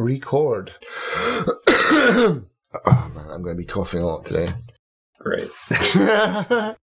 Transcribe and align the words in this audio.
record. 0.00 0.72
oh 1.46 2.42
man, 2.86 3.26
I'm 3.30 3.42
going 3.42 3.54
to 3.56 3.60
be 3.60 3.66
coughing 3.66 4.00
a 4.00 4.06
lot 4.06 4.24
today. 4.24 4.48
Great. 5.18 5.48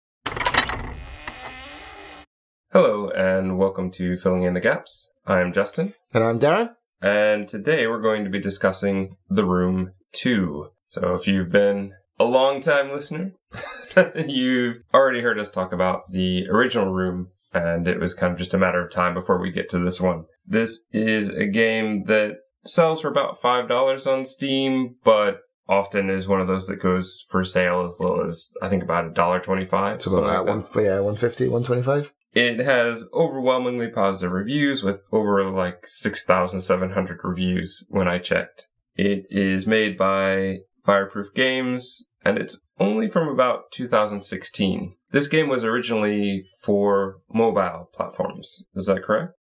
Hello, 2.72 3.08
and 3.10 3.58
welcome 3.58 3.90
to 3.92 4.18
Filling 4.18 4.42
in 4.42 4.52
the 4.52 4.60
Gaps. 4.60 5.10
I'm 5.26 5.52
Justin, 5.52 5.94
and 6.12 6.22
I'm 6.22 6.38
Darren. 6.38 6.74
and 7.00 7.48
today 7.48 7.86
we're 7.86 8.02
going 8.02 8.24
to 8.24 8.30
be 8.30 8.38
discussing 8.38 9.16
The 9.30 9.46
Room 9.46 9.92
2. 10.12 10.68
So 10.84 11.14
if 11.14 11.26
you've 11.26 11.50
been 11.50 11.94
a 12.20 12.24
long 12.24 12.60
time 12.60 12.92
listener, 12.92 13.32
you've 14.28 14.82
already 14.92 15.22
heard 15.22 15.38
us 15.38 15.50
talk 15.50 15.72
about 15.72 16.10
the 16.10 16.46
original 16.48 16.92
Room, 16.92 17.28
and 17.54 17.88
it 17.88 17.98
was 17.98 18.12
kind 18.12 18.34
of 18.34 18.38
just 18.38 18.52
a 18.52 18.58
matter 18.58 18.84
of 18.84 18.92
time 18.92 19.14
before 19.14 19.40
we 19.40 19.50
get 19.50 19.70
to 19.70 19.78
this 19.78 20.02
one. 20.02 20.24
This 20.46 20.84
is 20.92 21.30
a 21.30 21.46
game 21.46 22.04
that 22.04 22.36
sells 22.68 23.00
for 23.00 23.08
about 23.08 23.40
$5 23.40 24.06
on 24.12 24.24
Steam, 24.24 24.96
but 25.04 25.40
often 25.68 26.10
is 26.10 26.28
one 26.28 26.40
of 26.40 26.46
those 26.46 26.66
that 26.68 26.80
goes 26.80 27.24
for 27.28 27.44
sale 27.44 27.84
as 27.84 28.00
low 28.00 28.24
as 28.24 28.52
I 28.62 28.68
think 28.68 28.82
about 28.82 29.06
a 29.06 29.10
dollar 29.10 29.40
twenty-five. 29.40 29.96
It's 29.96 30.06
about 30.06 30.44
that 30.44 30.46
one, 30.46 30.64
yeah, 30.76 31.00
150, 31.00 31.48
125. 31.48 32.12
It 32.32 32.58
has 32.60 33.08
overwhelmingly 33.14 33.88
positive 33.88 34.32
reviews 34.32 34.82
with 34.82 35.04
over 35.10 35.50
like 35.50 35.86
6,700 35.86 37.20
reviews 37.24 37.86
when 37.90 38.08
I 38.08 38.18
checked. 38.18 38.66
It 38.94 39.24
is 39.30 39.66
made 39.66 39.96
by 39.96 40.58
Fireproof 40.84 41.34
Games 41.34 42.10
and 42.24 42.38
it's 42.38 42.66
only 42.78 43.08
from 43.08 43.28
about 43.28 43.70
2016. 43.72 44.94
This 45.12 45.28
game 45.28 45.48
was 45.48 45.64
originally 45.64 46.44
for 46.62 47.20
mobile 47.32 47.88
platforms. 47.94 48.64
Is 48.74 48.86
that 48.86 49.02
correct? 49.02 49.32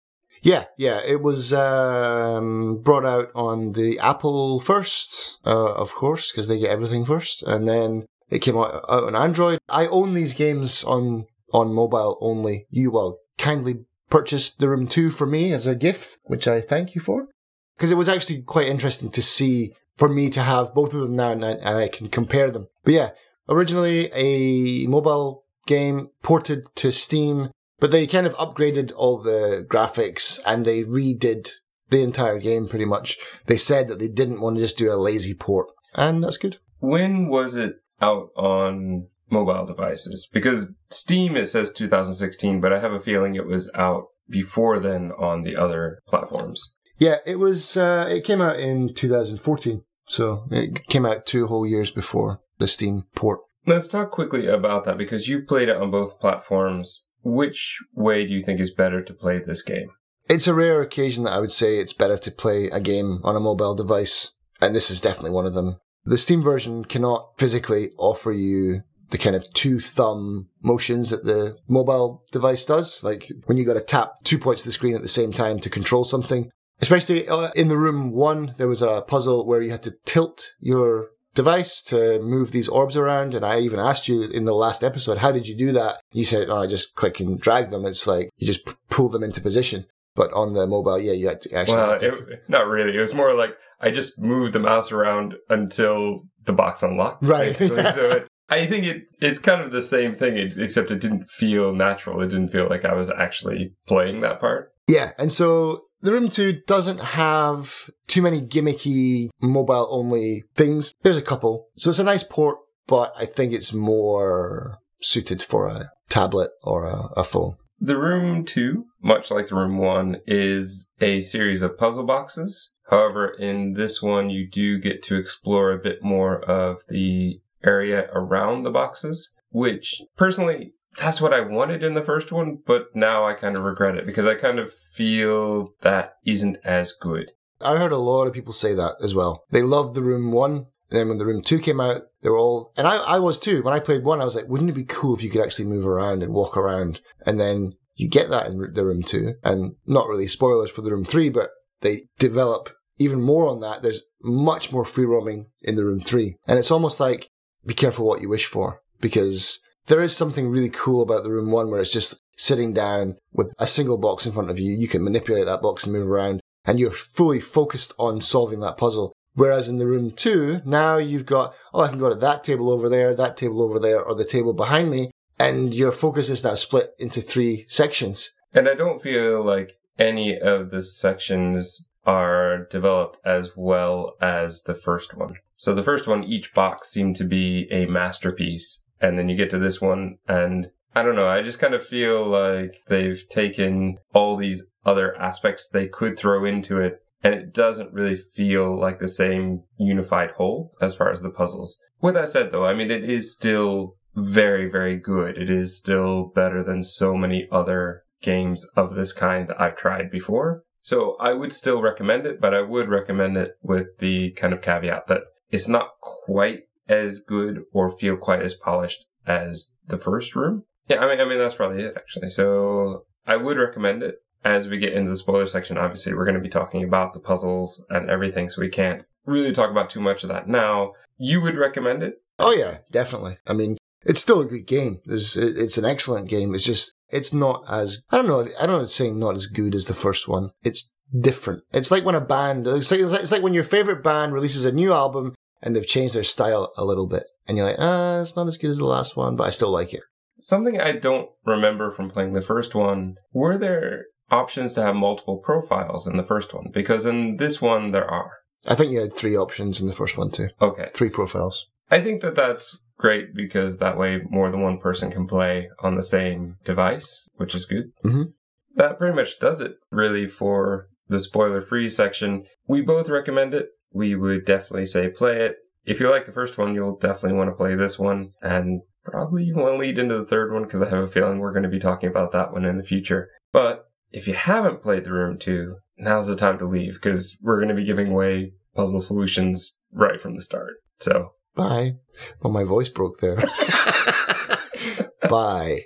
Yeah, 0.45 0.65
yeah. 0.77 1.01
It 1.03 1.23
was 1.23 1.53
um, 1.53 2.77
brought 2.83 3.03
out 3.03 3.31
on 3.33 3.71
the 3.71 3.97
Apple 3.97 4.59
first, 4.59 5.39
uh, 5.43 5.73
of 5.73 5.95
course, 5.95 6.31
because 6.31 6.47
they 6.47 6.59
get 6.59 6.69
everything 6.69 7.03
first, 7.03 7.41
and 7.41 7.67
then 7.67 8.05
it 8.29 8.39
came 8.39 8.55
out, 8.55 8.85
out 8.87 9.05
on 9.05 9.15
Android. 9.15 9.57
I 9.67 9.87
own 9.87 10.13
these 10.13 10.35
games 10.35 10.83
on 10.83 11.25
on 11.51 11.73
mobile 11.73 12.19
only. 12.21 12.67
You 12.69 12.91
will 12.91 13.17
kindly 13.39 13.85
purchased 14.11 14.59
the 14.59 14.69
Room 14.69 14.85
Two 14.85 15.09
for 15.09 15.25
me 15.25 15.51
as 15.51 15.65
a 15.65 15.73
gift, 15.73 16.19
which 16.25 16.47
I 16.47 16.61
thank 16.61 16.93
you 16.93 17.01
for, 17.01 17.27
because 17.75 17.91
it 17.91 17.97
was 17.97 18.07
actually 18.07 18.43
quite 18.43 18.67
interesting 18.67 19.09
to 19.13 19.23
see 19.23 19.73
for 19.97 20.09
me 20.09 20.29
to 20.29 20.41
have 20.41 20.75
both 20.75 20.93
of 20.93 20.99
them 20.99 21.15
now, 21.15 21.31
and 21.31 21.43
I, 21.43 21.51
and 21.53 21.77
I 21.77 21.87
can 21.87 22.07
compare 22.07 22.51
them. 22.51 22.67
But 22.83 22.93
yeah, 22.93 23.09
originally 23.49 24.11
a 24.13 24.85
mobile 24.85 25.45
game 25.65 26.11
ported 26.21 26.67
to 26.75 26.91
Steam 26.91 27.49
but 27.79 27.91
they 27.91 28.07
kind 28.07 28.27
of 28.27 28.35
upgraded 28.35 28.91
all 28.95 29.21
the 29.21 29.65
graphics 29.69 30.39
and 30.45 30.65
they 30.65 30.83
redid 30.83 31.49
the 31.89 32.01
entire 32.01 32.39
game 32.39 32.67
pretty 32.67 32.85
much. 32.85 33.17
They 33.45 33.57
said 33.57 33.87
that 33.87 33.99
they 33.99 34.07
didn't 34.07 34.41
want 34.41 34.57
to 34.57 34.61
just 34.61 34.77
do 34.77 34.91
a 34.91 34.95
lazy 34.95 35.33
port, 35.33 35.67
and 35.93 36.23
that's 36.23 36.37
good. 36.37 36.57
When 36.79 37.29
was 37.29 37.55
it 37.55 37.75
out 38.01 38.29
on 38.35 39.07
mobile 39.29 39.65
devices? 39.65 40.29
Because 40.31 40.73
Steam 40.89 41.35
it 41.35 41.45
says 41.45 41.73
2016, 41.73 42.61
but 42.61 42.73
I 42.73 42.79
have 42.79 42.93
a 42.93 42.99
feeling 42.99 43.35
it 43.35 43.47
was 43.47 43.69
out 43.75 44.05
before 44.29 44.79
then 44.79 45.11
on 45.17 45.43
the 45.43 45.55
other 45.55 45.99
platforms. 46.07 46.73
Yeah, 46.97 47.17
it 47.25 47.39
was. 47.39 47.75
Uh, 47.75 48.07
it 48.09 48.23
came 48.23 48.41
out 48.41 48.59
in 48.59 48.93
2014, 48.93 49.83
so 50.07 50.47
it 50.51 50.87
came 50.87 51.05
out 51.05 51.25
two 51.25 51.47
whole 51.47 51.67
years 51.67 51.91
before 51.91 52.39
the 52.57 52.67
Steam 52.67 53.03
port. 53.15 53.39
Let's 53.67 53.87
talk 53.87 54.11
quickly 54.11 54.47
about 54.47 54.85
that 54.85 54.97
because 54.97 55.27
you've 55.27 55.47
played 55.47 55.69
it 55.69 55.75
on 55.75 55.91
both 55.91 56.19
platforms. 56.19 57.03
Which 57.25 57.79
way 57.95 58.25
do 58.27 58.33
you 58.33 58.41
think 58.41 58.59
is 58.59 58.71
better 58.71 59.01
to 59.01 59.13
play 59.13 59.39
this 59.39 59.63
game? 59.63 59.89
It's 60.29 60.47
a 60.47 60.53
rare 60.53 60.81
occasion 60.81 61.23
that 61.23 61.33
I 61.33 61.39
would 61.39 61.51
say 61.51 61.79
it's 61.79 61.91
better 61.91 62.19
to 62.19 62.31
play 62.31 62.69
a 62.69 62.79
game 62.79 63.19
on 63.23 63.35
a 63.35 63.39
mobile 63.39 63.73
device, 63.73 64.35
and 64.61 64.75
this 64.75 64.91
is 64.91 65.01
definitely 65.01 65.31
one 65.31 65.47
of 65.47 65.55
them. 65.55 65.77
The 66.05 66.19
Steam 66.19 66.43
version 66.43 66.85
cannot 66.85 67.31
physically 67.39 67.89
offer 67.97 68.31
you 68.31 68.83
the 69.09 69.17
kind 69.17 69.35
of 69.35 69.51
two 69.53 69.79
thumb 69.79 70.49
motions 70.61 71.09
that 71.09 71.25
the 71.25 71.57
mobile 71.67 72.23
device 72.31 72.63
does. 72.63 73.03
Like 73.03 73.31
when 73.45 73.57
you 73.57 73.65
got 73.65 73.73
to 73.73 73.81
tap 73.81 74.13
two 74.23 74.37
points 74.37 74.61
of 74.61 74.67
the 74.67 74.71
screen 74.71 74.95
at 74.95 75.01
the 75.01 75.07
same 75.07 75.33
time 75.33 75.59
to 75.61 75.69
control 75.69 76.03
something. 76.03 76.51
Especially 76.79 77.27
uh, 77.27 77.49
in 77.55 77.69
the 77.69 77.77
room 77.77 78.11
one, 78.11 78.53
there 78.57 78.67
was 78.67 78.81
a 78.83 79.03
puzzle 79.07 79.47
where 79.47 79.61
you 79.61 79.71
had 79.71 79.83
to 79.83 79.95
tilt 80.05 80.51
your 80.59 81.09
device 81.35 81.81
to 81.83 82.19
move 82.21 82.51
these 82.51 82.67
orbs 82.67 82.97
around. 82.97 83.35
And 83.35 83.45
I 83.45 83.59
even 83.59 83.79
asked 83.79 84.07
you 84.07 84.23
in 84.23 84.45
the 84.45 84.55
last 84.55 84.83
episode, 84.83 85.19
how 85.19 85.31
did 85.31 85.47
you 85.47 85.55
do 85.55 85.71
that? 85.73 85.99
You 86.11 86.25
said, 86.25 86.49
oh, 86.49 86.63
I 86.63 86.67
just 86.67 86.95
click 86.95 87.19
and 87.19 87.39
drag 87.39 87.69
them. 87.69 87.85
It's 87.85 88.07
like 88.07 88.29
you 88.37 88.47
just 88.47 88.65
p- 88.65 88.73
pull 88.89 89.09
them 89.09 89.23
into 89.23 89.41
position. 89.41 89.85
But 90.15 90.31
on 90.33 90.53
the 90.53 90.65
mobile, 90.65 90.97
yeah, 90.97 91.11
you 91.11 91.27
had 91.27 91.41
to 91.41 91.53
actually. 91.53 91.75
Well, 91.75 91.99
to... 91.99 92.07
it, 92.07 92.43
not 92.47 92.67
really. 92.67 92.97
It 92.97 93.01
was 93.01 93.13
more 93.13 93.35
like 93.35 93.55
I 93.81 93.91
just 93.91 94.17
moved 94.17 94.53
the 94.53 94.59
mouse 94.59 94.91
around 94.91 95.35
until 95.49 96.21
the 96.45 96.53
box 96.53 96.83
unlocked. 96.83 97.27
Right. 97.27 97.53
so 97.55 97.65
it, 97.75 98.27
I 98.49 98.65
think 98.65 98.85
it 98.85 99.03
it's 99.19 99.39
kind 99.39 99.61
of 99.61 99.71
the 99.71 99.81
same 99.81 100.13
thing, 100.13 100.37
except 100.37 100.89
it 100.89 101.01
didn't 101.01 101.27
feel 101.27 101.73
natural. 101.73 102.21
It 102.21 102.29
didn't 102.29 102.49
feel 102.49 102.69
like 102.69 102.85
I 102.85 102.93
was 102.93 103.09
actually 103.09 103.73
playing 103.87 104.21
that 104.21 104.39
part. 104.39 104.71
Yeah, 104.87 105.11
and 105.17 105.33
so 105.33 105.84
the 106.05 106.13
Room 106.13 106.29
2 106.29 106.61
doesn't 106.67 106.99
have 106.99 107.89
too 108.07 108.21
many 108.21 108.39
gimmicky 108.41 109.29
mobile 109.41 109.87
only 109.89 110.43
things. 110.53 110.93
There's 111.01 111.17
a 111.17 111.21
couple. 111.21 111.67
So 111.75 111.89
it's 111.89 111.99
a 111.99 112.03
nice 112.03 112.23
port, 112.23 112.59
but 112.87 113.11
I 113.17 113.25
think 113.25 113.53
it's 113.53 113.73
more 113.73 114.77
suited 115.01 115.41
for 115.41 115.67
a 115.67 115.91
tablet 116.07 116.51
or 116.63 116.85
a, 116.85 117.09
a 117.17 117.23
phone. 117.23 117.55
The 117.79 117.97
Room 117.97 118.45
2, 118.45 118.85
much 119.01 119.31
like 119.31 119.47
the 119.47 119.55
Room 119.55 119.77
1, 119.77 120.21
is 120.27 120.89
a 121.01 121.21
series 121.21 121.61
of 121.61 121.77
puzzle 121.77 122.05
boxes. 122.05 122.71
However, 122.89 123.27
in 123.27 123.73
this 123.73 124.01
one, 124.01 124.29
you 124.29 124.47
do 124.47 124.77
get 124.77 125.01
to 125.03 125.15
explore 125.15 125.71
a 125.71 125.81
bit 125.81 126.03
more 126.03 126.39
of 126.39 126.81
the 126.87 127.41
area 127.63 128.09
around 128.13 128.61
the 128.61 128.71
boxes, 128.71 129.33
which 129.49 130.01
personally 130.15 130.73
that's 130.97 131.21
what 131.21 131.33
I 131.33 131.41
wanted 131.41 131.83
in 131.83 131.93
the 131.93 132.01
first 132.01 132.31
one, 132.31 132.59
but 132.65 132.95
now 132.95 133.25
I 133.25 133.33
kind 133.33 133.55
of 133.55 133.63
regret 133.63 133.95
it 133.95 134.05
because 134.05 134.27
I 134.27 134.35
kind 134.35 134.59
of 134.59 134.73
feel 134.73 135.69
that 135.81 136.15
isn't 136.25 136.57
as 136.63 136.93
good. 136.93 137.31
I 137.61 137.77
heard 137.77 137.91
a 137.91 137.97
lot 137.97 138.27
of 138.27 138.33
people 138.33 138.53
say 138.53 138.73
that 138.73 138.95
as 139.01 139.15
well. 139.15 139.43
They 139.51 139.61
loved 139.61 139.95
the 139.95 140.01
Room 140.01 140.31
1, 140.31 140.51
and 140.51 140.65
then 140.89 141.09
when 141.09 141.17
the 141.17 141.25
Room 141.25 141.41
2 141.41 141.59
came 141.59 141.79
out, 141.79 142.03
they 142.21 142.29
were 142.29 142.37
all, 142.37 142.73
and 142.77 142.87
I, 142.87 142.97
I 142.97 143.19
was 143.19 143.39
too. 143.39 143.63
When 143.63 143.73
I 143.73 143.79
played 143.79 144.03
1, 144.03 144.21
I 144.21 144.25
was 144.25 144.35
like, 144.35 144.47
wouldn't 144.47 144.69
it 144.69 144.73
be 144.73 144.83
cool 144.83 145.15
if 145.15 145.23
you 145.23 145.29
could 145.29 145.41
actually 145.41 145.65
move 145.65 145.87
around 145.87 146.23
and 146.23 146.33
walk 146.33 146.57
around? 146.57 147.01
And 147.25 147.39
then 147.39 147.73
you 147.95 148.09
get 148.09 148.29
that 148.29 148.47
in 148.47 148.73
the 148.73 148.85
Room 148.85 149.03
2, 149.03 149.35
and 149.43 149.75
not 149.85 150.07
really 150.07 150.27
spoilers 150.27 150.69
for 150.69 150.81
the 150.81 150.91
Room 150.91 151.05
3, 151.05 151.29
but 151.29 151.49
they 151.81 152.03
develop 152.19 152.69
even 152.97 153.21
more 153.21 153.47
on 153.47 153.61
that. 153.61 153.81
There's 153.81 154.03
much 154.21 154.71
more 154.71 154.85
free 154.85 155.05
roaming 155.05 155.47
in 155.61 155.75
the 155.75 155.85
Room 155.85 155.99
3. 155.99 156.35
And 156.47 156.59
it's 156.59 156.71
almost 156.71 156.99
like, 156.99 157.29
be 157.65 157.73
careful 157.73 158.05
what 158.05 158.21
you 158.21 158.29
wish 158.29 158.45
for, 158.45 158.81
because 159.01 159.61
there 159.87 160.01
is 160.01 160.15
something 160.15 160.49
really 160.49 160.69
cool 160.69 161.01
about 161.01 161.23
the 161.23 161.31
room 161.31 161.51
one 161.51 161.69
where 161.69 161.79
it's 161.79 161.91
just 161.91 162.21
sitting 162.37 162.73
down 162.73 163.17
with 163.33 163.53
a 163.59 163.67
single 163.67 163.97
box 163.97 164.25
in 164.25 164.31
front 164.31 164.49
of 164.49 164.59
you. 164.59 164.71
You 164.71 164.87
can 164.87 165.03
manipulate 165.03 165.45
that 165.45 165.61
box 165.61 165.83
and 165.83 165.93
move 165.93 166.09
around 166.09 166.41
and 166.65 166.79
you're 166.79 166.91
fully 166.91 167.39
focused 167.39 167.93
on 167.99 168.21
solving 168.21 168.59
that 168.61 168.77
puzzle. 168.77 169.13
Whereas 169.35 169.67
in 169.67 169.77
the 169.77 169.85
room 169.85 170.11
two, 170.11 170.61
now 170.65 170.97
you've 170.97 171.25
got, 171.25 171.53
oh, 171.73 171.81
I 171.81 171.89
can 171.89 171.99
go 171.99 172.09
to 172.09 172.15
that 172.15 172.43
table 172.43 172.71
over 172.71 172.89
there, 172.89 173.13
that 173.13 173.37
table 173.37 173.61
over 173.61 173.79
there, 173.79 174.01
or 174.01 174.15
the 174.15 174.25
table 174.25 174.53
behind 174.53 174.89
me. 174.89 175.11
And 175.37 175.73
your 175.73 175.91
focus 175.91 176.29
is 176.29 176.43
now 176.43 176.55
split 176.55 176.95
into 176.97 177.21
three 177.21 177.65
sections. 177.67 178.33
And 178.53 178.69
I 178.69 178.73
don't 178.73 179.01
feel 179.01 179.43
like 179.43 179.77
any 179.99 180.39
of 180.39 180.71
the 180.71 180.81
sections 180.81 181.85
are 182.05 182.65
developed 182.71 183.17
as 183.25 183.51
well 183.55 184.15
as 184.21 184.63
the 184.63 184.75
first 184.75 185.17
one. 185.17 185.35
So 185.57 185.75
the 185.75 185.83
first 185.83 186.07
one, 186.07 186.23
each 186.23 186.53
box 186.53 186.89
seemed 186.89 187.17
to 187.17 187.25
be 187.25 187.67
a 187.71 187.85
masterpiece 187.87 188.79
and 189.01 189.17
then 189.17 189.29
you 189.29 189.35
get 189.35 189.49
to 189.51 189.59
this 189.59 189.81
one 189.81 190.17
and 190.27 190.69
I 190.95 191.03
don't 191.03 191.15
know. 191.15 191.27
I 191.27 191.41
just 191.41 191.59
kind 191.59 191.73
of 191.73 191.85
feel 191.85 192.25
like 192.25 192.81
they've 192.87 193.21
taken 193.29 193.97
all 194.13 194.37
these 194.37 194.71
other 194.85 195.15
aspects 195.17 195.67
they 195.67 195.87
could 195.87 196.17
throw 196.17 196.45
into 196.45 196.79
it 196.79 197.01
and 197.21 197.33
it 197.33 197.53
doesn't 197.53 197.93
really 197.93 198.15
feel 198.15 198.79
like 198.79 198.99
the 198.99 199.07
same 199.07 199.63
unified 199.77 200.31
whole 200.31 200.73
as 200.81 200.95
far 200.95 201.11
as 201.11 201.21
the 201.21 201.29
puzzles. 201.29 201.79
With 202.01 202.13
that 202.13 202.29
said 202.29 202.51
though, 202.51 202.65
I 202.65 202.73
mean, 202.73 202.91
it 202.91 203.03
is 203.03 203.33
still 203.33 203.97
very, 204.15 204.69
very 204.69 204.95
good. 204.95 205.37
It 205.37 205.49
is 205.49 205.77
still 205.77 206.31
better 206.33 206.63
than 206.63 206.83
so 206.83 207.15
many 207.15 207.47
other 207.51 208.03
games 208.21 208.65
of 208.75 208.95
this 208.95 209.11
kind 209.11 209.47
that 209.49 209.59
I've 209.59 209.77
tried 209.77 210.09
before. 210.09 210.63
So 210.81 211.17
I 211.19 211.33
would 211.33 211.51
still 211.51 211.81
recommend 211.81 212.25
it, 212.25 212.39
but 212.39 212.53
I 212.53 212.61
would 212.61 212.89
recommend 212.89 213.37
it 213.37 213.57
with 213.61 213.97
the 213.99 214.31
kind 214.31 214.53
of 214.53 214.61
caveat 214.61 215.07
that 215.07 215.21
it's 215.49 215.67
not 215.67 215.99
quite 215.99 216.63
as 216.87 217.19
good 217.19 217.63
or 217.73 217.89
feel 217.89 218.17
quite 218.17 218.41
as 218.41 218.53
polished 218.53 219.05
as 219.25 219.73
the 219.87 219.97
first 219.97 220.35
room. 220.35 220.63
Yeah, 220.87 221.03
I 221.03 221.09
mean, 221.09 221.19
I 221.19 221.25
mean 221.25 221.39
that's 221.39 221.55
probably 221.55 221.83
it 221.83 221.93
actually. 221.95 222.29
So 222.29 223.05
I 223.25 223.37
would 223.37 223.57
recommend 223.57 224.03
it. 224.03 224.21
As 224.43 224.67
we 224.67 224.77
get 224.77 224.93
into 224.93 225.09
the 225.09 225.15
spoiler 225.15 225.47
section, 225.47 225.75
obviously 225.75 226.13
we're 226.13 226.25
going 226.25 226.35
to 226.35 226.41
be 226.41 226.49
talking 226.49 226.83
about 226.83 227.13
the 227.13 227.19
puzzles 227.19 227.83
and 227.89 228.11
everything, 228.11 228.47
so 228.47 228.61
we 228.61 228.69
can't 228.69 229.03
really 229.25 229.51
talk 229.51 229.71
about 229.71 229.89
too 229.89 229.99
much 229.99 230.21
of 230.23 230.29
that 230.29 230.47
now. 230.47 230.93
You 231.17 231.41
would 231.41 231.55
recommend 231.55 232.03
it? 232.03 232.21
Oh 232.37 232.51
yeah, 232.51 232.77
definitely. 232.91 233.39
I 233.47 233.53
mean, 233.53 233.77
it's 234.03 234.19
still 234.19 234.41
a 234.41 234.45
good 234.45 234.67
game. 234.67 234.99
It's, 235.05 235.35
it's 235.35 235.79
an 235.79 235.85
excellent 235.85 236.29
game. 236.29 236.53
It's 236.53 236.63
just 236.63 236.93
it's 237.09 237.33
not 237.33 237.63
as 237.67 238.05
I 238.11 238.17
don't 238.17 238.27
know. 238.27 238.41
I 238.41 238.67
don't 238.67 238.77
know. 238.77 238.81
It's 238.81 238.93
saying 238.93 239.17
not 239.17 239.35
as 239.35 239.47
good 239.47 239.73
as 239.73 239.85
the 239.85 239.95
first 239.95 240.27
one. 240.27 240.51
It's 240.63 240.93
different. 241.19 241.63
It's 241.71 241.91
like 241.91 242.05
when 242.05 242.15
a 242.15 242.21
band, 242.21 242.67
it's 242.67 242.91
like, 242.91 242.99
it's 242.99 243.31
like 243.31 243.41
when 243.41 243.53
your 243.53 243.63
favorite 243.63 244.03
band 244.03 244.33
releases 244.33 244.65
a 244.65 244.71
new 244.71 244.93
album 244.93 245.33
and 245.61 245.75
they've 245.75 245.87
changed 245.87 246.15
their 246.15 246.23
style 246.23 246.71
a 246.77 246.85
little 246.85 247.07
bit. 247.07 247.23
And 247.47 247.57
you're 247.57 247.67
like, 247.67 247.79
ah, 247.79 248.21
it's 248.21 248.35
not 248.35 248.47
as 248.47 248.57
good 248.57 248.69
as 248.71 248.77
the 248.77 248.85
last 248.85 249.15
one, 249.15 249.35
but 249.35 249.45
I 249.45 249.49
still 249.51 249.71
like 249.71 249.93
it. 249.93 250.01
Something 250.39 250.79
I 250.79 250.93
don't 250.93 251.29
remember 251.45 251.91
from 251.91 252.09
playing 252.09 252.33
the 252.33 252.41
first 252.41 252.75
one, 252.75 253.15
were 253.33 253.57
there 253.57 254.05
options 254.31 254.73
to 254.73 254.81
have 254.81 254.95
multiple 254.95 255.37
profiles 255.37 256.07
in 256.07 256.17
the 256.17 256.23
first 256.23 256.53
one? 256.53 256.71
Because 256.73 257.05
in 257.05 257.37
this 257.37 257.61
one, 257.61 257.91
there 257.91 258.09
are. 258.09 258.31
I 258.67 258.75
think 258.75 258.91
you 258.91 258.99
had 258.99 259.13
three 259.13 259.37
options 259.37 259.79
in 259.79 259.87
the 259.87 259.93
first 259.93 260.17
one 260.17 260.31
too. 260.31 260.49
Okay. 260.61 260.89
Three 260.93 261.09
profiles. 261.09 261.67
I 261.91 262.01
think 262.01 262.21
that 262.21 262.35
that's 262.35 262.79
great 262.97 263.35
because 263.35 263.77
that 263.77 263.97
way 263.97 264.21
more 264.29 264.49
than 264.49 264.61
one 264.61 264.79
person 264.79 265.11
can 265.11 265.27
play 265.27 265.69
on 265.79 265.95
the 265.95 266.03
same 266.03 266.57
device, 266.63 267.27
which 267.35 267.53
is 267.53 267.65
good. 267.65 267.91
Mhm. 268.03 268.33
That 268.75 268.97
pretty 268.97 269.15
much 269.15 269.39
does 269.39 269.61
it 269.61 269.75
really 269.91 270.27
for 270.27 270.87
the 271.07 271.19
spoiler 271.19 271.61
free 271.61 271.89
section. 271.89 272.45
We 272.67 272.81
both 272.81 273.09
recommend 273.09 273.53
it. 273.53 273.69
We 273.95 274.15
would 274.15 274.45
definitely 274.45 274.85
say 274.85 275.09
play 275.09 275.41
it. 275.45 275.55
If 275.85 275.99
you 275.99 276.09
like 276.09 276.25
the 276.25 276.31
first 276.31 276.57
one, 276.57 276.75
you'll 276.75 276.97
definitely 276.97 277.37
want 277.37 277.49
to 277.49 277.55
play 277.55 277.75
this 277.75 277.97
one 277.97 278.33
and 278.41 278.81
probably 279.03 279.43
you 279.43 279.55
want 279.55 279.75
to 279.75 279.77
lead 279.77 279.99
into 279.99 280.17
the 280.17 280.25
third 280.25 280.51
one 280.51 280.63
because 280.63 280.81
I 280.81 280.89
have 280.89 281.03
a 281.03 281.07
feeling 281.07 281.39
we're 281.39 281.53
going 281.53 281.63
to 281.63 281.69
be 281.69 281.79
talking 281.79 282.09
about 282.09 282.31
that 282.33 282.51
one 282.51 282.65
in 282.65 282.77
the 282.77 282.83
future. 282.83 283.29
But 283.53 283.85
if 284.11 284.27
you 284.27 284.33
haven't 284.33 284.81
played 284.81 285.03
The 285.03 285.13
Room 285.13 285.37
2, 285.37 285.75
now's 285.97 286.27
the 286.27 286.35
time 286.35 286.57
to 286.59 286.67
leave 286.67 286.95
because 286.95 287.37
we're 287.41 287.59
going 287.59 287.69
to 287.69 287.75
be 287.75 287.85
giving 287.85 288.11
away 288.11 288.53
puzzle 288.75 288.99
solutions 288.99 289.75
right 289.91 290.19
from 290.19 290.35
the 290.35 290.41
start. 290.41 290.73
So 290.99 291.31
Bye. 291.55 291.93
Well, 292.41 292.51
my 292.51 292.63
voice 292.65 292.89
broke 292.89 293.19
there. 293.19 293.37
Bye. 295.29 295.83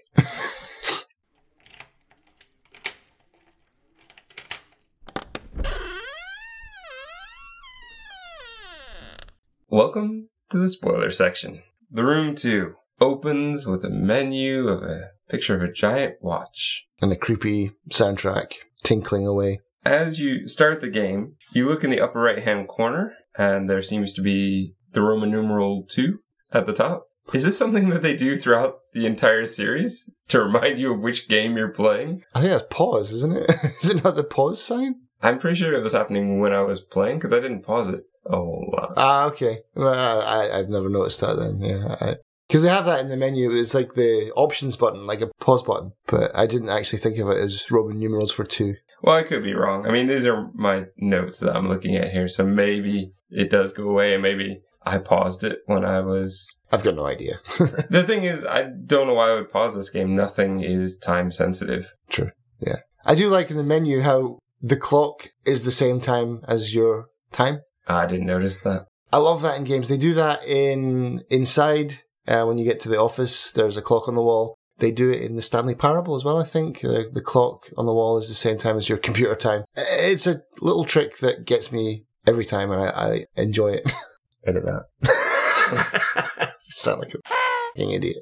Welcome 9.72 10.30
to 10.50 10.58
the 10.58 10.68
spoiler 10.68 11.12
section. 11.12 11.62
The 11.92 12.04
room 12.04 12.34
2 12.34 12.74
opens 13.00 13.68
with 13.68 13.84
a 13.84 13.90
menu 13.92 14.68
of 14.68 14.82
a 14.82 15.12
picture 15.30 15.56
of 15.56 15.62
a 15.62 15.72
giant 15.72 16.16
watch. 16.22 16.88
And 17.00 17.12
a 17.12 17.16
creepy 17.16 17.74
soundtrack 17.92 18.54
tinkling 18.84 19.28
away. 19.28 19.60
As 19.86 20.20
you 20.20 20.48
start 20.48 20.82
the 20.82 20.90
game, 20.90 21.36
you 21.54 21.68
look 21.68 21.84
in 21.84 21.92
the 21.92 22.02
upper 22.02 22.20
right 22.20 22.40
hand 22.40 22.68
corner 22.68 23.14
and 23.38 23.70
there 23.70 23.84
seems 23.84 24.12
to 24.14 24.24
be 24.24 24.74
the 24.94 25.04
Roman 25.04 25.30
numeral 25.30 25.86
2 25.88 26.18
at 26.52 26.66
the 26.66 26.74
top. 26.74 27.06
Is 27.32 27.46
this 27.46 27.60
something 27.60 27.90
that 27.90 28.02
they 28.02 28.16
do 28.16 28.36
throughout 28.38 28.80
the 28.94 29.06
entire 29.06 29.46
series 29.46 30.12
to 30.30 30.42
remind 30.42 30.80
you 30.80 30.96
of 30.96 31.02
which 31.02 31.30
game 31.30 31.56
you're 31.56 31.70
playing? 31.70 32.24
I 32.34 32.42
think 32.42 32.54
that's 32.54 32.66
pause, 32.72 33.12
isn't 33.12 33.38
it? 33.38 33.52
Is 33.84 33.92
it 33.92 34.04
not 34.04 34.16
the 34.16 34.24
pause 34.24 34.60
sign? 34.60 34.96
I'm 35.22 35.38
pretty 35.38 35.60
sure 35.60 35.76
it 35.76 35.84
was 35.84 35.94
happening 35.94 36.40
when 36.40 36.54
I 36.54 36.62
was 36.62 36.82
playing 36.82 37.20
because 37.20 37.34
I 37.34 37.40
didn't 37.40 37.62
pause 37.62 37.90
it 37.90 38.06
whole 38.36 38.74
lot. 38.74 38.94
Ah, 38.98 39.26
okay. 39.26 39.60
Well, 39.76 39.94
I, 39.94 40.60
I've 40.60 40.70
never 40.70 40.90
noticed 40.90 41.22
that 41.22 41.38
then. 41.38 41.62
Yeah. 41.62 42.16
Because 42.48 42.64
they 42.64 42.70
have 42.70 42.86
that 42.86 43.02
in 43.02 43.10
the 43.10 43.18
menu. 43.18 43.52
It's 43.52 43.76
like 43.76 43.94
the 43.94 44.32
options 44.36 44.76
button, 44.76 45.06
like 45.06 45.22
a 45.22 45.30
pause 45.40 45.64
button. 45.64 45.92
But 46.08 46.32
I 46.36 46.48
didn't 46.48 46.70
actually 46.70 47.00
think 47.00 47.18
of 47.20 47.30
it 47.30 47.38
as 47.38 47.70
Roman 47.70 48.00
numerals 48.00 48.32
for 48.32 48.44
two. 48.44 48.76
Well, 49.02 49.16
I 49.16 49.24
could 49.24 49.44
be 49.44 49.54
wrong. 49.54 49.88
I 49.88 49.92
mean, 49.92 50.08
these 50.08 50.28
are 50.28 50.50
my 50.54 50.86
notes 50.98 51.40
that 51.40 51.56
I'm 51.56 51.70
looking 51.70 51.96
at 51.96 52.12
here, 52.12 52.28
so 52.28 52.46
maybe 52.46 53.14
it 53.30 53.50
does 53.50 53.72
go 53.72 53.88
away, 53.88 54.14
and 54.14 54.22
maybe 54.22 54.62
I 54.86 54.98
paused 54.98 55.44
it 55.44 55.60
when 55.68 55.86
I 55.86 56.02
was. 56.02 56.58
I've 56.72 56.84
got 56.84 56.96
no 56.96 57.06
idea. 57.06 57.40
The 57.90 58.04
thing 58.04 58.24
is, 58.24 58.46
I 58.46 58.64
don't 58.64 59.08
know 59.08 59.14
why 59.14 59.30
I 59.30 59.36
would 59.36 59.50
pause 59.50 59.76
this 59.76 59.90
game. 59.90 60.16
Nothing 60.16 60.62
is 60.62 60.98
time 60.98 61.32
sensitive. 61.32 61.96
True. 62.10 62.32
Yeah. 62.60 62.78
I 63.06 63.16
do 63.16 63.30
like 63.30 63.50
in 63.50 63.58
the 63.58 63.64
menu 63.64 64.02
how 64.02 64.40
the 64.62 64.76
clock 64.76 65.30
is 65.46 65.64
the 65.64 65.72
same 65.72 66.02
time 66.02 66.42
as 66.48 66.76
your 66.76 67.08
time. 67.32 67.62
I 67.90 68.06
didn't 68.06 68.28
notice 68.28 68.62
that. 68.62 68.86
I 69.12 69.18
love 69.18 69.42
that 69.42 69.58
in 69.58 69.64
games. 69.64 69.90
They 69.90 69.98
do 69.98 70.14
that 70.14 70.46
in 70.46 71.24
Inside. 71.30 71.96
Uh, 72.28 72.46
when 72.46 72.60
you 72.60 72.64
get 72.66 72.80
to 72.82 72.90
the 72.90 73.00
office, 73.02 73.52
there's 73.52 73.76
a 73.78 73.82
clock 73.82 74.08
on 74.08 74.14
the 74.16 74.22
wall. 74.22 74.56
They 74.78 74.92
do 74.92 75.10
it 75.10 75.24
in 75.24 75.36
the 75.36 75.42
Stanley 75.42 75.74
Parable 75.76 76.16
as 76.16 76.24
well. 76.24 76.38
I 76.40 76.44
think 76.44 76.86
uh, 76.86 77.04
the 77.12 77.24
clock 77.26 77.70
on 77.76 77.86
the 77.88 77.94
wall 77.94 78.18
is 78.18 78.28
the 78.28 78.36
same 78.36 78.58
time 78.60 78.78
as 78.78 78.88
your 78.88 78.98
computer 79.08 79.36
time. 79.36 79.64
It's 79.76 80.28
a 80.28 80.42
little 80.62 80.86
trick 80.86 81.18
that 81.18 81.46
gets 81.46 81.72
me 81.72 82.06
every 82.28 82.46
time, 82.46 82.72
and 82.72 82.82
I, 82.82 82.88
I 82.90 83.26
enjoy 83.36 83.70
it. 83.70 83.92
Edit 84.46 84.64
that. 84.64 86.54
Sound 86.60 87.00
like 87.02 87.14
a 87.14 87.18
f***ing 87.26 87.92
idiot. 87.92 88.18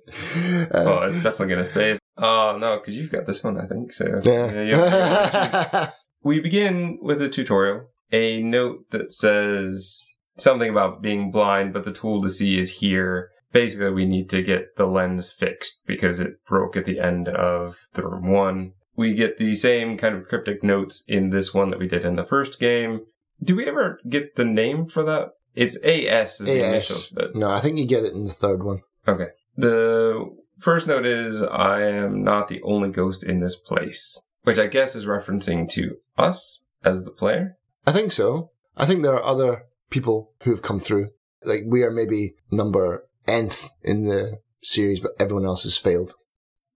Uh, 0.73 0.83
Oh, 0.85 1.03
it's 1.03 1.21
definitely 1.21 1.47
going 1.47 1.59
to 1.59 1.65
stay. 1.65 1.99
Oh, 2.17 2.57
no, 2.59 2.77
because 2.77 2.95
you've 2.95 3.11
got 3.11 3.25
this 3.25 3.43
one, 3.43 3.59
I 3.59 3.67
think. 3.67 3.91
So, 3.91 4.19
yeah. 4.23 4.61
yeah. 4.61 5.91
We 6.23 6.39
begin 6.39 6.97
with 7.01 7.21
a 7.21 7.29
tutorial, 7.29 7.89
a 8.11 8.41
note 8.41 8.89
that 8.91 9.11
says 9.11 10.05
something 10.37 10.69
about 10.69 11.01
being 11.01 11.31
blind, 11.31 11.73
but 11.73 11.83
the 11.83 11.91
tool 11.91 12.21
to 12.21 12.29
see 12.29 12.57
is 12.57 12.77
here. 12.79 13.29
Basically, 13.51 13.91
we 13.91 14.05
need 14.05 14.29
to 14.29 14.41
get 14.41 14.75
the 14.77 14.85
lens 14.85 15.31
fixed 15.31 15.81
because 15.85 16.19
it 16.19 16.43
broke 16.45 16.75
at 16.75 16.85
the 16.85 16.99
end 16.99 17.27
of 17.27 17.77
the 17.93 18.07
room 18.07 18.31
one. 18.31 18.73
We 18.95 19.13
get 19.13 19.37
the 19.37 19.55
same 19.55 19.97
kind 19.97 20.15
of 20.15 20.27
cryptic 20.27 20.63
notes 20.63 21.03
in 21.07 21.29
this 21.29 21.53
one 21.53 21.69
that 21.69 21.79
we 21.79 21.87
did 21.87 22.03
in 22.03 22.15
the 22.15 22.23
first 22.23 22.59
game. 22.59 23.01
Do 23.41 23.55
we 23.55 23.67
ever 23.67 23.99
get 24.09 24.35
the 24.35 24.45
name 24.45 24.87
for 24.87 25.03
that? 25.03 25.29
It's 25.55 25.77
AS 25.83 26.41
is 26.41 26.45
the 26.45 26.67
initials, 26.67 27.09
but 27.09 27.35
No, 27.35 27.49
I 27.49 27.59
think 27.59 27.77
you 27.77 27.85
get 27.85 28.03
it 28.03 28.13
in 28.13 28.25
the 28.25 28.33
third 28.33 28.63
one. 28.63 28.81
Okay. 29.07 29.27
The 29.55 30.25
first 30.59 30.87
note 30.87 31.05
is 31.05 31.41
I 31.41 31.81
am 31.81 32.23
not 32.23 32.47
the 32.47 32.61
only 32.63 32.89
ghost 32.89 33.23
in 33.23 33.39
this 33.39 33.55
place, 33.55 34.21
which 34.43 34.59
I 34.59 34.67
guess 34.67 34.95
is 34.95 35.05
referencing 35.05 35.69
to 35.71 35.97
us 36.17 36.63
as 36.83 37.05
the 37.05 37.11
player. 37.11 37.56
I 37.87 37.93
think 37.93 38.11
so. 38.11 38.51
I 38.75 38.85
think 38.85 39.01
there 39.01 39.15
are 39.15 39.23
other 39.23 39.63
people 39.89 40.33
who 40.43 40.51
have 40.51 40.61
come 40.61 40.77
through. 40.77 41.07
Like 41.43 41.63
we 41.65 41.83
are 41.83 41.91
maybe 41.91 42.35
number 42.51 43.07
nth 43.25 43.71
in 43.81 44.03
the 44.03 44.39
series, 44.61 44.99
but 44.99 45.13
everyone 45.17 45.45
else 45.45 45.63
has 45.63 45.77
failed. 45.77 46.13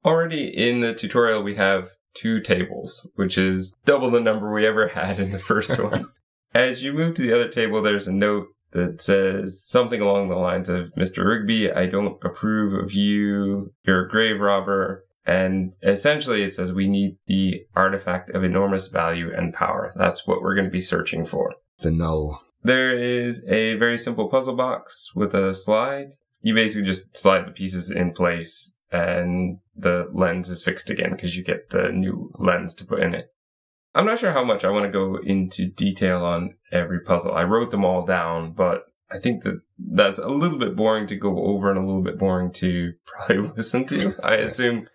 Already 0.06 0.46
in 0.46 0.80
the 0.80 0.96
tutorial, 0.96 1.44
we 1.44 1.56
have 1.56 1.90
two 2.13 2.40
tables, 2.40 3.10
which 3.16 3.38
is 3.38 3.75
double 3.86 4.10
the 4.10 4.22
number 4.22 4.52
we 4.52 4.66
ever 4.66 4.88
had 4.88 5.19
in 5.19 5.34
the 5.34 5.40
first 5.40 5.78
one. 5.84 6.08
As 6.54 6.81
you 6.81 6.94
move 6.94 7.16
to 7.16 7.22
the 7.22 7.34
other 7.34 7.50
table, 7.50 7.81
there's 7.81 8.08
a 8.08 8.13
note 8.13 8.48
that 8.72 9.02
says 9.02 9.62
something 9.62 10.02
along 10.02 10.30
the 10.30 10.36
lines 10.36 10.69
of, 10.69 10.94
Mr. 10.96 11.25
Rigby, 11.25 11.72
I 11.72 11.88
don't 11.88 12.24
approve 12.24 12.74
of 12.74 12.94
you. 12.94 13.74
You're 13.86 14.06
a 14.06 14.10
grave 14.10 14.40
robber. 14.40 15.06
And 15.26 15.76
essentially 15.84 16.44
it 16.44 16.54
says 16.54 16.74
we 16.74 16.88
need 16.88 17.18
the 17.28 17.66
artifact 17.76 18.32
of 18.32 18.44
enormous 18.44 18.88
value 18.88 19.32
and 19.36 19.54
power. 19.54 19.94
That's 19.96 20.26
what 20.26 20.42
we're 20.42 20.56
going 20.56 20.66
to 20.66 20.72
be 20.72 20.82
searching 20.82 21.26
for. 21.26 21.54
The 21.82 21.92
null. 21.92 22.42
There 22.64 22.96
is 22.96 23.44
a 23.48 23.76
very 23.76 23.98
simple 23.98 24.30
puzzle 24.30 24.56
box 24.56 25.12
with 25.16 25.34
a 25.34 25.54
slide. 25.54 26.13
You 26.42 26.54
basically 26.54 26.88
just 26.88 27.18
slide 27.18 27.48
the 27.48 27.51
pieces 27.51 27.92
in 27.92 28.13
place 28.13 28.78
and 28.92 29.60
the 29.75 30.10
lens 30.13 30.50
is 30.50 30.63
fixed 30.63 30.90
again 30.90 31.12
because 31.12 31.36
you 31.36 31.44
get 31.44 31.70
the 31.70 31.92
new 31.92 32.32
lens 32.38 32.75
to 32.75 32.86
put 32.86 33.01
in 33.01 33.13
it. 33.13 33.34
I'm 33.94 34.06
not 34.06 34.20
sure 34.20 34.32
how 34.32 34.44
much 34.44 34.63
I 34.63 34.70
want 34.70 34.86
to 34.86 34.92
go 34.92 35.18
into 35.18 35.68
detail 35.68 36.24
on 36.24 36.56
every 36.72 37.01
puzzle. 37.01 37.34
I 37.34 37.44
wrote 37.44 37.72
them 37.72 37.84
all 37.84 38.06
down, 38.06 38.54
but 38.54 38.86
I 39.12 39.20
think 39.20 39.44
that 39.44 39.62
that's 39.78 40.20
a 40.20 40.30
little 40.30 40.58
bit 40.58 40.75
boring 40.75 41.08
to 41.08 41.16
go 41.16 41.46
over 41.46 41.70
and 41.70 41.78
a 41.78 41.86
little 41.86 42.04
bit 42.04 42.18
boring 42.18 42.51
to 42.54 42.94
probably 43.06 43.50
listen 43.56 43.86
to. 43.88 44.16
I 44.24 44.36
assume. 44.36 44.88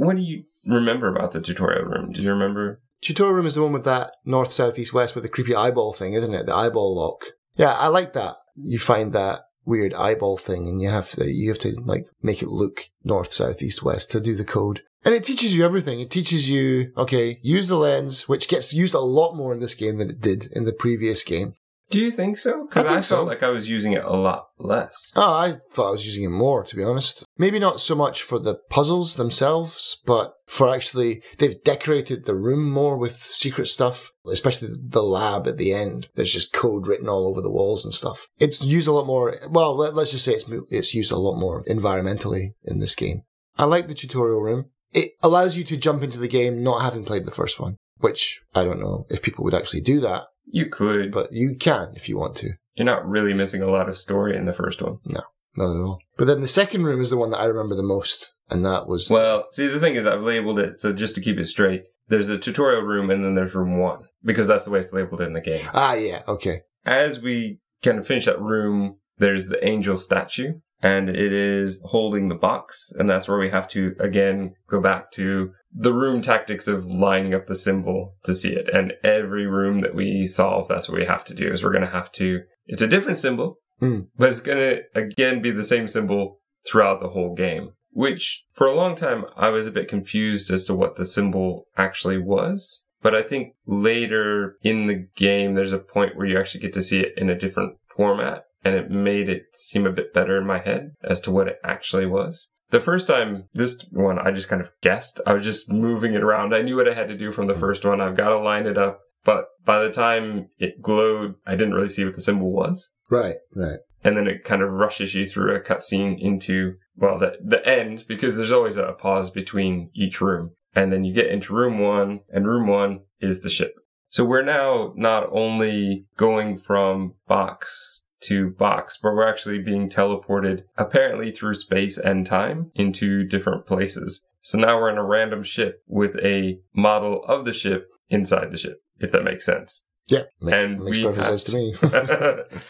What 0.00 0.16
do 0.16 0.22
you 0.22 0.44
remember 0.64 1.14
about 1.14 1.32
the 1.32 1.42
tutorial 1.42 1.84
room? 1.84 2.12
Do 2.12 2.22
you 2.22 2.30
remember? 2.30 2.80
Tutorial 3.02 3.34
room 3.34 3.44
is 3.44 3.56
the 3.56 3.62
one 3.62 3.74
with 3.74 3.84
that 3.84 4.14
north, 4.24 4.50
south, 4.50 4.78
east, 4.78 4.94
west 4.94 5.14
with 5.14 5.24
the 5.24 5.28
creepy 5.28 5.54
eyeball 5.54 5.92
thing, 5.92 6.14
isn't 6.14 6.32
it? 6.32 6.46
The 6.46 6.54
eyeball 6.54 6.96
lock. 6.96 7.32
Yeah, 7.56 7.72
I 7.72 7.88
like 7.88 8.14
that. 8.14 8.36
You 8.54 8.78
find 8.78 9.12
that 9.12 9.42
weird 9.66 9.92
eyeball 9.92 10.38
thing 10.38 10.66
and 10.66 10.80
you 10.80 10.88
have 10.88 11.10
to, 11.10 11.30
you 11.30 11.50
have 11.50 11.58
to 11.58 11.78
like 11.84 12.06
make 12.22 12.40
it 12.40 12.48
look 12.48 12.84
north, 13.04 13.34
south, 13.34 13.60
east, 13.62 13.82
west 13.82 14.10
to 14.12 14.22
do 14.22 14.34
the 14.34 14.42
code. 14.42 14.80
And 15.04 15.14
it 15.14 15.22
teaches 15.22 15.54
you 15.54 15.66
everything. 15.66 16.00
It 16.00 16.10
teaches 16.10 16.48
you, 16.48 16.94
okay, 16.96 17.38
use 17.42 17.68
the 17.68 17.76
lens, 17.76 18.26
which 18.26 18.48
gets 18.48 18.72
used 18.72 18.94
a 18.94 19.00
lot 19.00 19.34
more 19.34 19.52
in 19.52 19.60
this 19.60 19.74
game 19.74 19.98
than 19.98 20.08
it 20.08 20.22
did 20.22 20.46
in 20.52 20.64
the 20.64 20.72
previous 20.72 21.22
game. 21.22 21.56
Do 21.90 22.00
you 22.00 22.10
think 22.12 22.38
so? 22.38 22.66
Because 22.66 22.86
I 22.86 22.88
I, 22.88 22.92
think 22.94 23.04
so. 23.04 23.16
felt 23.16 23.28
like 23.28 23.42
I 23.42 23.50
was 23.50 23.68
using 23.68 23.92
it 23.92 24.04
a 24.04 24.12
lot 24.16 24.46
less. 24.58 25.12
Oh, 25.16 25.34
I 25.34 25.56
thought 25.72 25.88
I 25.88 25.90
was 25.90 26.06
using 26.06 26.24
it 26.24 26.28
more, 26.30 26.62
to 26.64 26.76
be 26.76 26.84
honest. 26.84 27.24
Maybe 27.36 27.58
not 27.58 27.80
so 27.80 27.96
much 27.96 28.22
for 28.22 28.38
the 28.38 28.60
puzzles 28.70 29.16
themselves, 29.16 29.98
but 30.06 30.32
for 30.46 30.72
actually, 30.72 31.22
they've 31.38 31.60
decorated 31.64 32.24
the 32.24 32.36
room 32.36 32.70
more 32.70 32.96
with 32.96 33.16
secret 33.16 33.66
stuff, 33.66 34.12
especially 34.26 34.68
the 34.80 35.02
lab 35.02 35.48
at 35.48 35.56
the 35.58 35.72
end. 35.72 36.06
There's 36.14 36.32
just 36.32 36.52
code 36.52 36.86
written 36.86 37.08
all 37.08 37.26
over 37.26 37.40
the 37.40 37.50
walls 37.50 37.84
and 37.84 37.92
stuff. 37.92 38.26
It's 38.38 38.62
used 38.62 38.86
a 38.88 38.92
lot 38.92 39.06
more, 39.06 39.36
well, 39.50 39.76
let- 39.76 39.94
let's 39.94 40.12
just 40.12 40.24
say 40.24 40.34
it's, 40.34 40.50
it's 40.70 40.94
used 40.94 41.10
a 41.12 41.16
lot 41.18 41.38
more 41.38 41.64
environmentally 41.64 42.54
in 42.64 42.78
this 42.78 42.94
game. 42.94 43.22
I 43.58 43.64
like 43.64 43.88
the 43.88 43.94
tutorial 43.94 44.40
room. 44.40 44.66
It 44.92 45.12
allows 45.22 45.56
you 45.56 45.64
to 45.64 45.76
jump 45.76 46.02
into 46.02 46.18
the 46.18 46.28
game 46.28 46.62
not 46.62 46.82
having 46.82 47.04
played 47.04 47.24
the 47.24 47.30
first 47.30 47.60
one, 47.60 47.76
which 47.98 48.40
I 48.54 48.64
don't 48.64 48.80
know 48.80 49.06
if 49.10 49.22
people 49.22 49.44
would 49.44 49.54
actually 49.54 49.82
do 49.82 50.00
that, 50.00 50.24
You 50.52 50.66
could, 50.66 51.12
but 51.12 51.32
you 51.32 51.54
can 51.56 51.92
if 51.94 52.08
you 52.08 52.18
want 52.18 52.36
to. 52.36 52.50
you're 52.74 52.84
not 52.86 53.06
really 53.08 53.34
missing 53.34 53.62
a 53.62 53.70
lot 53.70 53.88
of 53.88 53.98
story 53.98 54.36
in 54.36 54.46
the 54.46 54.52
first 54.52 54.82
one. 54.82 54.98
No, 55.06 55.22
not 55.56 55.70
at 55.76 55.80
all. 55.80 55.98
But 56.16 56.26
then 56.26 56.40
the 56.40 56.48
second 56.48 56.84
room 56.84 57.00
is 57.00 57.10
the 57.10 57.16
one 57.16 57.30
that 57.30 57.40
I 57.40 57.44
remember 57.46 57.74
the 57.76 57.82
most, 57.82 58.34
and 58.50 58.64
that 58.64 58.86
was 58.88 59.10
Well, 59.10 59.46
see, 59.52 59.66
the 59.68 59.80
thing 59.80 59.94
is, 59.94 60.06
I've 60.06 60.22
labeled 60.22 60.58
it 60.58 60.80
so 60.80 60.92
just 60.92 61.14
to 61.14 61.20
keep 61.20 61.38
it 61.38 61.44
straight. 61.46 61.84
There's 62.08 62.28
a 62.28 62.38
tutorial 62.38 62.82
room, 62.82 63.10
and 63.10 63.24
then 63.24 63.34
there's 63.36 63.54
room 63.54 63.78
one. 63.78 64.00
because 64.24 64.48
that's 64.48 64.64
the 64.64 64.70
way 64.70 64.80
it's 64.80 64.92
labeled 64.92 65.20
in 65.20 65.32
the 65.32 65.40
game. 65.40 65.68
Ah, 65.72 65.94
yeah, 65.94 66.22
okay. 66.28 66.62
As 66.84 67.20
we 67.20 67.60
kind 67.82 67.98
of 67.98 68.06
finish 68.06 68.26
that 68.26 68.40
room, 68.40 68.96
there's 69.18 69.48
the 69.48 69.64
angel 69.66 69.96
statue 69.96 70.54
and 70.82 71.08
it 71.08 71.32
is 71.32 71.80
holding 71.84 72.28
the 72.28 72.34
box. 72.34 72.92
And 72.98 73.08
that's 73.08 73.28
where 73.28 73.38
we 73.38 73.50
have 73.50 73.68
to 73.68 73.94
again 73.98 74.54
go 74.68 74.80
back 74.80 75.10
to 75.12 75.52
the 75.72 75.92
room 75.92 76.20
tactics 76.20 76.66
of 76.66 76.86
lining 76.86 77.34
up 77.34 77.46
the 77.46 77.54
symbol 77.54 78.14
to 78.24 78.34
see 78.34 78.52
it. 78.52 78.68
And 78.72 78.94
every 79.04 79.46
room 79.46 79.80
that 79.82 79.94
we 79.94 80.26
solve, 80.26 80.68
that's 80.68 80.88
what 80.88 80.98
we 80.98 81.06
have 81.06 81.24
to 81.26 81.34
do 81.34 81.52
is 81.52 81.62
we're 81.62 81.72
going 81.72 81.84
to 81.84 81.90
have 81.90 82.10
to, 82.12 82.40
it's 82.66 82.82
a 82.82 82.88
different 82.88 83.18
symbol, 83.18 83.58
Hmm. 83.78 84.00
but 84.18 84.28
it's 84.28 84.40
going 84.40 84.58
to 84.58 84.82
again 84.94 85.40
be 85.40 85.50
the 85.50 85.64
same 85.64 85.88
symbol 85.88 86.40
throughout 86.66 87.00
the 87.00 87.08
whole 87.08 87.34
game, 87.34 87.70
which 87.92 88.44
for 88.50 88.66
a 88.66 88.74
long 88.74 88.94
time 88.94 89.24
I 89.36 89.48
was 89.48 89.66
a 89.66 89.72
bit 89.72 89.88
confused 89.88 90.50
as 90.50 90.64
to 90.64 90.74
what 90.74 90.96
the 90.96 91.06
symbol 91.06 91.66
actually 91.76 92.18
was. 92.18 92.84
But 93.02 93.14
I 93.14 93.22
think 93.22 93.54
later 93.66 94.56
in 94.62 94.86
the 94.86 95.06
game, 95.16 95.54
there's 95.54 95.72
a 95.72 95.78
point 95.78 96.16
where 96.16 96.26
you 96.26 96.38
actually 96.38 96.60
get 96.60 96.74
to 96.74 96.82
see 96.82 97.00
it 97.00 97.14
in 97.16 97.30
a 97.30 97.38
different 97.38 97.76
format 97.96 98.44
and 98.64 98.74
it 98.74 98.90
made 98.90 99.28
it 99.28 99.44
seem 99.54 99.86
a 99.86 99.92
bit 99.92 100.12
better 100.12 100.36
in 100.36 100.46
my 100.46 100.58
head 100.58 100.92
as 101.02 101.20
to 101.22 101.30
what 101.30 101.48
it 101.48 101.58
actually 101.64 102.06
was. 102.06 102.52
The 102.70 102.80
first 102.80 103.08
time, 103.08 103.48
this 103.52 103.84
one, 103.90 104.18
I 104.18 104.30
just 104.30 104.48
kind 104.48 104.62
of 104.62 104.70
guessed. 104.80 105.20
I 105.26 105.32
was 105.32 105.44
just 105.44 105.72
moving 105.72 106.14
it 106.14 106.22
around. 106.22 106.54
I 106.54 106.62
knew 106.62 106.76
what 106.76 106.88
I 106.88 106.94
had 106.94 107.08
to 107.08 107.16
do 107.16 107.32
from 107.32 107.46
the 107.46 107.54
hmm. 107.54 107.60
first 107.60 107.84
one. 107.84 108.00
I've 108.00 108.16
got 108.16 108.30
to 108.30 108.38
line 108.38 108.66
it 108.66 108.78
up. 108.78 109.00
But 109.24 109.46
by 109.64 109.82
the 109.82 109.90
time 109.90 110.48
it 110.58 110.80
glowed, 110.80 111.34
I 111.46 111.52
didn't 111.52 111.74
really 111.74 111.88
see 111.88 112.04
what 112.04 112.14
the 112.14 112.22
symbol 112.22 112.52
was. 112.52 112.92
Right, 113.10 113.36
right. 113.54 113.80
And 114.02 114.16
then 114.16 114.26
it 114.26 114.44
kind 114.44 114.62
of 114.62 114.70
rushes 114.70 115.14
you 115.14 115.26
through 115.26 115.54
a 115.54 115.60
cutscene 115.60 116.18
into, 116.18 116.76
well, 116.96 117.18
the, 117.18 117.36
the 117.44 117.66
end, 117.68 118.06
because 118.08 118.38
there's 118.38 118.52
always 118.52 118.76
a 118.76 118.92
pause 118.92 119.30
between 119.30 119.90
each 119.94 120.22
room. 120.22 120.52
And 120.74 120.92
then 120.92 121.04
you 121.04 121.12
get 121.12 121.26
into 121.26 121.52
room 121.52 121.80
one, 121.80 122.20
and 122.30 122.46
room 122.46 122.66
one 122.66 123.00
is 123.20 123.40
the 123.40 123.50
ship. 123.50 123.78
So 124.08 124.24
we're 124.24 124.42
now 124.42 124.94
not 124.96 125.28
only 125.32 126.06
going 126.16 126.56
from 126.56 127.14
box 127.28 128.08
to 128.20 128.50
box, 128.50 128.98
but 128.98 129.14
we're 129.14 129.28
actually 129.28 129.58
being 129.58 129.88
teleported 129.88 130.64
apparently 130.76 131.30
through 131.30 131.54
space 131.54 131.98
and 131.98 132.26
time 132.26 132.70
into 132.74 133.24
different 133.24 133.66
places. 133.66 134.26
So 134.42 134.58
now 134.58 134.78
we're 134.78 134.90
in 134.90 134.98
a 134.98 135.04
random 135.04 135.42
ship 135.42 135.82
with 135.86 136.16
a 136.16 136.60
model 136.74 137.24
of 137.24 137.44
the 137.44 137.52
ship 137.52 137.90
inside 138.08 138.50
the 138.50 138.58
ship, 138.58 138.82
if 138.98 139.12
that 139.12 139.24
makes 139.24 139.44
sense. 139.44 139.88
Yeah, 140.06 140.24
makes, 140.40 140.62
And 140.62 140.80
makes 140.80 140.96
we 140.96 141.04
perfect 141.04 141.26
sense 141.26 141.44
to 141.44 141.54
me. 141.54 141.74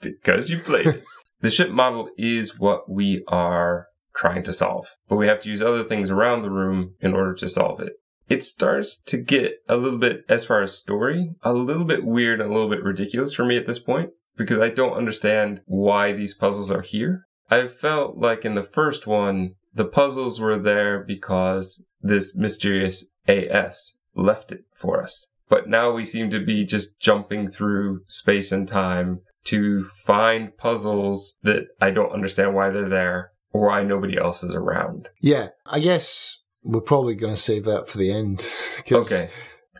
Because 0.00 0.50
you 0.50 0.58
played 0.60 0.86
it. 0.86 1.04
The 1.40 1.50
ship 1.50 1.70
model 1.70 2.10
is 2.16 2.58
what 2.58 2.88
we 2.88 3.24
are 3.28 3.88
trying 4.14 4.42
to 4.44 4.52
solve, 4.52 4.94
but 5.08 5.16
we 5.16 5.26
have 5.26 5.40
to 5.40 5.50
use 5.50 5.60
other 5.60 5.84
things 5.84 6.10
around 6.10 6.42
the 6.42 6.50
room 6.50 6.94
in 7.00 7.12
order 7.12 7.34
to 7.34 7.48
solve 7.48 7.80
it. 7.80 7.94
It 8.28 8.42
starts 8.42 9.00
to 9.02 9.18
get 9.18 9.62
a 9.68 9.76
little 9.76 9.98
bit, 9.98 10.24
as 10.28 10.44
far 10.44 10.62
as 10.62 10.76
story, 10.76 11.34
a 11.42 11.52
little 11.52 11.84
bit 11.84 12.04
weird 12.04 12.40
and 12.40 12.50
a 12.50 12.52
little 12.52 12.70
bit 12.70 12.82
ridiculous 12.82 13.34
for 13.34 13.44
me 13.44 13.56
at 13.56 13.66
this 13.66 13.78
point 13.78 14.10
because 14.36 14.58
I 14.58 14.68
don't 14.68 14.96
understand 14.96 15.60
why 15.66 16.12
these 16.12 16.34
puzzles 16.34 16.70
are 16.70 16.82
here. 16.82 17.26
I 17.50 17.68
felt 17.68 18.18
like 18.18 18.44
in 18.44 18.54
the 18.54 18.62
first 18.62 19.06
one, 19.06 19.54
the 19.74 19.84
puzzles 19.84 20.40
were 20.40 20.58
there 20.58 21.02
because 21.02 21.84
this 22.00 22.36
mysterious 22.36 23.06
AS 23.28 23.96
left 24.14 24.52
it 24.52 24.64
for 24.74 25.02
us. 25.02 25.32
But 25.48 25.68
now 25.68 25.92
we 25.92 26.04
seem 26.04 26.30
to 26.30 26.44
be 26.44 26.64
just 26.64 26.98
jumping 26.98 27.48
through 27.48 28.02
space 28.08 28.50
and 28.50 28.66
time 28.66 29.20
to 29.44 29.84
find 29.84 30.56
puzzles 30.56 31.38
that 31.42 31.66
I 31.80 31.90
don't 31.90 32.12
understand 32.12 32.54
why 32.54 32.70
they're 32.70 32.88
there 32.88 33.30
or 33.52 33.68
why 33.68 33.84
nobody 33.84 34.18
else 34.18 34.42
is 34.42 34.52
around. 34.52 35.08
yeah, 35.20 35.48
I 35.64 35.80
guess 35.80 36.42
we're 36.62 36.80
probably 36.80 37.14
going 37.14 37.34
to 37.34 37.40
save 37.40 37.64
that 37.64 37.88
for 37.88 37.98
the 37.98 38.10
end. 38.10 38.44
Okay. 38.90 39.30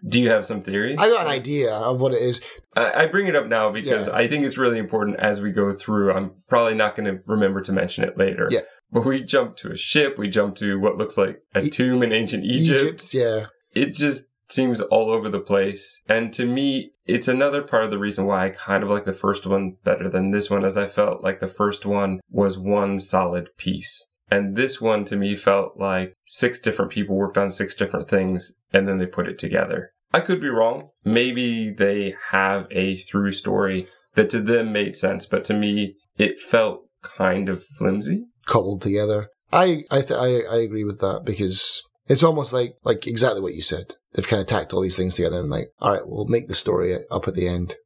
Do 0.07 0.21
you 0.21 0.31
have 0.31 0.45
some 0.45 0.63
theories? 0.63 0.99
I 1.01 1.09
got 1.09 1.27
an 1.27 1.33
idea 1.33 1.73
of 1.75 2.01
what 2.01 2.13
it 2.13 2.23
is. 2.23 2.43
I, 2.77 3.03
I 3.03 3.07
bring 3.07 3.27
it 3.27 3.37
up 3.37 3.47
now 3.47 3.71
because 3.71 4.09
Yeah. 4.09 4.15
I 4.15 4.29
think 4.29 4.45
it's 4.45 4.59
really 4.59 4.79
important 4.79 5.19
as 5.19 5.41
we 5.41 5.51
go 5.53 5.73
through. 5.73 6.13
I'm 6.13 6.33
probably 6.49 6.75
not 6.75 6.95
going 6.97 7.07
to 7.13 7.23
remember 7.27 7.61
to 7.63 7.73
mention 7.73 8.05
it 8.05 8.19
later. 8.19 8.49
Yeah. 8.51 8.61
But 8.93 9.05
we 9.05 9.23
jump 9.23 9.57
to 9.59 9.73
a 9.73 9.77
ship. 9.77 10.17
We 10.19 10.29
jump 10.29 10.57
to 10.57 10.79
what 10.79 10.97
looks 10.97 11.17
like 11.19 11.43
a 11.55 11.63
E- 11.63 11.71
tomb 11.71 12.03
in 12.03 12.13
ancient 12.13 12.45
Egypt. 12.45 13.13
yeah. 13.13 13.47
It 13.73 13.95
just 13.95 14.31
seems 14.49 14.81
all 14.81 15.11
over 15.11 15.29
the 15.29 15.41
place. 15.41 16.01
And 16.09 16.33
to 16.35 16.47
me, 16.47 16.93
it's 17.05 17.27
another 17.29 17.63
part 17.63 17.83
of 17.85 17.91
the 17.91 17.99
reason 17.99 18.27
why 18.27 18.47
I 18.47 18.51
kind 18.51 18.85
of 18.85 18.89
like 18.91 19.05
the 19.05 19.13
first 19.13 19.45
one 19.47 19.77
better 19.85 20.09
than 20.09 20.31
this 20.31 20.49
one, 20.51 20.65
as 20.65 20.79
I 20.79 20.87
felt 20.87 21.23
like 21.23 21.41
the 21.41 21.49
first 21.49 21.85
one 21.85 22.21
was 22.31 22.57
one 22.59 22.99
solid 23.01 23.49
piece. 23.57 24.09
And 24.31 24.57
this 24.57 24.81
one 24.81 25.05
to 25.07 25.17
me 25.17 25.37
felt 25.37 25.77
like 25.77 26.15
six 26.27 26.59
different 26.59 26.91
people 26.91 27.17
worked 27.17 27.39
on 27.39 27.51
six 27.51 27.75
different 27.75 28.09
things 28.09 28.61
and 28.73 28.89
then 28.89 28.99
they 28.99 29.07
put 29.07 29.29
it 29.29 29.39
together. 29.39 29.93
I 30.13 30.21
could 30.21 30.41
be 30.41 30.49
wrong. 30.49 30.91
Maybe 31.05 31.71
they 31.71 32.15
have 32.31 32.67
a 32.71 32.97
through 32.97 33.33
story 33.33 33.89
that 34.15 34.31
to 34.31 34.41
them 34.41 34.73
made 34.73 34.97
sense, 34.97 35.27
but 35.27 35.45
to 35.45 35.55
me, 35.55 35.97
it 36.17 36.41
felt 36.41 36.83
kind 37.03 37.49
of 37.49 37.63
flimsy. 37.63 38.25
Cobbled 38.47 38.83
together. 38.83 39.29
I 39.53 39.85
I, 39.91 40.01
th- 40.01 40.13
I 40.13 40.41
I 40.51 40.57
agree 40.59 40.85
with 40.85 41.01
that 41.01 41.23
because 41.25 41.83
it's 42.07 42.23
almost 42.23 42.53
like 42.53 42.75
like 42.85 43.07
exactly 43.07 43.41
what 43.41 43.55
you 43.55 43.63
said. 43.63 43.95
They've 44.13 44.27
kind 44.27 44.41
of 44.41 44.47
tacked 44.47 44.73
all 44.73 44.81
these 44.81 44.97
things 44.97 45.15
together 45.15 45.41
and 45.41 45.51
like, 45.51 45.69
all 45.81 45.93
right, 45.93 46.07
we'll 46.07 46.27
make 46.27 46.49
the 46.49 46.55
story 46.55 46.97
up 47.11 47.29
at 47.29 47.35
the 47.35 47.47
end. 47.47 47.77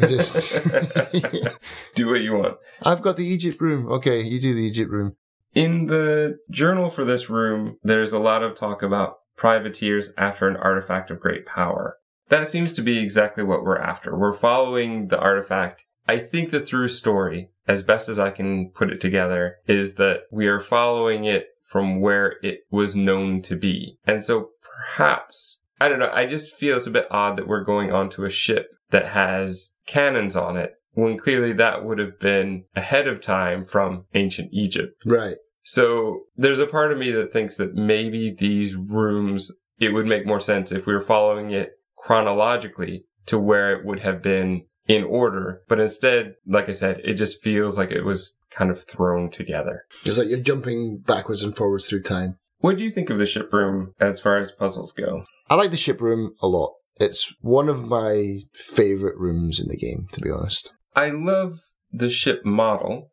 Just, 0.00 0.62
Do 1.94 2.08
what 2.08 2.20
you 2.20 2.34
want. 2.34 2.56
I've 2.82 3.02
got 3.02 3.16
the 3.16 3.26
Egypt 3.26 3.60
room. 3.60 3.90
Okay, 3.90 4.22
you 4.22 4.40
do 4.40 4.54
the 4.54 4.64
Egypt 4.64 4.90
room. 4.90 5.16
In 5.54 5.86
the 5.86 6.38
journal 6.50 6.90
for 6.90 7.04
this 7.04 7.30
room, 7.30 7.78
there's 7.82 8.12
a 8.12 8.18
lot 8.18 8.42
of 8.42 8.56
talk 8.56 8.82
about 8.82 9.18
privateers 9.36 10.12
after 10.18 10.48
an 10.48 10.56
artifact 10.56 11.10
of 11.10 11.20
great 11.20 11.46
power. 11.46 11.96
That 12.28 12.48
seems 12.48 12.72
to 12.74 12.82
be 12.82 12.98
exactly 12.98 13.44
what 13.44 13.62
we're 13.62 13.78
after. 13.78 14.16
We're 14.16 14.32
following 14.32 15.08
the 15.08 15.18
artifact. 15.18 15.84
I 16.08 16.18
think 16.18 16.50
the 16.50 16.60
through 16.60 16.88
story, 16.88 17.50
as 17.68 17.82
best 17.82 18.08
as 18.08 18.18
I 18.18 18.30
can 18.30 18.70
put 18.70 18.90
it 18.90 19.00
together, 19.00 19.56
is 19.66 19.94
that 19.94 20.22
we 20.30 20.46
are 20.46 20.60
following 20.60 21.24
it 21.24 21.48
from 21.62 22.00
where 22.00 22.36
it 22.42 22.60
was 22.70 22.96
known 22.96 23.42
to 23.42 23.56
be. 23.56 23.98
And 24.06 24.24
so 24.24 24.50
perhaps, 24.62 25.60
I 25.80 25.88
don't 25.88 25.98
know, 25.98 26.10
I 26.12 26.26
just 26.26 26.54
feel 26.54 26.76
it's 26.76 26.86
a 26.86 26.90
bit 26.90 27.06
odd 27.10 27.36
that 27.36 27.48
we're 27.48 27.64
going 27.64 27.92
onto 27.92 28.24
a 28.24 28.30
ship 28.30 28.74
that 28.90 29.06
has 29.06 29.76
cannons 29.86 30.36
on 30.36 30.56
it 30.56 30.74
when 30.92 31.18
clearly 31.18 31.52
that 31.52 31.84
would 31.84 31.98
have 31.98 32.18
been 32.18 32.64
ahead 32.76 33.06
of 33.06 33.20
time 33.20 33.64
from 33.64 34.04
ancient 34.14 34.50
Egypt. 34.52 35.02
Right. 35.04 35.36
So 35.64 36.20
there's 36.36 36.60
a 36.60 36.66
part 36.66 36.92
of 36.92 36.98
me 36.98 37.10
that 37.12 37.32
thinks 37.32 37.56
that 37.56 37.74
maybe 37.74 38.30
these 38.30 38.76
rooms, 38.76 39.50
it 39.78 39.92
would 39.92 40.06
make 40.06 40.26
more 40.26 40.40
sense 40.40 40.70
if 40.70 40.86
we 40.86 40.94
were 40.94 41.00
following 41.00 41.50
it 41.50 41.72
chronologically 41.96 43.04
to 43.26 43.38
where 43.38 43.74
it 43.74 43.84
would 43.84 44.00
have 44.00 44.22
been 44.22 44.66
in 44.86 45.04
order. 45.04 45.62
But 45.68 45.80
instead, 45.80 46.34
like 46.46 46.68
I 46.68 46.72
said, 46.72 47.00
it 47.02 47.14
just 47.14 47.42
feels 47.42 47.78
like 47.78 47.90
it 47.90 48.04
was 48.04 48.38
kind 48.50 48.70
of 48.70 48.84
thrown 48.84 49.30
together. 49.30 49.82
It's 50.04 50.18
like 50.18 50.28
you're 50.28 50.38
jumping 50.38 50.98
backwards 50.98 51.42
and 51.42 51.56
forwards 51.56 51.86
through 51.86 52.02
time. 52.02 52.36
What 52.58 52.76
do 52.76 52.84
you 52.84 52.90
think 52.90 53.10
of 53.10 53.18
the 53.18 53.26
ship 53.26 53.52
room 53.52 53.92
as 54.00 54.20
far 54.20 54.38
as 54.38 54.52
puzzles 54.52 54.92
go? 54.92 55.24
I 55.48 55.54
like 55.54 55.70
the 55.70 55.76
ship 55.76 56.00
room 56.00 56.34
a 56.40 56.46
lot. 56.46 56.72
It's 57.00 57.34
one 57.40 57.68
of 57.68 57.84
my 57.84 58.40
favorite 58.52 59.18
rooms 59.18 59.60
in 59.60 59.68
the 59.68 59.76
game, 59.76 60.06
to 60.12 60.20
be 60.20 60.30
honest. 60.30 60.72
I 60.94 61.10
love 61.10 61.58
the 61.90 62.10
ship 62.10 62.44
model. 62.44 63.10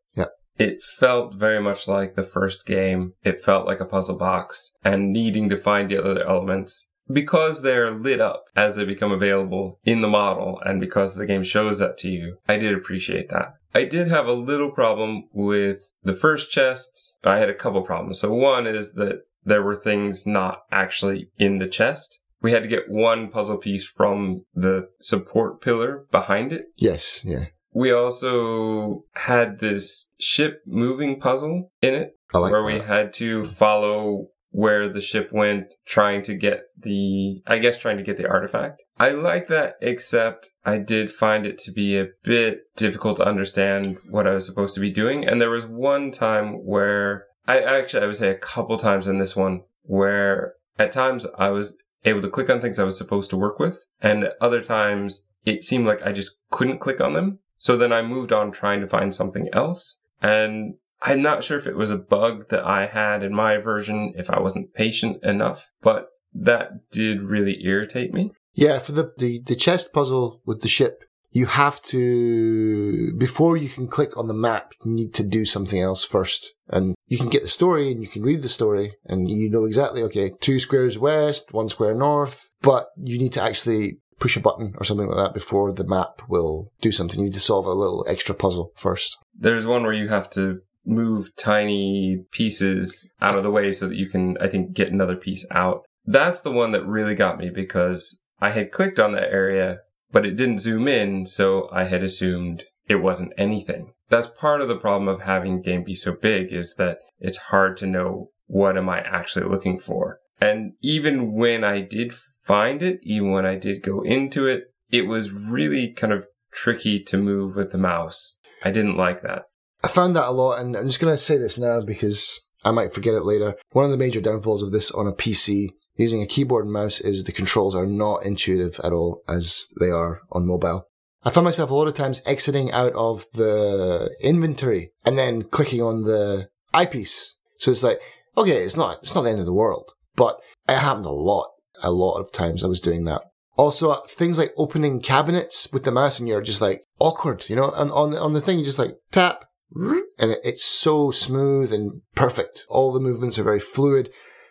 It 0.58 0.82
felt 0.84 1.36
very 1.36 1.62
much 1.62 1.88
like 1.88 2.16
the 2.16 2.24
first 2.24 2.66
game. 2.66 3.14
It 3.24 3.42
felt 3.42 3.66
like 3.66 3.80
a 3.80 3.86
puzzle 3.86 4.18
box 4.18 4.78
and 4.84 5.12
needing 5.12 5.50
to 5.50 5.58
find 5.58 5.90
the 5.90 5.98
other 5.98 6.28
elements. 6.28 6.90
Because 7.12 7.62
they're 7.62 7.92
lit 7.92 8.22
up 8.22 8.46
as 8.56 8.76
they 8.76 8.86
become 8.86 9.12
available 9.12 9.80
in 9.84 10.02
the 10.02 10.08
model 10.08 10.62
and 10.64 10.80
because 10.80 11.16
the 11.16 11.26
game 11.26 11.44
shows 11.44 11.80
that 11.80 11.98
to 12.00 12.10
you, 12.10 12.38
I 12.48 12.58
did 12.58 12.74
appreciate 12.74 13.30
that. 13.30 13.56
I 13.74 13.86
did 13.86 14.08
have 14.10 14.28
a 14.28 14.34
little 14.34 14.72
problem 14.72 15.28
with 15.34 15.94
the 16.04 16.14
first 16.14 16.52
chest. 16.52 17.16
I 17.24 17.38
had 17.38 17.50
a 17.50 17.54
couple 17.54 17.82
problems. 17.82 18.20
So 18.20 18.34
one 18.34 18.68
is 18.68 18.94
that 18.94 19.24
there 19.44 19.64
were 19.64 19.76
things 19.76 20.26
not 20.26 20.64
actually 20.72 21.30
in 21.38 21.58
the 21.58 21.68
chest. 21.68 22.22
We 22.42 22.52
had 22.52 22.64
to 22.64 22.70
get 22.70 22.90
one 22.90 23.30
puzzle 23.30 23.58
piece 23.58 23.86
from 23.86 24.44
the 24.54 24.90
support 25.00 25.62
pillar 25.62 26.06
behind 26.12 26.52
it. 26.52 26.66
Yes, 26.76 27.24
yeah. 27.26 27.46
We 27.74 27.92
also 27.92 29.06
had 29.14 29.60
this 29.60 30.14
ship 30.20 30.62
moving 30.66 31.20
puzzle 31.20 31.72
in 31.82 31.94
it 31.94 32.18
like 32.34 32.52
where 32.52 32.62
that. 32.62 32.66
we 32.66 32.80
had 32.80 33.14
to 33.14 33.46
follow 33.46 34.28
where 34.52 34.90
the 34.90 35.02
ship 35.02 35.30
went 35.32 35.74
trying 35.86 36.22
to 36.24 36.36
get 36.36 36.64
the, 36.78 37.42
I 37.48 37.60
guess 37.60 37.78
trying 37.78 37.98
to 37.98 38.04
get 38.04 38.18
the 38.18 38.28
artifact. 38.28 38.84
I 39.00 39.12
like 39.12 39.48
that, 39.48 39.76
except 39.82 40.50
I 40.66 40.78
did 40.78 41.10
find 41.10 41.46
it 41.46 41.58
to 41.60 41.72
be 41.72 41.98
a 41.98 42.10
bit 42.24 42.64
difficult 42.76 43.18
to 43.18 43.28
understand 43.28 43.98
what 44.10 44.28
I 44.28 44.34
was 44.34 44.46
supposed 44.46 44.74
to 44.76 44.82
be 44.82 44.92
doing. 44.92 45.26
And 45.26 45.40
there 45.40 45.50
was 45.50 45.66
one 45.66 46.12
time 46.12 46.66
where 46.66 47.26
I 47.48 47.60
actually, 47.60 48.04
I 48.04 48.08
would 48.08 48.18
say 48.18 48.30
a 48.30 48.36
couple 48.36 48.78
times 48.78 49.08
in 49.08 49.20
this 49.20 49.36
one 49.36 49.62
where 49.84 50.56
at 50.78 50.92
times 50.92 51.26
I 51.38 51.50
was 51.50 51.78
able 52.04 52.22
to 52.22 52.30
click 52.30 52.50
on 52.50 52.60
things 52.60 52.78
I 52.78 52.84
was 52.84 52.98
supposed 52.98 53.30
to 53.30 53.38
work 53.38 53.58
with. 53.58 53.86
And 54.02 54.30
other 54.42 54.62
times 54.62 55.28
it 55.46 55.64
seemed 55.64 55.88
like 55.88 56.06
I 56.06 56.12
just 56.12 56.42
couldn't 56.50 56.80
click 56.80 57.00
on 57.00 57.14
them. 57.14 57.40
So 57.62 57.78
then 57.78 57.94
I 57.94 58.02
moved 58.02 58.34
on 58.34 58.52
trying 58.52 58.82
to 58.82 58.88
find 58.88 59.14
something 59.14 59.48
else. 59.54 60.02
And 60.20 60.74
I'm 61.00 61.22
not 61.22 61.44
sure 61.44 61.60
if 61.60 61.68
it 61.68 61.78
was 61.78 61.92
a 61.92 61.98
bug 61.98 62.50
that 62.50 62.66
I 62.66 62.88
had 62.88 63.22
in 63.22 63.36
my 63.36 63.58
version, 63.58 64.14
if 64.18 64.32
I 64.32 64.40
wasn't 64.40 64.74
patient 64.74 65.24
enough, 65.24 65.70
but 65.80 66.08
that 66.34 66.90
did 66.92 67.22
really 67.22 67.64
irritate 67.64 68.16
me. 68.16 68.32
Yeah, 68.56 68.80
for 68.80 68.94
the, 68.94 69.14
the, 69.20 69.44
the 69.46 69.56
chest 69.56 69.94
puzzle 69.94 70.42
with 70.44 70.62
the 70.62 70.68
ship, 70.68 71.04
you 71.30 71.46
have 71.46 71.80
to, 71.84 73.14
before 73.20 73.58
you 73.58 73.70
can 73.70 73.88
click 73.88 74.18
on 74.18 74.28
the 74.28 74.34
map, 74.34 74.74
you 74.84 74.92
need 74.92 75.14
to 75.14 75.24
do 75.24 75.46
something 75.46 75.80
else 75.80 76.04
first. 76.04 76.56
And 76.68 76.96
you 77.06 77.20
can 77.20 77.30
get 77.30 77.44
the 77.44 77.48
story 77.48 77.92
and 77.92 78.02
you 78.02 78.10
can 78.10 78.24
read 78.24 78.42
the 78.42 78.50
story 78.50 78.96
and 79.06 79.30
you 79.30 79.52
know 79.52 79.66
exactly, 79.66 80.02
okay, 80.02 80.32
two 80.42 80.58
squares 80.58 80.98
west, 80.98 81.54
one 81.54 81.70
square 81.70 81.94
north, 81.94 82.50
but 82.64 82.88
you 82.98 83.20
need 83.20 83.34
to 83.34 83.44
actually 83.44 84.00
push 84.22 84.38
a 84.38 84.40
button 84.40 84.74
or 84.78 84.86
something 84.86 85.08
like 85.08 85.18
that 85.18 85.34
before 85.34 85.74
the 85.74 85.84
map 85.84 86.22
will 86.30 86.72
do 86.80 86.92
something. 86.92 87.20
You 87.20 87.26
need 87.26 87.34
to 87.34 87.40
solve 87.42 87.66
a 87.66 87.74
little 87.74 88.06
extra 88.08 88.34
puzzle 88.34 88.72
first. 88.76 89.18
There's 89.38 89.66
one 89.66 89.84
where 89.84 89.92
you 89.92 90.08
have 90.08 90.30
to 90.32 90.62
move 90.86 91.36
tiny 91.36 92.24
pieces 92.32 93.12
out 93.20 93.36
of 93.36 93.44
the 93.44 93.52
way 93.52 93.72
so 93.72 93.88
that 93.88 93.98
you 93.98 94.08
can, 94.08 94.38
I 94.40 94.48
think, 94.48 94.74
get 94.74 94.92
another 94.92 95.16
piece 95.16 95.46
out. 95.52 95.84
That's 96.06 96.42
the 96.42 96.52
one 96.52 96.72
that 96.72 96.86
really 96.86 97.16
got 97.16 97.38
me 97.38 97.50
because 97.50 98.22
I 98.40 98.52
had 98.52 98.72
clicked 98.72 99.00
on 99.00 99.12
that 99.12 99.32
area, 99.32 99.80
but 100.12 100.26
it 100.26 100.36
didn't 100.36 100.60
zoom 100.60 100.88
in, 100.88 101.26
so 101.26 101.70
I 101.72 101.86
had 101.86 102.04
assumed 102.04 102.64
it 102.88 102.96
wasn't 102.96 103.34
anything. 103.38 103.94
That's 104.10 104.28
part 104.28 104.62
of 104.62 104.68
the 104.68 104.78
problem 104.78 105.08
of 105.08 105.22
having 105.22 105.62
game 105.62 105.84
be 105.84 105.96
so 105.96 106.14
big 106.14 106.52
is 106.52 106.76
that 106.76 107.00
it's 107.20 107.38
hard 107.38 107.78
to 107.78 107.86
know 107.86 108.32
what 108.48 108.78
am 108.78 108.90
I 108.90 109.00
actually 109.00 109.48
looking 109.48 109.80
for. 109.80 110.20
And 110.40 110.74
even 110.82 111.34
when 111.34 111.64
I 111.64 111.82
did 111.82 112.12
find 112.42 112.82
it, 112.82 113.00
even 113.04 113.32
when 113.32 113.46
I 113.46 113.56
did 113.56 113.84
go 113.84 114.02
into 114.02 114.48
it, 114.48 114.66
it 114.90 115.08
was 115.08 115.32
really 115.32 115.94
kind 115.94 116.14
of 116.14 116.28
tricky 116.52 117.00
to 117.04 117.18
move 117.18 117.56
with 117.56 117.72
the 117.72 117.78
mouse. 117.78 118.38
I 118.64 118.72
didn't 118.72 118.98
like 118.98 119.22
that. 119.22 119.44
I 119.84 119.88
found 119.88 120.16
that 120.16 120.28
a 120.28 120.32
lot, 120.32 120.60
and 120.60 120.76
I'm 120.76 120.88
just 120.88 121.00
going 121.00 121.14
to 121.14 121.22
say 121.22 121.38
this 121.38 121.58
now 121.58 121.82
because 121.82 122.40
I 122.64 122.72
might 122.72 122.94
forget 122.94 123.16
it 123.16 123.26
later. 123.26 123.56
One 123.72 123.86
of 123.86 123.92
the 123.92 123.98
major 123.98 124.22
downfalls 124.22 124.62
of 124.62 124.72
this 124.72 124.92
on 124.92 125.08
a 125.08 125.14
PC 125.14 125.70
using 125.96 126.22
a 126.22 126.28
keyboard 126.28 126.66
and 126.66 126.74
mouse 126.74 127.00
is 127.00 127.24
the 127.24 127.32
controls 127.32 127.76
are 127.76 127.86
not 127.86 128.26
intuitive 128.26 128.80
at 128.84 128.94
all 128.94 129.24
as 129.28 129.68
they 129.80 129.90
are 129.90 130.22
on 130.32 130.48
mobile. 130.48 130.86
I 131.24 131.30
found 131.30 131.46
myself 131.46 131.70
a 131.70 131.76
lot 131.76 131.88
of 131.88 131.94
times 131.94 132.22
exiting 132.26 132.72
out 132.72 132.94
of 132.94 133.26
the 133.34 134.16
inventory 134.22 134.92
and 135.06 135.18
then 135.18 135.44
clicking 135.44 135.82
on 135.82 136.04
the 136.04 136.50
eyepiece. 136.74 137.38
So 137.58 137.72
it's 137.72 137.84
like, 137.84 138.00
okay, 138.36 138.64
it's 138.64 138.78
not, 138.78 139.00
it's 139.04 139.14
not 139.14 139.22
the 139.22 139.30
end 139.30 139.40
of 139.40 139.46
the 139.46 139.54
world, 139.54 139.92
but 140.16 140.40
it 140.68 140.78
happened 140.78 141.06
a 141.06 141.12
lot, 141.12 141.50
a 141.82 141.92
lot 141.92 142.18
of 142.20 142.32
times 142.32 142.64
I 142.64 142.68
was 142.68 142.82
doing 142.82 143.06
that. 143.06 143.22
Also, 143.58 143.96
things 144.08 144.38
like 144.38 144.54
opening 144.58 145.02
cabinets 145.02 145.72
with 145.74 145.84
the 145.84 145.92
mouse 145.92 146.20
and 146.20 146.28
you're 146.28 146.42
just 146.42 146.62
like 146.62 146.82
awkward, 147.00 147.50
you 147.50 147.56
know, 147.56 147.70
and 147.72 147.92
on, 147.92 148.16
on 148.16 148.34
the 148.34 148.42
thing, 148.42 148.58
you 148.60 148.66
just 148.66 148.80
like 148.80 148.96
tap 149.12 149.46
and 149.76 150.36
it's 150.44 150.64
so 150.66 151.12
smooth 151.12 151.72
and 151.74 152.02
perfect. 152.16 152.66
All 152.70 152.92
the 152.92 153.00
movements 153.00 153.38
are 153.38 153.44
very 153.44 153.60
fluid. 153.60 154.10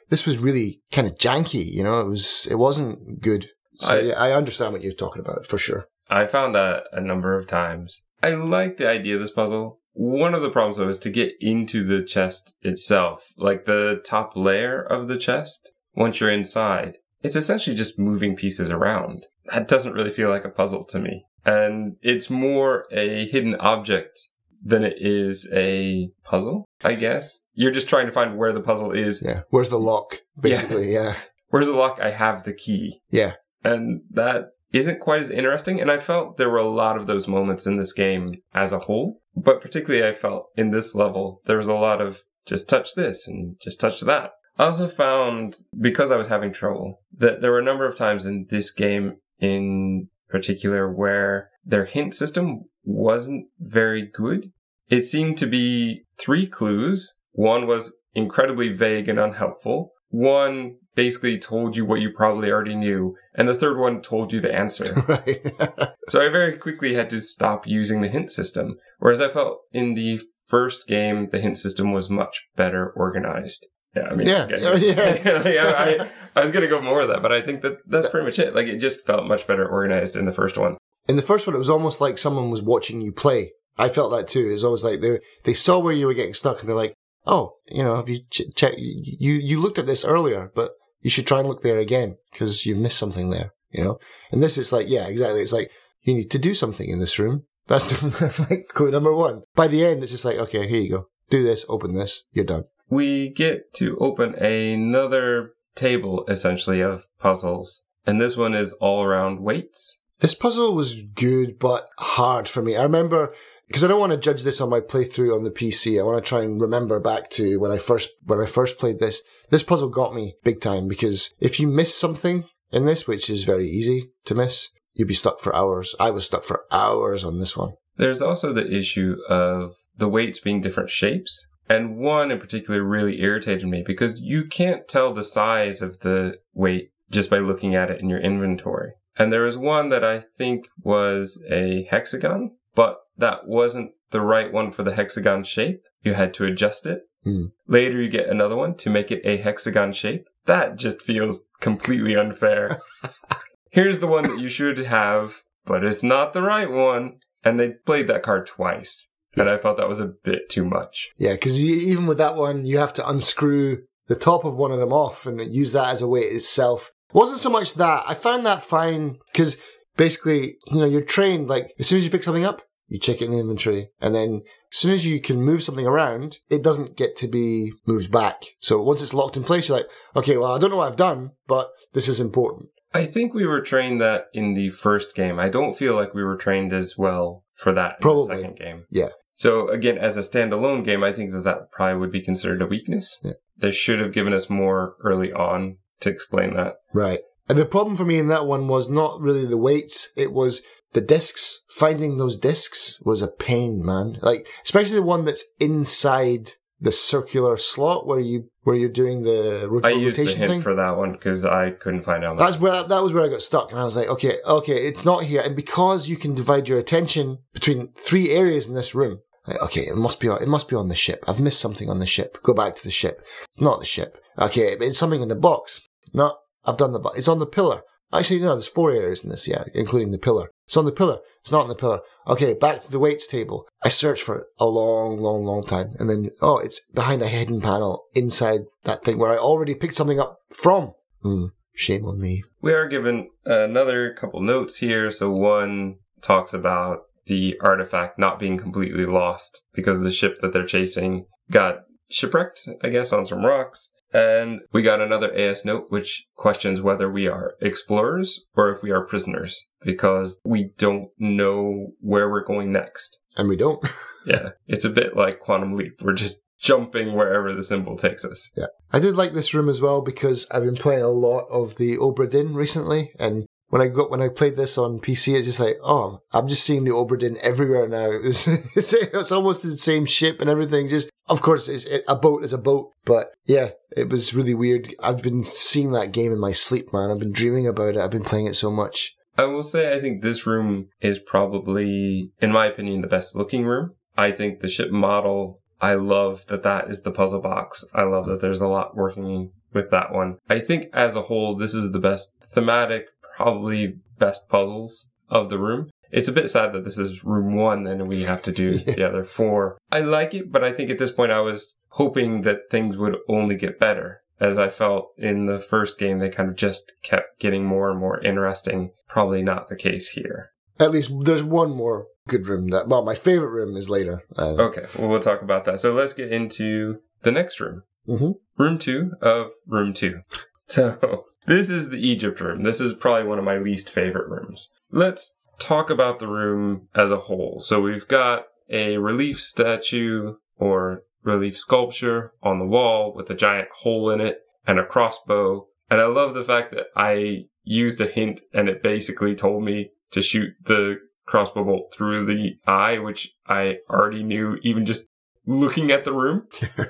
This 0.08 0.26
was 0.26 0.38
really 0.38 0.80
kind 0.92 1.06
of 1.06 1.16
janky, 1.16 1.64
you 1.64 1.82
know, 1.82 2.00
it 2.00 2.08
was, 2.08 2.46
it 2.50 2.56
wasn't 2.56 3.20
good. 3.20 3.48
So 3.76 3.94
I- 3.96 4.00
yeah, 4.00 4.14
I 4.14 4.32
understand 4.32 4.72
what 4.72 4.82
you're 4.82 4.92
talking 4.92 5.20
about 5.22 5.46
for 5.46 5.58
sure. 5.58 5.86
I 6.08 6.26
found 6.26 6.54
that 6.54 6.84
a 6.92 7.00
number 7.00 7.36
of 7.38 7.46
times. 7.46 8.02
I 8.22 8.30
like 8.34 8.76
the 8.76 8.88
idea 8.88 9.14
of 9.14 9.20
this 9.20 9.30
puzzle. 9.30 9.78
One 9.92 10.34
of 10.34 10.42
the 10.42 10.50
problems 10.50 10.76
though 10.76 10.88
is 10.88 10.98
to 11.00 11.10
get 11.10 11.32
into 11.40 11.84
the 11.84 12.02
chest 12.02 12.56
itself, 12.62 13.32
like 13.36 13.64
the 13.64 14.00
top 14.04 14.32
layer 14.36 14.80
of 14.82 15.08
the 15.08 15.16
chest. 15.16 15.72
Once 15.94 16.20
you're 16.20 16.30
inside, 16.30 16.98
it's 17.22 17.36
essentially 17.36 17.76
just 17.76 17.98
moving 17.98 18.36
pieces 18.36 18.70
around. 18.70 19.26
That 19.52 19.68
doesn't 19.68 19.94
really 19.94 20.10
feel 20.10 20.30
like 20.30 20.44
a 20.44 20.50
puzzle 20.50 20.84
to 20.86 20.98
me. 20.98 21.24
And 21.44 21.96
it's 22.02 22.30
more 22.30 22.86
a 22.92 23.26
hidden 23.26 23.54
object 23.56 24.18
than 24.62 24.84
it 24.84 24.96
is 24.98 25.50
a 25.54 26.10
puzzle, 26.22 26.66
I 26.84 26.94
guess. 26.94 27.44
You're 27.54 27.70
just 27.70 27.88
trying 27.88 28.06
to 28.06 28.12
find 28.12 28.36
where 28.36 28.52
the 28.52 28.60
puzzle 28.60 28.92
is. 28.92 29.22
Yeah. 29.24 29.42
Where's 29.48 29.70
the 29.70 29.78
lock? 29.78 30.18
Basically, 30.38 30.92
yeah. 30.92 31.16
Where's 31.48 31.68
the 31.68 31.74
lock? 31.74 31.98
I 32.00 32.10
have 32.10 32.44
the 32.44 32.52
key. 32.52 33.00
Yeah. 33.10 33.34
And 33.64 34.02
that 34.10 34.50
isn't 34.72 35.00
quite 35.00 35.20
as 35.20 35.30
interesting. 35.30 35.80
And 35.80 35.90
I 35.90 35.98
felt 35.98 36.36
there 36.36 36.50
were 36.50 36.58
a 36.58 36.68
lot 36.68 36.96
of 36.96 37.06
those 37.06 37.26
moments 37.26 37.66
in 37.66 37.76
this 37.76 37.92
game 37.92 38.42
as 38.54 38.72
a 38.72 38.80
whole. 38.80 39.20
But 39.34 39.60
particularly, 39.60 40.06
I 40.06 40.12
felt 40.12 40.48
in 40.56 40.70
this 40.70 40.94
level, 40.94 41.40
there 41.46 41.56
was 41.56 41.66
a 41.66 41.74
lot 41.74 42.00
of 42.00 42.22
just 42.46 42.68
touch 42.68 42.94
this 42.94 43.26
and 43.26 43.56
just 43.60 43.80
touch 43.80 44.00
that. 44.02 44.32
I 44.60 44.64
also 44.64 44.88
found, 44.88 45.56
because 45.80 46.10
I 46.10 46.16
was 46.16 46.28
having 46.28 46.52
trouble, 46.52 47.00
that 47.16 47.40
there 47.40 47.50
were 47.50 47.60
a 47.60 47.64
number 47.64 47.86
of 47.86 47.96
times 47.96 48.26
in 48.26 48.46
this 48.50 48.70
game 48.70 49.16
in 49.38 50.08
particular 50.28 50.92
where 50.92 51.48
their 51.64 51.86
hint 51.86 52.14
system 52.14 52.64
wasn't 52.84 53.46
very 53.58 54.02
good. 54.02 54.52
It 54.90 55.06
seemed 55.06 55.38
to 55.38 55.46
be 55.46 56.04
three 56.18 56.46
clues. 56.46 57.14
One 57.32 57.66
was 57.66 57.96
incredibly 58.12 58.68
vague 58.68 59.08
and 59.08 59.18
unhelpful. 59.18 59.92
One 60.10 60.76
basically 60.94 61.38
told 61.38 61.74
you 61.74 61.86
what 61.86 62.02
you 62.02 62.10
probably 62.14 62.50
already 62.50 62.76
knew. 62.76 63.16
And 63.34 63.48
the 63.48 63.54
third 63.54 63.78
one 63.78 64.02
told 64.02 64.30
you 64.30 64.40
the 64.40 64.54
answer. 64.54 64.92
right. 65.08 65.94
So 66.08 66.20
I 66.20 66.28
very 66.28 66.58
quickly 66.58 66.94
had 66.94 67.08
to 67.10 67.20
stop 67.20 67.68
using 67.68 68.00
the 68.00 68.08
hint 68.08 68.32
system. 68.32 68.76
Whereas 68.98 69.22
I 69.22 69.28
felt 69.28 69.60
in 69.72 69.94
the 69.94 70.20
first 70.48 70.88
game, 70.88 71.28
the 71.28 71.40
hint 71.40 71.56
system 71.56 71.92
was 71.92 72.10
much 72.10 72.48
better 72.56 72.90
organized. 72.90 73.64
Yeah, 73.94 74.08
I 74.10 74.14
mean, 74.14 74.28
Yeah. 74.28 74.48
Oh, 74.50 74.76
yeah. 74.76 74.92
like, 75.04 75.26
I, 75.26 76.04
I, 76.04 76.10
I 76.36 76.40
was 76.40 76.52
going 76.52 76.62
to 76.62 76.68
go 76.68 76.80
more 76.80 77.00
of 77.00 77.08
that, 77.08 77.22
but 77.22 77.32
I 77.32 77.40
think 77.40 77.62
that 77.62 77.78
that's 77.88 78.08
pretty 78.08 78.26
much 78.26 78.38
it. 78.38 78.54
Like, 78.54 78.66
it 78.66 78.78
just 78.78 79.04
felt 79.04 79.26
much 79.26 79.46
better 79.46 79.68
organized 79.68 80.16
in 80.16 80.26
the 80.26 80.32
first 80.32 80.56
one. 80.56 80.76
In 81.08 81.16
the 81.16 81.22
first 81.22 81.46
one, 81.46 81.56
it 81.56 81.58
was 81.58 81.70
almost 81.70 82.00
like 82.00 82.18
someone 82.18 82.50
was 82.50 82.62
watching 82.62 83.00
you 83.00 83.12
play. 83.12 83.52
I 83.76 83.88
felt 83.88 84.12
that 84.12 84.28
too. 84.28 84.48
It 84.48 84.52
was 84.52 84.64
always 84.64 84.84
like 84.84 85.00
they 85.00 85.20
they 85.44 85.54
saw 85.54 85.78
where 85.78 85.94
you 85.94 86.06
were 86.06 86.14
getting 86.14 86.34
stuck, 86.34 86.60
and 86.60 86.68
they're 86.68 86.76
like, 86.76 86.94
"Oh, 87.26 87.54
you 87.66 87.82
know, 87.82 87.96
have 87.96 88.08
you 88.10 88.20
ch- 88.30 88.54
check 88.54 88.74
you 88.76 89.32
you 89.32 89.60
looked 89.60 89.78
at 89.78 89.86
this 89.86 90.04
earlier, 90.04 90.52
but 90.54 90.72
you 91.00 91.08
should 91.08 91.26
try 91.26 91.38
and 91.38 91.48
look 91.48 91.62
there 91.62 91.78
again 91.78 92.18
because 92.30 92.66
you 92.66 92.76
missed 92.76 92.98
something 92.98 93.30
there." 93.30 93.54
You 93.70 93.84
know, 93.84 93.98
and 94.30 94.42
this 94.42 94.58
is 94.58 94.72
like, 94.72 94.88
yeah, 94.88 95.06
exactly. 95.06 95.40
It's 95.40 95.52
like 95.52 95.70
you 96.02 96.14
need 96.14 96.30
to 96.32 96.38
do 96.38 96.54
something 96.54 96.88
in 96.88 96.98
this 96.98 97.18
room. 97.18 97.44
That's 97.68 97.90
the, 97.90 98.46
like 98.50 98.68
clue 98.68 98.90
number 98.90 99.14
one. 99.14 99.42
By 99.54 99.68
the 99.68 99.84
end, 99.84 100.02
it's 100.02 100.12
just 100.12 100.24
like, 100.24 100.36
okay, 100.36 100.68
here 100.68 100.80
you 100.80 100.90
go. 100.90 101.06
Do 101.30 101.44
this, 101.44 101.64
open 101.68 101.94
this, 101.94 102.26
you're 102.32 102.44
done. 102.44 102.64
We 102.90 103.32
get 103.32 103.72
to 103.74 103.96
open 103.98 104.34
another 104.34 105.52
table, 105.74 106.24
essentially, 106.28 106.80
of 106.80 107.06
puzzles. 107.18 107.86
And 108.06 108.20
this 108.20 108.36
one 108.36 108.54
is 108.54 108.72
all 108.74 109.02
around 109.02 109.40
weights. 109.40 110.00
This 110.18 110.34
puzzle 110.34 110.74
was 110.74 111.02
good, 111.02 111.58
but 111.58 111.88
hard 111.98 112.48
for 112.48 112.62
me. 112.62 112.76
I 112.76 112.82
remember 112.82 113.32
because 113.68 113.84
I 113.84 113.88
don't 113.88 114.00
want 114.00 114.10
to 114.12 114.18
judge 114.18 114.42
this 114.42 114.60
on 114.60 114.68
my 114.68 114.80
playthrough 114.80 115.34
on 115.34 115.44
the 115.44 115.50
PC. 115.50 115.98
I 115.98 116.02
want 116.02 116.22
to 116.22 116.28
try 116.28 116.42
and 116.42 116.60
remember 116.60 116.98
back 116.98 117.30
to 117.30 117.58
when 117.58 117.70
I 117.70 117.78
first 117.78 118.10
when 118.24 118.40
I 118.40 118.46
first 118.46 118.80
played 118.80 118.98
this. 118.98 119.22
This 119.48 119.62
puzzle 119.62 119.88
got 119.88 120.14
me 120.14 120.34
big 120.42 120.60
time 120.60 120.88
because 120.88 121.32
if 121.38 121.60
you 121.60 121.68
miss 121.68 121.94
something 121.94 122.44
in 122.72 122.84
this, 122.84 123.06
which 123.06 123.30
is 123.30 123.44
very 123.44 123.70
easy 123.70 124.10
to 124.24 124.34
miss, 124.34 124.70
you'd 124.92 125.08
be 125.08 125.14
stuck 125.14 125.40
for 125.40 125.54
hours. 125.54 125.94
I 126.00 126.10
was 126.10 126.26
stuck 126.26 126.44
for 126.44 126.64
hours 126.70 127.24
on 127.24 127.38
this 127.38 127.56
one. 127.56 127.74
There's 127.96 128.20
also 128.20 128.52
the 128.52 128.70
issue 128.70 129.16
of 129.28 129.74
the 129.96 130.08
weights 130.08 130.40
being 130.40 130.60
different 130.60 130.90
shapes. 130.90 131.46
And 131.70 131.98
one 131.98 132.32
in 132.32 132.40
particular 132.40 132.82
really 132.82 133.22
irritated 133.22 133.68
me 133.68 133.84
because 133.86 134.20
you 134.20 134.44
can't 134.44 134.88
tell 134.88 135.14
the 135.14 135.22
size 135.22 135.82
of 135.82 136.00
the 136.00 136.40
weight 136.52 136.90
just 137.12 137.30
by 137.30 137.38
looking 137.38 137.76
at 137.76 137.92
it 137.92 138.00
in 138.00 138.10
your 138.10 138.18
inventory. 138.18 138.94
And 139.16 139.32
there 139.32 139.44
was 139.44 139.56
one 139.56 139.88
that 139.90 140.04
I 140.04 140.18
think 140.18 140.66
was 140.82 141.40
a 141.48 141.84
hexagon, 141.84 142.56
but 142.74 142.98
that 143.16 143.46
wasn't 143.46 143.92
the 144.10 144.20
right 144.20 144.52
one 144.52 144.72
for 144.72 144.82
the 144.82 144.96
hexagon 144.96 145.44
shape. 145.44 145.82
You 146.02 146.14
had 146.14 146.34
to 146.34 146.44
adjust 146.44 146.86
it. 146.86 147.02
Hmm. 147.22 147.46
Later 147.68 148.02
you 148.02 148.08
get 148.08 148.28
another 148.28 148.56
one 148.56 148.74
to 148.78 148.90
make 148.90 149.12
it 149.12 149.22
a 149.24 149.36
hexagon 149.36 149.92
shape. 149.92 150.28
That 150.46 150.74
just 150.74 151.00
feels 151.00 151.44
completely 151.60 152.16
unfair. 152.16 152.82
Here's 153.70 154.00
the 154.00 154.08
one 154.08 154.24
that 154.24 154.40
you 154.40 154.48
should 154.48 154.78
have, 154.78 155.42
but 155.66 155.84
it's 155.84 156.02
not 156.02 156.32
the 156.32 156.42
right 156.42 156.68
one. 156.68 157.20
And 157.44 157.60
they 157.60 157.74
played 157.86 158.08
that 158.08 158.24
card 158.24 158.48
twice. 158.48 159.08
And 159.36 159.48
I 159.48 159.58
felt 159.58 159.76
that 159.76 159.88
was 159.88 160.00
a 160.00 160.12
bit 160.24 160.48
too 160.48 160.64
much. 160.64 161.10
Yeah, 161.16 161.34
because 161.34 161.62
even 161.62 162.06
with 162.06 162.18
that 162.18 162.36
one, 162.36 162.66
you 162.66 162.78
have 162.78 162.92
to 162.94 163.08
unscrew 163.08 163.82
the 164.08 164.16
top 164.16 164.44
of 164.44 164.56
one 164.56 164.72
of 164.72 164.80
them 164.80 164.92
off 164.92 165.24
and 165.26 165.40
use 165.54 165.72
that 165.72 165.88
as 165.90 166.02
a 166.02 166.08
weight 166.08 166.32
itself. 166.32 166.90
It 167.10 167.14
wasn't 167.14 167.40
so 167.40 167.50
much 167.50 167.74
that 167.74 168.04
I 168.06 168.14
found 168.14 168.44
that 168.44 168.64
fine 168.64 169.18
because 169.32 169.60
basically, 169.96 170.56
you 170.66 170.80
know, 170.80 170.86
you're 170.86 171.02
trained 171.02 171.48
like 171.48 171.72
as 171.78 171.86
soon 171.86 171.98
as 171.98 172.04
you 172.04 172.10
pick 172.10 172.24
something 172.24 172.44
up, 172.44 172.62
you 172.88 172.98
check 172.98 173.22
it 173.22 173.26
in 173.26 173.32
the 173.32 173.38
inventory, 173.38 173.90
and 174.00 174.14
then 174.16 174.42
as 174.72 174.78
soon 174.78 174.92
as 174.92 175.06
you 175.06 175.20
can 175.20 175.42
move 175.42 175.62
something 175.62 175.86
around, 175.86 176.38
it 176.48 176.62
doesn't 176.64 176.96
get 176.96 177.16
to 177.18 177.28
be 177.28 177.72
moved 177.86 178.10
back. 178.10 178.42
So 178.60 178.82
once 178.82 179.00
it's 179.00 179.14
locked 179.14 179.36
in 179.36 179.44
place, 179.44 179.68
you're 179.68 179.78
like, 179.78 179.86
okay, 180.16 180.36
well, 180.36 180.52
I 180.52 180.58
don't 180.58 180.70
know 180.70 180.76
what 180.76 180.88
I've 180.90 180.96
done, 180.96 181.30
but 181.46 181.70
this 181.92 182.08
is 182.08 182.18
important. 182.18 182.70
I 182.92 183.06
think 183.06 183.32
we 183.32 183.46
were 183.46 183.60
trained 183.60 184.00
that 184.00 184.24
in 184.32 184.54
the 184.54 184.70
first 184.70 185.14
game. 185.14 185.38
I 185.38 185.48
don't 185.48 185.76
feel 185.76 185.94
like 185.94 186.14
we 186.14 186.24
were 186.24 186.36
trained 186.36 186.72
as 186.72 186.98
well 186.98 187.44
for 187.54 187.72
that 187.72 187.92
in 187.92 188.00
Probably. 188.00 188.26
the 188.36 188.42
second 188.42 188.58
game. 188.58 188.84
Yeah. 188.90 189.10
So 189.40 189.70
again, 189.70 189.96
as 189.96 190.18
a 190.18 190.20
standalone 190.20 190.84
game, 190.84 191.02
I 191.02 191.14
think 191.14 191.32
that 191.32 191.44
that 191.44 191.72
probably 191.72 191.98
would 191.98 192.12
be 192.12 192.20
considered 192.20 192.60
a 192.60 192.66
weakness. 192.66 193.18
Yeah. 193.24 193.32
They 193.56 193.70
should 193.70 193.98
have 193.98 194.12
given 194.12 194.34
us 194.34 194.50
more 194.50 194.96
early 195.02 195.32
on 195.32 195.78
to 196.00 196.10
explain 196.10 196.52
that. 196.56 196.74
Right. 196.92 197.20
And 197.48 197.56
the 197.58 197.64
problem 197.64 197.96
for 197.96 198.04
me 198.04 198.18
in 198.18 198.28
that 198.28 198.44
one 198.44 198.68
was 198.68 198.90
not 198.90 199.18
really 199.18 199.46
the 199.46 199.56
weights, 199.56 200.12
it 200.14 200.34
was 200.34 200.60
the 200.92 201.00
discs. 201.00 201.62
Finding 201.70 202.18
those 202.18 202.36
discs 202.36 203.00
was 203.02 203.22
a 203.22 203.28
pain, 203.28 203.82
man. 203.82 204.18
Like, 204.20 204.46
especially 204.62 204.96
the 204.96 205.02
one 205.02 205.24
that's 205.24 205.54
inside 205.58 206.50
the 206.78 206.92
circular 206.92 207.56
slot 207.56 208.06
where 208.06 208.20
you 208.20 208.50
where 208.64 208.76
you're 208.76 208.90
doing 208.90 209.22
the 209.22 209.66
ro- 209.70 209.80
I 209.82 209.88
used 209.88 210.18
the 210.18 210.22
rotation 210.24 210.38
hint 210.38 210.50
thing. 210.50 210.60
for 210.60 210.74
that 210.74 210.98
one 210.98 211.12
because 211.12 211.46
I 211.46 211.70
couldn't 211.70 212.02
find 212.02 212.26
out. 212.26 212.36
That's 212.36 212.60
where 212.60 212.86
that 212.86 213.02
was 213.02 213.14
where 213.14 213.24
I 213.24 213.28
got 213.28 213.40
stuck, 213.40 213.70
and 213.70 213.80
I 213.80 213.84
was 213.84 213.96
like, 213.96 214.08
okay, 214.08 214.36
okay, 214.46 214.86
it's 214.86 215.06
not 215.06 215.24
here, 215.24 215.40
and 215.40 215.56
because 215.56 216.10
you 216.10 216.18
can 216.18 216.34
divide 216.34 216.68
your 216.68 216.78
attention 216.78 217.38
between 217.54 217.94
three 217.96 218.28
areas 218.28 218.68
in 218.68 218.74
this 218.74 218.94
room, 218.94 219.20
like, 219.46 219.60
okay, 219.62 219.86
it 219.86 219.96
must 219.96 220.20
be 220.20 220.28
on, 220.28 220.42
it 220.42 220.48
must 220.48 220.68
be 220.68 220.76
on 220.76 220.88
the 220.88 220.94
ship. 220.94 221.24
I've 221.26 221.40
missed 221.40 221.60
something 221.60 221.88
on 221.88 221.98
the 221.98 222.06
ship. 222.06 222.38
Go 222.42 222.54
back 222.54 222.76
to 222.76 222.84
the 222.84 222.90
ship. 222.90 223.24
It's 223.48 223.60
not 223.60 223.80
the 223.80 223.86
ship. 223.86 224.18
Okay, 224.38 224.76
it's 224.80 224.98
something 224.98 225.22
in 225.22 225.28
the 225.28 225.34
box. 225.34 225.80
No, 226.12 226.36
I've 226.64 226.76
done 226.76 226.92
the 226.92 226.98
box. 226.98 227.18
It's 227.18 227.28
on 227.28 227.38
the 227.38 227.46
pillar. 227.46 227.82
Actually, 228.12 228.40
no, 228.40 228.50
there's 228.50 228.66
four 228.66 228.90
areas 228.90 229.22
in 229.24 229.30
this, 229.30 229.46
yeah, 229.46 229.64
including 229.74 230.10
the 230.10 230.18
pillar. 230.18 230.50
It's 230.66 230.76
on 230.76 230.84
the 230.84 230.92
pillar. 230.92 231.18
It's 231.42 231.52
not 231.52 231.62
on 231.62 231.68
the 231.68 231.74
pillar. 231.74 232.00
Okay, 232.26 232.54
back 232.54 232.80
to 232.82 232.90
the 232.90 232.98
weights 232.98 233.26
table. 233.26 233.66
I 233.82 233.88
searched 233.88 234.22
for 234.22 234.36
it 234.36 234.46
a 234.58 234.66
long, 234.66 235.20
long, 235.20 235.44
long 235.44 235.64
time. 235.64 235.94
And 235.98 236.10
then, 236.10 236.30
oh, 236.42 236.58
it's 236.58 236.88
behind 236.90 237.22
a 237.22 237.28
hidden 237.28 237.60
panel 237.60 238.04
inside 238.14 238.62
that 238.84 239.04
thing 239.04 239.18
where 239.18 239.32
I 239.32 239.36
already 239.36 239.74
picked 239.74 239.94
something 239.94 240.20
up 240.20 240.38
from. 240.50 240.92
Hmm, 241.22 241.46
shame 241.72 242.04
on 242.04 242.20
me. 242.20 242.44
We 242.60 242.72
are 242.72 242.88
given 242.88 243.30
another 243.44 244.12
couple 244.12 244.40
notes 244.40 244.78
here. 244.78 245.10
So 245.10 245.30
one 245.30 245.96
talks 246.20 246.52
about 246.52 247.04
the 247.30 247.56
artifact 247.62 248.18
not 248.18 248.40
being 248.40 248.58
completely 248.58 249.06
lost 249.06 249.64
because 249.72 250.02
the 250.02 250.10
ship 250.10 250.40
that 250.42 250.52
they're 250.52 250.66
chasing 250.66 251.26
got 251.48 251.76
shipwrecked, 252.10 252.68
I 252.82 252.88
guess, 252.88 253.12
on 253.12 253.24
some 253.24 253.46
rocks. 253.46 253.92
And 254.12 254.62
we 254.72 254.82
got 254.82 255.00
another 255.00 255.32
AS 255.32 255.64
note 255.64 255.86
which 255.90 256.24
questions 256.34 256.80
whether 256.80 257.08
we 257.08 257.28
are 257.28 257.54
explorers 257.62 258.46
or 258.56 258.72
if 258.72 258.82
we 258.82 258.90
are 258.90 259.06
prisoners 259.06 259.56
because 259.82 260.40
we 260.44 260.72
don't 260.76 261.10
know 261.20 261.92
where 262.00 262.28
we're 262.28 262.44
going 262.44 262.72
next. 262.72 263.20
And 263.36 263.48
we 263.48 263.56
don't. 263.56 263.82
Yeah, 264.26 264.50
it's 264.66 264.84
a 264.84 264.90
bit 264.90 265.16
like 265.16 265.40
Quantum 265.40 265.72
Leap. 265.72 265.94
We're 266.02 266.12
just 266.12 266.42
jumping 266.60 267.14
wherever 267.14 267.54
the 267.54 267.64
symbol 267.64 267.96
takes 267.96 268.22
us. 268.22 268.50
Yeah. 268.54 268.66
I 268.92 268.98
did 268.98 269.16
like 269.16 269.32
this 269.32 269.54
room 269.54 269.70
as 269.70 269.80
well 269.80 270.02
because 270.02 270.46
I've 270.50 270.62
been 270.62 270.76
playing 270.76 271.00
a 271.00 271.08
lot 271.08 271.46
of 271.50 271.76
the 271.76 271.96
Obra 271.96 272.30
Dinn 272.30 272.52
recently 272.52 273.12
and 273.18 273.46
when 273.70 273.80
I 273.80 273.86
got 273.88 274.10
when 274.10 274.20
I 274.20 274.28
played 274.28 274.56
this 274.56 274.76
on 274.76 275.00
PC, 275.00 275.36
it's 275.36 275.46
just 275.46 275.60
like, 275.60 275.78
oh, 275.82 276.20
I'm 276.32 276.48
just 276.48 276.64
seeing 276.64 276.84
the 276.84 276.90
Obra 276.90 277.18
Dinn 277.18 277.38
everywhere 277.40 277.88
now. 277.88 278.10
It 278.20 278.24
was, 278.24 278.48
it's, 278.48 278.92
it's 278.92 279.32
almost 279.32 279.62
the 279.62 279.78
same 279.78 280.04
ship 280.04 280.40
and 280.40 280.50
everything. 280.50 280.88
Just, 280.88 281.10
of 281.28 281.40
course, 281.40 281.68
it's, 281.68 281.84
it, 281.84 282.04
a 282.06 282.16
boat 282.16 282.44
is 282.44 282.52
a 282.52 282.58
boat, 282.58 282.90
but 283.04 283.32
yeah, 283.46 283.70
it 283.96 284.10
was 284.10 284.34
really 284.34 284.54
weird. 284.54 284.94
I've 285.00 285.22
been 285.22 285.44
seeing 285.44 285.92
that 285.92 286.12
game 286.12 286.32
in 286.32 286.38
my 286.38 286.52
sleep, 286.52 286.92
man. 286.92 287.10
I've 287.10 287.20
been 287.20 287.32
dreaming 287.32 287.66
about 287.66 287.94
it. 287.94 287.98
I've 287.98 288.10
been 288.10 288.24
playing 288.24 288.46
it 288.46 288.54
so 288.54 288.70
much. 288.70 289.14
I 289.38 289.44
will 289.44 289.62
say 289.62 289.94
I 289.94 290.00
think 290.00 290.22
this 290.22 290.46
room 290.46 290.88
is 291.00 291.18
probably, 291.18 292.32
in 292.40 292.52
my 292.52 292.66
opinion, 292.66 293.00
the 293.00 293.06
best 293.06 293.36
looking 293.36 293.64
room. 293.64 293.94
I 294.18 294.32
think 294.32 294.60
the 294.60 294.68
ship 294.68 294.90
model, 294.90 295.60
I 295.80 295.94
love 295.94 296.46
that 296.48 296.64
that 296.64 296.90
is 296.90 297.02
the 297.02 297.12
puzzle 297.12 297.40
box. 297.40 297.84
I 297.94 298.02
love 298.02 298.26
that 298.26 298.40
there's 298.40 298.60
a 298.60 298.68
lot 298.68 298.96
working 298.96 299.52
with 299.72 299.90
that 299.92 300.12
one. 300.12 300.38
I 300.48 300.58
think 300.58 300.88
as 300.92 301.14
a 301.14 301.22
whole, 301.22 301.54
this 301.54 301.74
is 301.74 301.92
the 301.92 302.00
best 302.00 302.34
thematic, 302.48 303.06
probably 303.40 303.96
best 304.18 304.48
puzzles 304.48 305.10
of 305.28 305.48
the 305.50 305.58
room. 305.58 305.90
It's 306.10 306.28
a 306.28 306.32
bit 306.32 306.50
sad 306.50 306.72
that 306.72 306.84
this 306.84 306.98
is 306.98 307.24
room 307.24 307.54
one, 307.54 307.84
then 307.84 308.06
we 308.06 308.22
have 308.24 308.42
to 308.42 308.52
do 308.52 308.78
the 308.78 309.06
other 309.08 309.24
four. 309.24 309.78
I 309.90 310.00
like 310.00 310.34
it, 310.34 310.50
but 310.52 310.64
I 310.64 310.72
think 310.72 310.90
at 310.90 310.98
this 310.98 311.12
point 311.12 311.32
I 311.32 311.40
was 311.40 311.76
hoping 311.90 312.42
that 312.42 312.70
things 312.70 312.96
would 312.96 313.16
only 313.28 313.54
get 313.56 313.78
better. 313.78 314.22
As 314.40 314.56
I 314.58 314.70
felt 314.70 315.10
in 315.18 315.46
the 315.46 315.60
first 315.60 315.98
game, 315.98 316.18
they 316.18 316.30
kind 316.30 316.48
of 316.48 316.56
just 316.56 316.92
kept 317.02 317.38
getting 317.40 317.64
more 317.64 317.90
and 317.90 318.00
more 318.00 318.20
interesting. 318.22 318.90
Probably 319.06 319.42
not 319.42 319.68
the 319.68 319.76
case 319.76 320.08
here. 320.10 320.50
At 320.78 320.90
least 320.92 321.12
there's 321.24 321.42
one 321.44 321.70
more 321.70 322.06
good 322.26 322.46
room 322.46 322.68
that, 322.68 322.88
well, 322.88 323.04
my 323.04 323.14
favorite 323.14 323.50
room 323.50 323.76
is 323.76 323.90
later. 323.90 324.22
Uh, 324.36 324.54
Okay, 324.58 324.86
well, 324.98 325.08
we'll 325.08 325.20
talk 325.20 325.42
about 325.42 325.64
that. 325.66 325.80
So 325.80 325.92
let's 325.92 326.14
get 326.14 326.32
into 326.32 327.00
the 327.22 327.30
next 327.32 327.60
room. 327.60 327.82
mhm. 328.08 328.34
Room 328.56 328.78
two 328.78 329.12
of 329.22 329.52
room 329.66 329.92
two. 329.94 330.20
So 330.66 331.24
this 331.46 331.70
is 331.70 331.90
the 331.90 331.98
Egypt 331.98 332.40
room. 332.40 332.62
This 332.62 332.80
is 332.80 332.94
probably 332.94 333.26
one 333.26 333.38
of 333.38 333.44
my 333.44 333.58
least 333.58 333.90
favorite 333.90 334.28
rooms. 334.28 334.70
Let's 334.90 335.40
talk 335.58 335.90
about 335.90 336.18
the 336.18 336.28
room 336.28 336.88
as 336.94 337.10
a 337.10 337.18
whole. 337.18 337.60
So 337.60 337.80
we've 337.80 338.08
got 338.08 338.44
a 338.68 338.98
relief 338.98 339.40
statue 339.40 340.34
or 340.58 341.02
relief 341.22 341.58
sculpture 341.58 342.32
on 342.42 342.58
the 342.58 342.66
wall 342.66 343.12
with 343.14 343.30
a 343.30 343.34
giant 343.34 343.68
hole 343.80 344.10
in 344.10 344.20
it 344.20 344.38
and 344.66 344.78
a 344.78 344.86
crossbow. 344.86 345.66
And 345.90 346.00
I 346.00 346.06
love 346.06 346.34
the 346.34 346.44
fact 346.44 346.72
that 346.72 346.86
I 346.96 347.44
used 347.62 348.00
a 348.00 348.06
hint 348.06 348.40
and 348.52 348.68
it 348.68 348.82
basically 348.82 349.34
told 349.34 349.64
me 349.64 349.90
to 350.12 350.22
shoot 350.22 350.50
the 350.64 350.96
crossbow 351.26 351.64
bolt 351.64 351.94
through 351.94 352.26
the 352.26 352.56
eye, 352.66 352.98
which 352.98 353.34
I 353.46 353.78
already 353.88 354.22
knew 354.22 354.58
even 354.62 354.86
just 354.86 355.10
looking 355.46 355.90
at 355.90 356.04
the 356.04 356.12
room. 356.12 356.48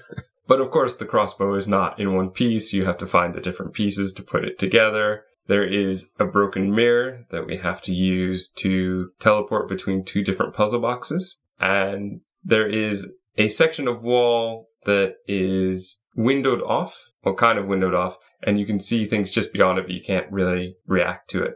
But 0.51 0.61
of 0.61 0.73
course, 0.73 0.97
the 0.97 1.07
crossbow 1.07 1.55
is 1.55 1.69
not 1.69 2.01
in 2.01 2.17
one 2.17 2.31
piece. 2.31 2.73
You 2.73 2.85
have 2.85 2.99
to 2.99 3.07
find 3.07 3.35
the 3.35 3.41
different 3.41 3.73
pieces 3.73 4.13
to 4.15 4.23
put 4.25 4.45
it 4.45 4.59
together. 4.59 5.23
There 5.47 5.63
is 5.63 6.11
a 6.19 6.25
broken 6.25 6.75
mirror 6.75 7.25
that 7.31 7.47
we 7.47 7.59
have 7.59 7.81
to 7.83 7.95
use 7.95 8.51
to 8.57 9.13
teleport 9.21 9.69
between 9.69 10.05
two 10.05 10.25
different 10.25 10.53
puzzle 10.53 10.81
boxes. 10.81 11.41
And 11.61 12.23
there 12.43 12.67
is 12.67 13.15
a 13.39 13.47
section 13.47 13.87
of 13.87 14.03
wall 14.03 14.67
that 14.87 15.19
is 15.29 16.03
windowed 16.17 16.63
off, 16.63 16.99
well, 17.23 17.37
kind 17.37 17.57
of 17.57 17.69
windowed 17.69 17.95
off, 17.95 18.17
and 18.43 18.59
you 18.59 18.67
can 18.67 18.81
see 18.81 19.05
things 19.05 19.31
just 19.31 19.53
beyond 19.53 19.79
it, 19.79 19.83
but 19.83 19.95
you 19.95 20.03
can't 20.03 20.33
really 20.33 20.75
react 20.85 21.31
to 21.31 21.45
it. 21.45 21.55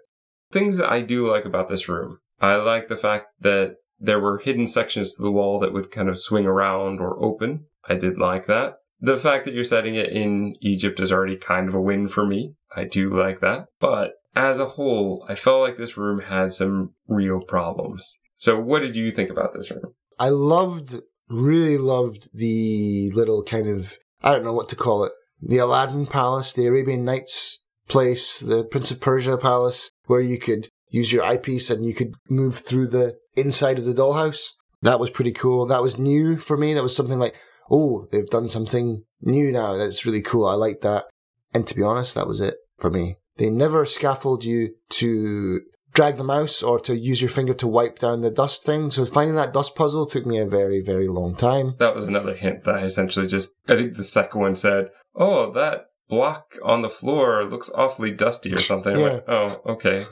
Things 0.52 0.78
that 0.78 0.92
I 0.92 1.02
do 1.02 1.28
like 1.28 1.44
about 1.44 1.66
this 1.66 1.88
room. 1.88 2.18
I 2.40 2.54
like 2.54 2.86
the 2.86 2.96
fact 2.96 3.26
that 3.40 3.74
there 3.98 4.20
were 4.20 4.38
hidden 4.38 4.68
sections 4.68 5.14
to 5.14 5.22
the 5.24 5.32
wall 5.32 5.58
that 5.58 5.72
would 5.72 5.90
kind 5.90 6.08
of 6.08 6.20
swing 6.20 6.46
around 6.46 7.00
or 7.00 7.20
open. 7.20 7.64
I 7.88 7.96
did 7.96 8.18
like 8.18 8.46
that. 8.46 8.74
The 9.00 9.18
fact 9.18 9.44
that 9.44 9.54
you're 9.54 9.64
setting 9.64 9.94
it 9.94 10.10
in 10.10 10.56
Egypt 10.60 11.00
is 11.00 11.12
already 11.12 11.36
kind 11.36 11.68
of 11.68 11.74
a 11.74 11.80
win 11.80 12.08
for 12.08 12.26
me. 12.26 12.54
I 12.74 12.84
do 12.84 13.14
like 13.14 13.40
that. 13.40 13.66
But 13.80 14.12
as 14.34 14.58
a 14.58 14.66
whole, 14.66 15.24
I 15.28 15.34
felt 15.34 15.60
like 15.60 15.76
this 15.76 15.96
room 15.96 16.20
had 16.20 16.52
some 16.52 16.94
real 17.06 17.40
problems. 17.40 18.20
So 18.36 18.58
what 18.58 18.80
did 18.80 18.96
you 18.96 19.10
think 19.10 19.30
about 19.30 19.54
this 19.54 19.70
room? 19.70 19.94
I 20.18 20.28
loved, 20.30 20.94
really 21.28 21.78
loved 21.78 22.36
the 22.36 23.10
little 23.12 23.42
kind 23.42 23.68
of, 23.68 23.96
I 24.22 24.32
don't 24.32 24.44
know 24.44 24.52
what 24.52 24.68
to 24.70 24.76
call 24.76 25.04
it, 25.04 25.12
the 25.40 25.58
Aladdin 25.58 26.06
Palace, 26.06 26.52
the 26.52 26.66
Arabian 26.66 27.04
Nights 27.04 27.64
place, 27.88 28.40
the 28.40 28.64
Prince 28.64 28.90
of 28.90 29.00
Persia 29.00 29.36
Palace, 29.36 29.90
where 30.06 30.20
you 30.20 30.38
could 30.38 30.68
use 30.88 31.12
your 31.12 31.24
eyepiece 31.24 31.70
and 31.70 31.84
you 31.84 31.94
could 31.94 32.14
move 32.30 32.56
through 32.56 32.88
the 32.88 33.16
inside 33.36 33.78
of 33.78 33.84
the 33.84 33.94
dollhouse. 33.94 34.52
That 34.82 35.00
was 35.00 35.10
pretty 35.10 35.32
cool. 35.32 35.66
That 35.66 35.82
was 35.82 35.98
new 35.98 36.36
for 36.36 36.56
me. 36.56 36.74
That 36.74 36.82
was 36.82 36.96
something 36.96 37.18
like, 37.18 37.34
oh, 37.70 38.06
they've 38.10 38.28
done 38.28 38.48
something 38.48 39.04
new 39.20 39.52
now. 39.52 39.76
That's 39.76 40.06
really 40.06 40.22
cool. 40.22 40.46
I 40.46 40.54
like 40.54 40.80
that. 40.82 41.04
And 41.52 41.66
to 41.66 41.74
be 41.74 41.82
honest, 41.82 42.14
that 42.14 42.26
was 42.28 42.40
it 42.40 42.56
for 42.78 42.90
me. 42.90 43.16
They 43.36 43.50
never 43.50 43.84
scaffold 43.84 44.44
you 44.44 44.74
to 44.90 45.62
drag 45.92 46.16
the 46.16 46.24
mouse 46.24 46.62
or 46.62 46.80
to 46.80 46.96
use 46.96 47.20
your 47.22 47.30
finger 47.30 47.54
to 47.54 47.68
wipe 47.68 47.98
down 47.98 48.20
the 48.20 48.30
dust 48.30 48.64
thing. 48.64 48.90
So 48.90 49.06
finding 49.06 49.36
that 49.36 49.52
dust 49.52 49.76
puzzle 49.76 50.06
took 50.06 50.26
me 50.26 50.38
a 50.38 50.46
very, 50.46 50.80
very 50.80 51.08
long 51.08 51.36
time. 51.36 51.74
That 51.78 51.94
was 51.94 52.04
another 52.04 52.34
hint 52.34 52.64
that 52.64 52.76
I 52.76 52.84
essentially 52.84 53.26
just, 53.28 53.54
I 53.68 53.76
think 53.76 53.96
the 53.96 54.04
second 54.04 54.40
one 54.40 54.56
said, 54.56 54.90
oh, 55.14 55.52
that 55.52 55.86
block 56.08 56.56
on 56.64 56.82
the 56.82 56.90
floor 56.90 57.44
looks 57.44 57.70
awfully 57.74 58.10
dusty 58.10 58.52
or 58.52 58.58
something. 58.58 58.96
I 58.96 59.00
went, 59.00 59.24
oh, 59.28 59.60
okay. 59.66 60.06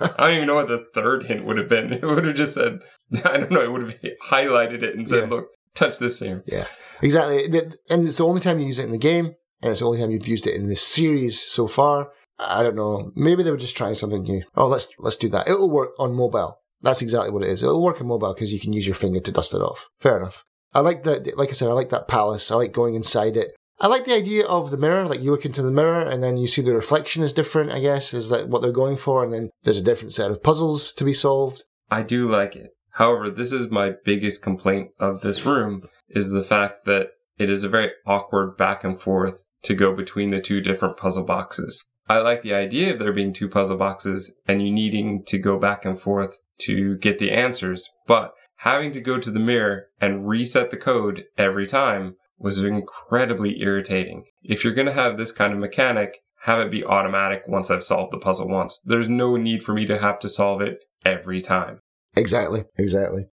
I 0.00 0.28
don't 0.28 0.34
even 0.34 0.46
know 0.46 0.54
what 0.56 0.68
the 0.68 0.86
third 0.94 1.26
hint 1.26 1.44
would 1.44 1.58
have 1.58 1.68
been. 1.68 1.92
It 1.92 2.02
would 2.02 2.24
have 2.24 2.34
just 2.34 2.54
said, 2.54 2.80
I 3.24 3.36
don't 3.36 3.50
know, 3.50 3.62
it 3.62 3.72
would 3.72 3.82
have 3.82 3.96
highlighted 4.24 4.82
it 4.82 4.96
and 4.96 5.08
said, 5.08 5.24
Yeah. 5.28 5.36
look, 5.36 5.48
touch 5.74 5.98
this 5.98 6.20
here. 6.20 6.42
yeah, 6.46 6.66
exactly. 7.02 7.44
And 7.88 8.04
it's 8.04 8.16
the 8.16 8.26
only 8.26 8.40
time 8.40 8.58
you 8.58 8.66
use 8.66 8.78
it 8.78 8.84
in 8.84 8.92
the 8.92 8.98
game, 8.98 9.34
and 9.62 9.70
it's 9.70 9.80
the 9.80 9.86
only 9.86 10.00
time 10.00 10.10
you've 10.10 10.28
used 10.28 10.46
it 10.46 10.54
in 10.54 10.68
this 10.68 10.82
series 10.82 11.40
so 11.40 11.66
far. 11.66 12.10
I 12.38 12.62
don't 12.62 12.76
know. 12.76 13.12
Maybe 13.14 13.42
they 13.42 13.50
were 13.50 13.56
just 13.56 13.76
trying 13.76 13.94
something 13.94 14.22
new. 14.22 14.42
Oh, 14.56 14.66
let's 14.66 14.92
let's 14.98 15.16
do 15.16 15.28
that. 15.30 15.48
It'll 15.48 15.70
work 15.70 15.90
on 15.98 16.14
mobile. 16.14 16.58
That's 16.82 17.02
exactly 17.02 17.30
what 17.30 17.42
it 17.42 17.50
is. 17.50 17.62
It'll 17.62 17.82
work 17.82 18.00
on 18.00 18.06
mobile 18.06 18.32
because 18.32 18.52
you 18.52 18.60
can 18.60 18.72
use 18.72 18.86
your 18.86 18.94
finger 18.94 19.20
to 19.20 19.32
dust 19.32 19.52
it 19.52 19.60
off. 19.60 19.88
Fair 20.00 20.16
enough. 20.18 20.44
I 20.72 20.80
like 20.80 21.02
that. 21.02 21.36
Like 21.36 21.50
I 21.50 21.52
said, 21.52 21.68
I 21.68 21.72
like 21.72 21.90
that 21.90 22.08
palace. 22.08 22.50
I 22.50 22.54
like 22.54 22.72
going 22.72 22.94
inside 22.94 23.36
it. 23.36 23.54
I 23.82 23.86
like 23.86 24.04
the 24.04 24.14
idea 24.14 24.46
of 24.46 24.70
the 24.70 24.76
mirror. 24.76 25.06
Like 25.06 25.20
you 25.20 25.30
look 25.30 25.44
into 25.44 25.62
the 25.62 25.70
mirror 25.70 26.00
and 26.02 26.22
then 26.22 26.36
you 26.36 26.46
see 26.46 26.62
the 26.62 26.74
reflection 26.74 27.22
is 27.22 27.32
different. 27.32 27.70
I 27.70 27.80
guess 27.80 28.14
is 28.14 28.30
that 28.30 28.48
what 28.48 28.62
they're 28.62 28.72
going 28.72 28.96
for, 28.96 29.22
and 29.22 29.32
then 29.32 29.50
there's 29.62 29.78
a 29.78 29.84
different 29.84 30.12
set 30.12 30.30
of 30.30 30.42
puzzles 30.42 30.92
to 30.94 31.04
be 31.04 31.12
solved. 31.12 31.64
I 31.90 32.02
do 32.02 32.28
like 32.28 32.56
it. 32.56 32.70
However, 32.92 33.30
this 33.30 33.52
is 33.52 33.70
my 33.70 33.94
biggest 34.04 34.42
complaint 34.42 34.90
of 34.98 35.20
this 35.20 35.46
room 35.46 35.88
is 36.08 36.30
the 36.30 36.44
fact 36.44 36.84
that 36.86 37.10
it 37.38 37.48
is 37.48 37.64
a 37.64 37.68
very 37.68 37.92
awkward 38.06 38.56
back 38.56 38.84
and 38.84 39.00
forth 39.00 39.46
to 39.62 39.74
go 39.74 39.94
between 39.94 40.30
the 40.30 40.40
two 40.40 40.60
different 40.60 40.96
puzzle 40.96 41.24
boxes. 41.24 41.86
I 42.08 42.18
like 42.18 42.42
the 42.42 42.54
idea 42.54 42.92
of 42.92 42.98
there 42.98 43.12
being 43.12 43.32
two 43.32 43.48
puzzle 43.48 43.76
boxes 43.76 44.40
and 44.46 44.60
you 44.60 44.72
needing 44.72 45.24
to 45.26 45.38
go 45.38 45.58
back 45.58 45.84
and 45.84 45.98
forth 45.98 46.38
to 46.62 46.96
get 46.98 47.18
the 47.18 47.30
answers, 47.30 47.88
but 48.06 48.34
having 48.56 48.92
to 48.92 49.00
go 49.00 49.18
to 49.18 49.30
the 49.30 49.38
mirror 49.38 49.86
and 50.00 50.28
reset 50.28 50.70
the 50.70 50.76
code 50.76 51.24
every 51.38 51.66
time 51.66 52.16
was 52.38 52.58
incredibly 52.58 53.60
irritating. 53.60 54.24
If 54.42 54.64
you're 54.64 54.74
going 54.74 54.88
to 54.88 54.92
have 54.92 55.16
this 55.16 55.32
kind 55.32 55.52
of 55.52 55.58
mechanic, 55.58 56.18
have 56.42 56.58
it 56.58 56.70
be 56.70 56.84
automatic 56.84 57.44
once 57.46 57.70
I've 57.70 57.84
solved 57.84 58.12
the 58.12 58.18
puzzle 58.18 58.48
once. 58.48 58.80
There's 58.84 59.08
no 59.08 59.36
need 59.36 59.62
for 59.62 59.74
me 59.74 59.86
to 59.86 59.98
have 59.98 60.18
to 60.20 60.28
solve 60.28 60.62
it 60.62 60.78
every 61.04 61.40
time. 61.40 61.80
Exactly. 62.16 62.64
Exactly. 62.78 63.26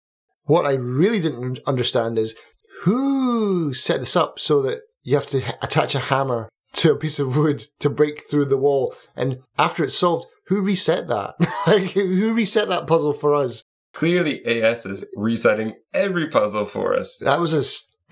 What 0.45 0.67
I 0.67 0.73
really 0.73 1.21
didn't 1.21 1.59
understand 1.67 2.19
is 2.19 2.37
who 2.83 3.73
set 3.75 4.01
this 4.01 4.17
up 4.17 4.39
so 4.39 4.63
that 4.63 4.81
you 5.03 5.17
have 5.17 5.27
to 5.29 5.39
h- 5.39 5.55
attach 5.63 5.95
a 5.95 6.01
hammer 6.01 6.49
to 6.75 6.93
a 6.93 6.97
piece 6.97 7.19
of 7.19 7.37
wood 7.37 7.65
to 7.81 7.91
break 7.91 8.29
through 8.31 8.47
the 8.47 8.57
wall? 8.57 8.95
And 9.17 9.39
after 9.59 9.85
it's 9.85 9.97
solved, 9.97 10.27
who 10.47 10.61
reset 10.61 11.09
that? 11.09 11.35
like, 11.67 11.91
who 11.93 12.33
reset 12.33 12.69
that 12.69 12.87
puzzle 12.87 13.13
for 13.13 13.35
us? 13.35 13.63
Clearly, 13.93 14.45
AS 14.45 14.85
is 14.85 15.07
resetting 15.17 15.75
every 15.95 16.29
puzzle 16.29 16.67
for 16.67 16.95
us. 16.95 17.19
That 17.19 17.41
was 17.41 17.55
a 17.55 17.65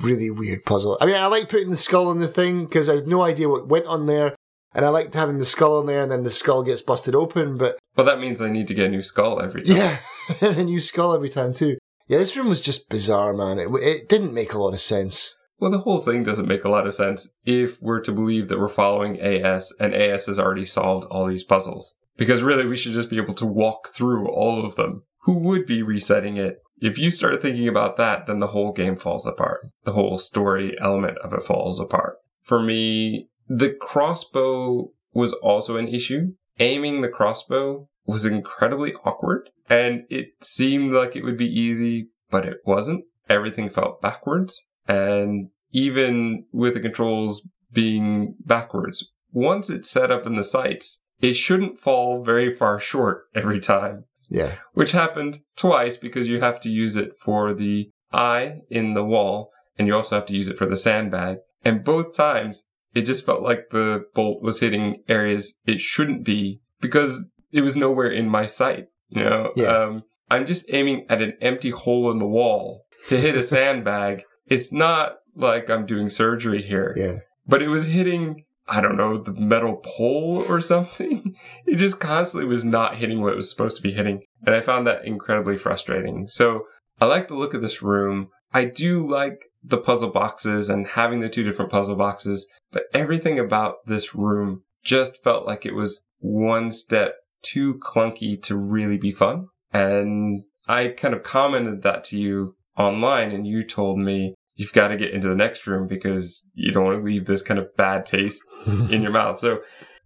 really 0.03 0.31
weird 0.31 0.64
puzzle. 0.64 0.96
I 1.00 1.07
mean, 1.07 1.16
I 1.16 1.27
like 1.27 1.48
putting 1.50 1.70
the 1.70 1.77
skull 1.77 2.09
on 2.09 2.18
the 2.18 2.27
thing 2.27 2.64
because 2.64 2.88
I 2.88 2.96
had 2.96 3.07
no 3.07 3.22
idea 3.22 3.48
what 3.48 3.68
went 3.68 3.87
on 3.87 4.07
there. 4.07 4.35
And 4.74 4.84
I 4.84 4.88
liked 4.88 5.14
having 5.14 5.38
the 5.38 5.44
skull 5.44 5.78
on 5.78 5.87
there 5.87 6.02
and 6.02 6.10
then 6.10 6.24
the 6.24 6.30
skull 6.30 6.62
gets 6.62 6.82
busted 6.82 7.14
open, 7.14 7.56
but 7.56 7.78
Well, 7.96 8.06
that 8.06 8.20
means 8.20 8.40
I 8.40 8.50
need 8.50 8.66
to 8.68 8.74
get 8.74 8.87
a 8.87 8.90
new 8.90 9.02
skull 9.02 9.40
every 9.40 9.62
time. 9.62 9.76
yeah, 9.76 9.98
a 10.40 10.62
new 10.64 10.80
skull 10.80 11.14
every 11.14 11.30
time 11.30 11.54
too. 11.54 11.78
Yeah, 12.08 12.18
this 12.18 12.37
room 12.37 12.48
was 12.48 12.60
just 12.60 12.90
bizarre, 12.90 13.32
man. 13.32 13.58
It, 13.58 13.68
it 13.82 14.08
didn't 14.08 14.34
make 14.34 14.52
a 14.52 14.58
lot 14.58 14.74
of 14.74 14.80
sense. 14.80 15.38
Well, 15.58 15.70
the 15.70 15.78
whole 15.78 15.98
thing 16.00 16.24
doesn't 16.24 16.48
make 16.48 16.64
a 16.64 16.68
lot 16.68 16.87
of 16.87 16.92
sense 16.94 17.38
if 17.46 17.80
we're 17.80 18.00
to 18.02 18.12
believe 18.12 18.48
that 18.48 18.58
we're 18.58 18.68
following 18.68 19.18
AS 19.20 19.72
and 19.80 19.94
AS 19.94 20.26
has 20.26 20.38
already 20.38 20.64
solved 20.64 21.06
all 21.06 21.26
these 21.26 21.44
puzzles. 21.44 21.96
Because 22.16 22.42
really, 22.42 22.66
we 22.66 22.76
should 22.76 22.92
just 22.92 23.10
be 23.10 23.16
able 23.16 23.34
to 23.34 23.46
walk 23.46 23.88
through 23.88 24.28
all 24.28 24.66
of 24.66 24.74
them. 24.76 25.04
Who 25.22 25.38
would 25.48 25.64
be 25.66 25.82
resetting 25.82 26.37
it? 26.37 26.58
If 26.80 26.98
you 26.98 27.10
start 27.10 27.40
thinking 27.40 27.68
about 27.68 27.96
that, 27.96 28.26
then 28.26 28.40
the 28.40 28.48
whole 28.48 28.72
game 28.72 28.96
falls 28.96 29.26
apart. 29.26 29.60
The 29.84 29.92
whole 29.92 30.18
story 30.18 30.76
element 30.80 31.16
of 31.18 31.32
it 31.32 31.42
falls 31.44 31.80
apart. 31.80 32.16
For 32.42 32.60
me, 32.62 33.28
the 33.48 33.74
crossbow 33.80 34.90
was 35.12 35.33
also 35.35 35.76
an 35.76 35.88
issue. 35.88 36.33
Aiming 36.59 37.00
the 37.00 37.09
crossbow 37.09 37.88
was 38.07 38.26
incredibly 38.26 38.94
awkward 39.04 39.50
and 39.68 40.04
it 40.11 40.33
seemed 40.40 40.92
like 40.92 41.16
it 41.16 41.24
would 41.24 41.37
be 41.38 41.46
easy, 41.48 42.09
but 42.30 42.44
it 42.44 42.59
wasn't. 42.64 43.04
Everything 43.28 43.68
felt 43.68 44.02
backwards. 44.02 44.68
And 44.87 45.48
even 45.72 46.44
with 46.52 46.74
the 46.74 46.80
controls 46.80 47.48
being 47.72 48.37
backwards, 48.44 49.12
once 49.33 49.70
it's 49.70 49.90
set 49.90 50.11
up 50.12 50.26
in 50.26 50.37
the 50.37 50.44
sights, 50.44 51.02
it 51.20 51.35
shouldn't 51.35 51.78
fall 51.80 52.22
very 52.22 52.52
far 52.54 52.78
short 52.78 53.24
every 53.35 53.59
time, 53.61 54.04
Yeah. 54.28 54.52
which 54.74 54.92
happened 54.92 55.40
twice 55.57 55.96
because 55.96 56.28
you 56.28 56.40
have 56.40 56.61
to 56.61 56.68
use 56.68 56.96
it 56.96 57.12
for 57.18 57.54
the 57.54 57.90
eye 58.12 58.59
in 58.68 58.94
the 58.94 59.04
wall 59.04 59.50
and 59.78 59.88
you 59.88 59.94
also 59.96 60.14
have 60.16 60.26
to 60.26 60.37
use 60.37 60.48
it 60.48 60.59
for 60.59 60.66
the 60.66 60.76
sandbag. 60.76 61.38
And 61.64 61.83
both 61.83 62.14
times 62.14 62.68
it 62.94 63.02
just 63.02 63.24
felt 63.26 63.42
like 63.42 63.70
the 63.70 64.04
bolt 64.14 64.42
was 64.42 64.61
hitting 64.61 65.02
areas 65.09 65.59
it 65.66 65.80
shouldn't 65.80 66.24
be 66.24 66.61
because 66.80 67.26
it 67.52 67.61
was 67.62 67.76
nowhere 67.76 68.09
in 68.09 68.28
my 68.28 68.46
sight. 68.46 68.87
You 69.09 69.24
know, 69.24 69.52
Yeah. 69.57 69.66
um, 69.66 70.02
I'm 70.30 70.46
just 70.46 70.72
aiming 70.72 71.07
at 71.09 71.22
an 71.22 71.35
empty 71.40 71.70
hole 71.70 72.11
in 72.11 72.18
the 72.18 72.26
wall 72.26 72.85
to 73.09 73.20
hit 73.20 73.37
a 73.37 73.42
sandbag. 73.54 74.22
It's 74.46 74.72
not 74.72 75.16
like 75.37 75.68
I'm 75.70 75.87
doing 75.87 76.09
surgery 76.09 76.62
here, 76.62 76.94
Yeah. 76.96 77.18
but 77.46 77.62
it 77.62 77.68
was 77.68 77.87
hitting, 77.87 78.44
I 78.68 78.80
don't 78.80 78.96
know, 78.96 79.18
the 79.18 79.33
metal 79.33 79.76
pole 79.85 80.44
or 80.48 80.61
something. 80.61 81.35
It 81.66 81.76
just 81.76 82.00
constantly 82.00 82.48
was 82.48 82.64
not 82.64 82.96
hitting 82.96 83.20
what 83.20 83.33
it 83.33 83.37
was 83.37 83.50
supposed 83.50 83.76
to 83.76 83.83
be 83.83 83.92
hitting. 83.92 84.22
And 84.46 84.54
I 84.54 84.61
found 84.61 84.87
that 84.87 85.04
incredibly 85.04 85.57
frustrating. 85.57 86.26
So 86.28 86.64
I 87.00 87.07
like 87.07 87.28
the 87.28 87.35
look 87.35 87.54
of 87.54 87.62
this 87.62 87.83
room. 87.83 88.28
I 88.52 88.66
do 88.66 89.09
like 89.09 89.46
the 89.64 89.78
puzzle 89.78 90.11
boxes 90.11 90.68
and 90.68 90.87
having 90.87 91.20
the 91.20 91.28
two 91.28 91.42
different 91.42 91.70
puzzle 91.70 91.96
boxes, 91.96 92.46
but 92.74 92.82
everything 92.92 93.38
about 93.38 93.76
this 93.87 94.14
room 94.14 94.64
just 94.82 95.22
felt 95.22 95.46
like 95.46 95.64
it 95.64 95.74
was 95.74 96.04
one 96.18 96.70
step 96.72 97.14
too 97.40 97.74
clunky 97.74 98.42
to 98.42 98.56
really 98.56 98.98
be 98.98 99.12
fun. 99.12 99.46
And 99.72 100.44
I 100.66 100.88
kind 100.88 101.14
of 101.14 101.22
commented 101.22 101.82
that 101.82 102.04
to 102.04 102.18
you 102.18 102.56
online 102.76 103.30
and 103.30 103.46
you 103.46 103.64
told 103.64 103.98
me 103.98 104.34
you've 104.56 104.72
got 104.72 104.88
to 104.88 104.96
get 104.96 105.12
into 105.12 105.28
the 105.28 105.34
next 105.34 105.66
room 105.66 105.87
because 105.87 106.48
you 106.54 106.72
don't 106.72 106.84
want 106.84 106.98
to 106.98 107.04
leave 107.04 107.26
this 107.26 107.42
kind 107.42 107.60
of 107.60 107.74
bad 107.76 108.06
taste 108.06 108.42
in 108.66 109.02
your 109.02 109.12
mouth. 109.12 109.38
So 109.38 109.60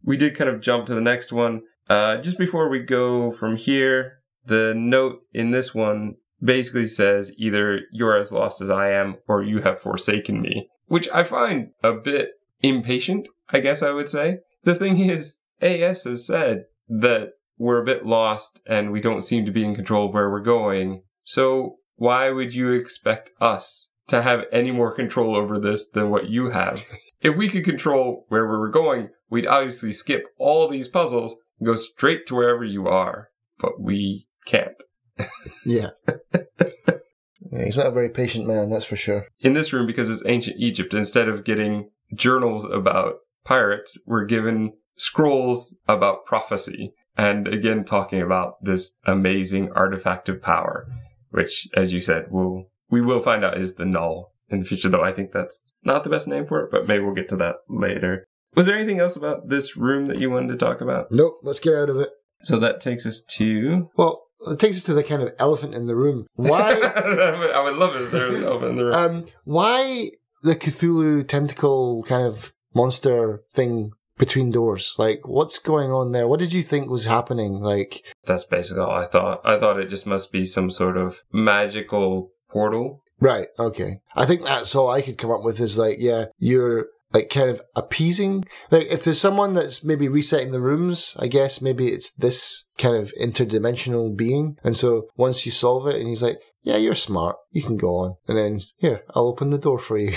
we 0.05 0.17
did 0.17 0.37
kind 0.37 0.51
of 0.51 0.61
jump 0.61 0.87
to 0.87 0.95
the 0.95 1.01
next 1.01 1.33
one. 1.33 1.63
Uh, 1.89 2.19
just 2.19 2.39
before 2.39 2.69
we 2.69 2.81
go 2.81 3.31
from 3.31 3.57
here, 3.57 4.19
the 4.45 4.75
note 4.77 5.21
in 5.33 5.51
this 5.51 5.75
one 5.75 6.17
basically 6.43 6.87
says 6.87 7.33
either 7.39 7.81
you're 7.93 8.17
as 8.17 8.33
lost 8.33 8.61
as 8.61 8.71
I 8.71 8.91
am 8.91 9.17
or 9.27 9.43
you 9.43 9.61
have 9.63 9.81
forsaken 9.81 10.41
me, 10.41 10.69
which 10.87 11.09
I 11.11 11.25
find 11.25 11.71
a 11.83 11.93
bit 11.93 12.31
impatient, 12.61 13.29
I 13.51 13.61
guess 13.61 13.83
I 13.83 13.91
would 13.91 14.09
say. 14.09 14.39
The 14.65 14.75
thing 14.75 14.99
is, 15.11 15.39
AS 15.61 16.05
has 16.05 16.27
said 16.27 16.65
that 16.89 17.33
we're 17.59 17.83
a 17.83 17.87
bit 17.87 18.07
lost 18.07 18.61
and 18.67 18.93
we 18.93 19.01
don't 19.01 19.23
seem 19.23 19.45
to 19.47 19.53
be 19.53 19.65
in 19.65 19.75
control 19.75 20.07
of 20.07 20.15
where 20.15 20.31
we're 20.31 20.41
going. 20.41 21.03
So 21.25 21.77
why 21.97 22.31
would 22.31 22.55
you 22.55 22.73
expect 22.73 23.31
us 23.41 23.91
to 24.09 24.23
have 24.23 24.45
any 24.53 24.71
more 24.71 24.95
control 24.95 25.35
over 25.35 25.59
this 25.59 25.89
than 25.91 26.11
what 26.11 26.31
you 26.31 26.51
have? 26.51 26.83
if 27.21 27.37
we 27.37 27.49
could 27.49 27.65
control 27.65 28.25
where 28.29 28.47
we 28.47 28.57
were 28.57 28.71
going, 28.71 29.11
we'd 29.29 29.47
obviously 29.47 29.93
skip 29.93 30.25
all 30.39 30.69
these 30.69 30.89
puzzles 30.89 31.37
and 31.59 31.67
go 31.67 31.75
straight 31.75 32.27
to 32.29 32.37
wherever 32.37 32.65
you 32.65 32.87
are. 32.87 33.29
But 33.59 33.81
we 33.81 34.29
can't. 34.47 34.83
Yeah. 35.65 35.91
yeah. 36.33 37.65
He's 37.65 37.77
not 37.77 37.89
a 37.89 37.93
very 37.93 38.09
patient 38.09 38.47
man, 38.47 38.71
that's 38.71 38.85
for 38.85 38.97
sure. 38.97 39.27
In 39.41 39.53
this 39.53 39.73
room, 39.73 39.87
because 39.87 40.11
it's 40.11 40.25
ancient 40.25 40.57
Egypt, 40.59 40.95
instead 40.95 41.29
of 41.29 41.45
getting 41.45 41.91
journals 42.15 42.65
about 42.65 43.17
pirates, 43.45 43.97
we're 44.07 44.25
given 44.25 44.73
scrolls 44.97 45.77
about 45.87 46.27
prophecy. 46.27 46.93
And 47.17 47.49
again, 47.49 47.85
talking 47.85 48.23
about 48.23 48.63
this 48.63 48.97
amazing 49.05 49.73
artifact 49.73 50.29
of 50.29 50.41
power, 50.41 50.87
which, 51.31 51.69
as 51.77 51.93
you 51.93 52.01
said, 52.01 52.31
will 52.31 52.71
we 52.91 53.01
will 53.01 53.21
find 53.21 53.45
out 53.45 53.59
is 53.59 53.75
the 53.75 53.85
null 53.85 54.33
in 54.49 54.61
the 54.61 54.65
future, 54.65 54.89
though 54.89 55.03
I 55.03 55.13
think 55.13 55.33
that's 55.33 55.65
not 55.83 56.05
the 56.05 56.11
best 56.11 56.27
name 56.29 56.47
for 56.47 56.61
it, 56.61 56.71
but 56.71 56.87
maybe 56.87 57.05
we'll 57.05 57.15
get 57.15 57.29
to 57.31 57.37
that 57.37 57.57
later. 57.69 58.25
Was 58.55 58.67
there 58.67 58.77
anything 58.77 58.99
else 58.99 59.15
about 59.17 59.49
this 59.49 59.77
room 59.77 60.07
that 60.07 60.21
you 60.21 60.31
wanted 60.31 60.49
to 60.49 60.57
talk 60.65 60.81
about? 60.81 61.09
Nope, 61.11 61.41
let's 61.43 61.61
get 61.61 61.75
out 61.75 61.91
of 61.91 61.99
it. 61.99 62.11
So 62.43 62.59
that 62.61 62.81
takes 62.81 63.05
us 63.05 63.25
to. 63.33 63.91
Well, 63.97 64.23
it 64.47 64.61
takes 64.61 64.77
us 64.77 64.85
to 64.85 64.95
the 64.95 65.03
kind 65.03 65.23
of 65.23 65.35
elephant 65.39 65.75
in 65.75 65.87
the 65.87 65.97
room. 65.97 66.27
Why? 66.35 66.71
I 66.73 67.61
would 67.63 67.77
love 67.77 67.97
it 67.97 68.03
if 68.03 68.11
there 68.11 68.27
was 68.27 68.37
an 68.37 68.45
elephant 68.45 68.71
in 68.71 68.77
the 68.77 68.85
room. 68.85 68.95
um, 68.95 69.27
why 69.45 70.13
the 70.43 70.57
Cthulhu 70.57 71.27
tentacle 71.27 72.03
kind 72.05 72.27
of 72.27 72.53
monster 72.75 73.43
thing 73.53 73.93
between 74.19 74.51
doors? 74.51 74.97
Like, 74.99 75.27
what's 75.27 75.59
going 75.59 75.91
on 75.91 76.13
there? 76.13 76.27
What 76.29 76.41
did 76.41 76.53
you 76.53 76.63
think 76.63 76.89
was 76.89 77.05
happening? 77.05 77.61
Like, 77.61 78.03
That's 78.27 78.45
basically 78.45 78.83
all 78.83 78.91
I 78.91 79.07
thought. 79.07 79.41
I 79.45 79.59
thought 79.59 79.81
it 79.81 79.89
just 79.89 80.07
must 80.07 80.33
be 80.33 80.45
some 80.45 80.71
sort 80.71 80.97
of 80.97 81.23
magical 81.33 82.31
portal. 82.51 83.03
right, 83.21 83.49
okay. 83.59 84.01
I 84.17 84.27
think 84.27 84.45
that's 84.45 84.75
all 84.75 84.91
I 84.91 85.03
could 85.03 85.19
come 85.19 85.31
up 85.31 85.45
with 85.45 85.61
is 85.61 85.79
like, 85.79 85.99
yeah, 86.01 86.27
you're 86.39 86.87
like 87.13 87.31
kind 87.31 87.49
of 87.51 87.63
appeasing. 87.75 88.45
Like, 88.71 88.87
if 88.89 89.03
there's 89.03 89.21
someone 89.21 89.55
that's 89.55 89.85
maybe 89.85 90.09
resetting 90.09 90.53
the 90.53 90.61
rooms, 90.61 91.17
I 91.19 91.27
guess 91.29 91.63
maybe 91.63 91.89
it's 91.89 92.13
this 92.13 92.69
kind 92.77 92.97
of 92.97 93.13
interdimensional 93.21 94.15
being. 94.17 94.57
And 94.63 94.77
so 94.77 95.09
once 95.17 95.47
you 95.47 95.53
solve 95.53 95.87
it, 95.89 95.97
and 95.97 96.09
he's 96.09 96.23
like, 96.23 96.39
yeah, 96.63 96.77
you're 96.77 96.95
smart. 96.95 97.37
You 97.51 97.63
can 97.63 97.77
go 97.77 97.97
on. 97.97 98.17
And 98.27 98.37
then, 98.37 98.61
here, 98.79 99.03
I'll 99.15 99.29
open 99.29 99.51
the 99.51 99.59
door 99.59 99.79
for 99.79 99.99
you. 99.99 100.13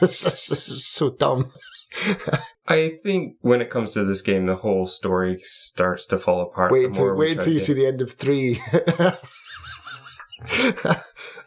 this, 0.00 0.20
this 0.24 0.48
this 0.48 0.68
is 0.68 0.86
so 0.86 1.10
dumb. 1.10 1.52
I 2.68 2.98
think 3.02 3.36
when 3.40 3.60
it 3.60 3.70
comes 3.70 3.92
to 3.94 4.04
this 4.04 4.22
game, 4.22 4.46
the 4.46 4.56
whole 4.56 4.86
story 4.86 5.38
starts 5.40 6.06
to 6.06 6.18
fall 6.18 6.42
apart. 6.42 6.72
Wait 6.72 6.86
until 6.86 7.14
wait 7.14 7.38
until 7.38 7.52
you 7.52 7.58
see 7.58 7.74
the 7.74 7.86
end 7.86 8.02
of 8.02 8.12
three. 8.12 8.60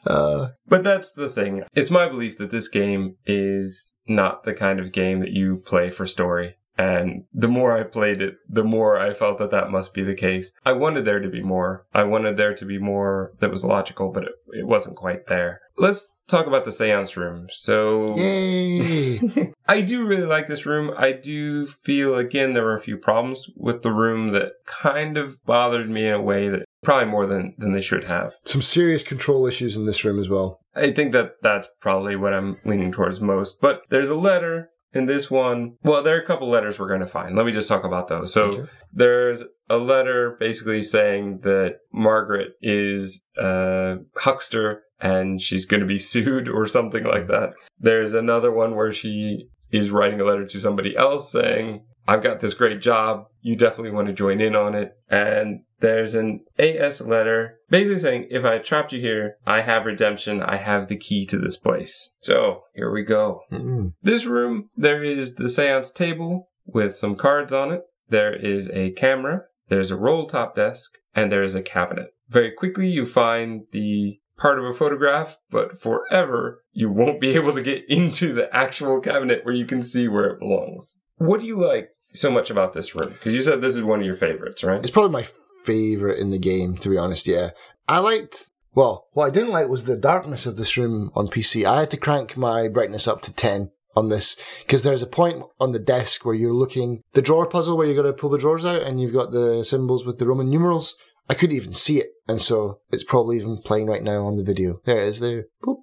uh, 0.07 0.47
But 0.67 0.83
that's 0.83 1.11
the 1.13 1.29
thing. 1.29 1.63
It's 1.73 1.91
my 1.91 2.07
belief 2.07 2.37
that 2.37 2.51
this 2.51 2.69
game 2.69 3.17
is 3.25 3.91
not 4.07 4.43
the 4.43 4.53
kind 4.53 4.79
of 4.79 4.91
game 4.91 5.19
that 5.19 5.31
you 5.31 5.57
play 5.57 5.89
for 5.89 6.07
story. 6.07 6.55
And 6.79 7.25
the 7.33 7.49
more 7.49 7.77
I 7.77 7.83
played 7.83 8.21
it, 8.21 8.37
the 8.47 8.63
more 8.63 8.97
I 8.97 9.13
felt 9.13 9.37
that 9.39 9.51
that 9.51 9.69
must 9.69 9.93
be 9.93 10.01
the 10.01 10.15
case. 10.15 10.57
I 10.65 10.71
wanted 10.71 11.03
there 11.03 11.19
to 11.19 11.27
be 11.27 11.43
more. 11.43 11.85
I 11.93 12.03
wanted 12.03 12.37
there 12.37 12.55
to 12.55 12.65
be 12.65 12.79
more 12.79 13.33
that 13.41 13.51
was 13.51 13.65
logical, 13.65 14.13
but 14.13 14.23
it, 14.23 14.31
it 14.53 14.65
wasn't 14.65 14.95
quite 14.95 15.27
there. 15.27 15.59
Let's 15.77 16.15
talk 16.29 16.47
about 16.47 16.63
the 16.63 16.71
seance 16.71 17.17
room. 17.17 17.47
So, 17.51 18.15
yay! 18.15 19.51
I 19.67 19.81
do 19.81 20.05
really 20.05 20.25
like 20.25 20.47
this 20.47 20.65
room. 20.65 20.93
I 20.97 21.11
do 21.11 21.65
feel, 21.65 22.15
again, 22.15 22.53
there 22.53 22.63
were 22.63 22.75
a 22.75 22.81
few 22.81 22.95
problems 22.95 23.49
with 23.57 23.83
the 23.83 23.91
room 23.91 24.29
that 24.29 24.53
kind 24.65 25.17
of 25.17 25.43
bothered 25.43 25.89
me 25.89 26.07
in 26.07 26.13
a 26.13 26.21
way 26.21 26.47
that 26.47 26.65
probably 26.81 27.11
more 27.11 27.25
than, 27.25 27.55
than 27.57 27.73
they 27.73 27.81
should 27.81 28.05
have. 28.05 28.35
Some 28.45 28.61
serious 28.61 29.03
control 29.03 29.45
issues 29.45 29.75
in 29.75 29.85
this 29.85 30.05
room 30.05 30.17
as 30.17 30.29
well. 30.29 30.61
I 30.77 30.93
think 30.93 31.11
that 31.11 31.41
that's 31.41 31.67
probably 31.81 32.15
what 32.15 32.33
I'm 32.33 32.57
leaning 32.63 32.93
towards 32.93 33.19
most. 33.19 33.59
But 33.59 33.81
there's 33.89 34.07
a 34.07 34.15
letter 34.15 34.69
in 34.93 35.05
this 35.05 35.29
one. 35.29 35.75
Well, 35.83 36.03
there 36.03 36.17
are 36.17 36.21
a 36.21 36.25
couple 36.25 36.49
letters 36.49 36.79
we're 36.79 36.87
going 36.87 36.99
to 37.01 37.05
find. 37.05 37.35
Let 37.35 37.45
me 37.45 37.51
just 37.51 37.69
talk 37.69 37.83
about 37.83 38.07
those. 38.07 38.33
So 38.33 38.45
Okay. 38.45 38.71
there's 38.91 39.43
a 39.69 39.77
letter 39.77 40.35
basically 40.39 40.81
saying 40.83 41.41
that 41.43 41.77
Margaret 41.93 42.53
is 42.61 43.25
a 43.37 43.97
huckster 44.17 44.83
and 44.99 45.41
she's 45.41 45.65
going 45.65 45.81
to 45.81 45.85
be 45.85 45.99
sued 46.11 46.49
or 46.49 46.67
something 46.67 47.03
like 47.03 47.23
mm-hmm. 47.23 47.31
that. 47.31 47.53
There's 47.79 48.13
another 48.13 48.51
one 48.51 48.75
where 48.75 48.93
she 48.93 49.47
is 49.71 49.91
writing 49.91 50.19
a 50.19 50.25
letter 50.25 50.45
to 50.45 50.59
somebody 50.59 50.97
else 50.97 51.31
saying, 51.31 51.85
I've 52.07 52.23
got 52.23 52.39
this 52.39 52.55
great 52.55 52.81
job. 52.81 53.25
You 53.41 53.55
definitely 53.55 53.91
want 53.91 54.07
to 54.07 54.13
join 54.13 54.41
in 54.41 54.55
on 54.55 54.73
it. 54.73 54.93
And 55.09 55.61
there's 55.79 56.15
an 56.15 56.45
AS 56.57 57.01
letter 57.01 57.59
basically 57.69 57.99
saying, 57.99 58.27
if 58.29 58.45
I 58.45 58.57
trapped 58.57 58.91
you 58.91 58.99
here, 58.99 59.35
I 59.45 59.61
have 59.61 59.85
redemption. 59.85 60.41
I 60.41 60.57
have 60.57 60.87
the 60.87 60.97
key 60.97 61.25
to 61.27 61.37
this 61.37 61.57
place. 61.57 62.15
So 62.19 62.63
here 62.73 62.91
we 62.91 63.03
go. 63.03 63.41
Mm. 63.51 63.93
This 64.01 64.25
room, 64.25 64.69
there 64.75 65.03
is 65.03 65.35
the 65.35 65.49
seance 65.49 65.91
table 65.91 66.49
with 66.65 66.95
some 66.95 67.15
cards 67.15 67.53
on 67.53 67.71
it. 67.71 67.83
There 68.09 68.35
is 68.35 68.69
a 68.71 68.91
camera. 68.91 69.43
There's 69.69 69.91
a 69.91 69.97
roll 69.97 70.25
top 70.25 70.55
desk 70.55 70.97
and 71.15 71.31
there 71.31 71.43
is 71.43 71.55
a 71.55 71.61
cabinet. 71.61 72.07
Very 72.27 72.51
quickly, 72.51 72.89
you 72.89 73.05
find 73.05 73.63
the 73.71 74.19
part 74.37 74.59
of 74.59 74.65
a 74.65 74.73
photograph, 74.73 75.37
but 75.49 75.77
forever 75.77 76.63
you 76.71 76.89
won't 76.91 77.19
be 77.19 77.31
able 77.31 77.53
to 77.53 77.61
get 77.61 77.83
into 77.89 78.33
the 78.33 78.53
actual 78.55 79.01
cabinet 79.01 79.43
where 79.43 79.53
you 79.53 79.65
can 79.65 79.83
see 79.83 80.07
where 80.07 80.25
it 80.25 80.39
belongs. 80.39 81.01
What 81.17 81.41
do 81.41 81.45
you 81.45 81.59
like 81.59 81.89
so 82.13 82.31
much 82.31 82.49
about 82.49 82.73
this 82.73 82.95
room? 82.95 83.09
Because 83.09 83.33
you 83.33 83.41
said 83.41 83.61
this 83.61 83.75
is 83.75 83.83
one 83.83 83.99
of 83.99 84.05
your 84.05 84.15
favorites, 84.15 84.63
right? 84.63 84.79
It's 84.79 84.91
probably 84.91 85.11
my 85.11 85.27
favorite 85.69 86.19
in 86.19 86.31
the 86.31 86.39
game, 86.39 86.77
to 86.77 86.89
be 86.89 86.97
honest. 86.97 87.27
Yeah, 87.27 87.51
I 87.87 87.99
liked. 87.99 88.49
Well, 88.73 89.07
what 89.13 89.27
I 89.27 89.29
didn't 89.29 89.51
like 89.51 89.67
was 89.67 89.85
the 89.85 89.97
darkness 89.97 90.45
of 90.45 90.57
this 90.57 90.77
room 90.77 91.11
on 91.15 91.27
PC. 91.27 91.65
I 91.65 91.81
had 91.81 91.91
to 91.91 91.97
crank 91.97 92.35
my 92.37 92.67
brightness 92.67 93.07
up 93.07 93.21
to 93.23 93.35
ten 93.35 93.71
on 93.95 94.09
this 94.09 94.41
because 94.61 94.83
there's 94.83 95.03
a 95.03 95.07
point 95.07 95.43
on 95.59 95.71
the 95.71 95.79
desk 95.79 96.25
where 96.25 96.35
you're 96.35 96.53
looking 96.53 97.03
the 97.13 97.21
drawer 97.21 97.47
puzzle 97.47 97.77
where 97.77 97.87
you 97.87 97.95
got 97.95 98.03
to 98.03 98.13
pull 98.13 98.29
the 98.29 98.37
drawers 98.37 98.65
out 98.65 98.83
and 98.83 99.01
you've 99.01 99.13
got 99.13 99.31
the 99.31 99.63
symbols 99.63 100.05
with 100.05 100.17
the 100.17 100.25
Roman 100.25 100.49
numerals. 100.49 100.97
I 101.29 101.35
couldn't 101.35 101.55
even 101.55 101.73
see 101.73 101.99
it, 101.99 102.09
and 102.27 102.41
so 102.41 102.79
it's 102.91 103.03
probably 103.03 103.37
even 103.37 103.57
playing 103.57 103.85
right 103.85 104.01
now 104.01 104.25
on 104.25 104.37
the 104.37 104.43
video. 104.43 104.81
There 104.85 104.99
it 104.99 105.07
is. 105.09 105.19
There. 105.19 105.45
Boop. 105.63 105.77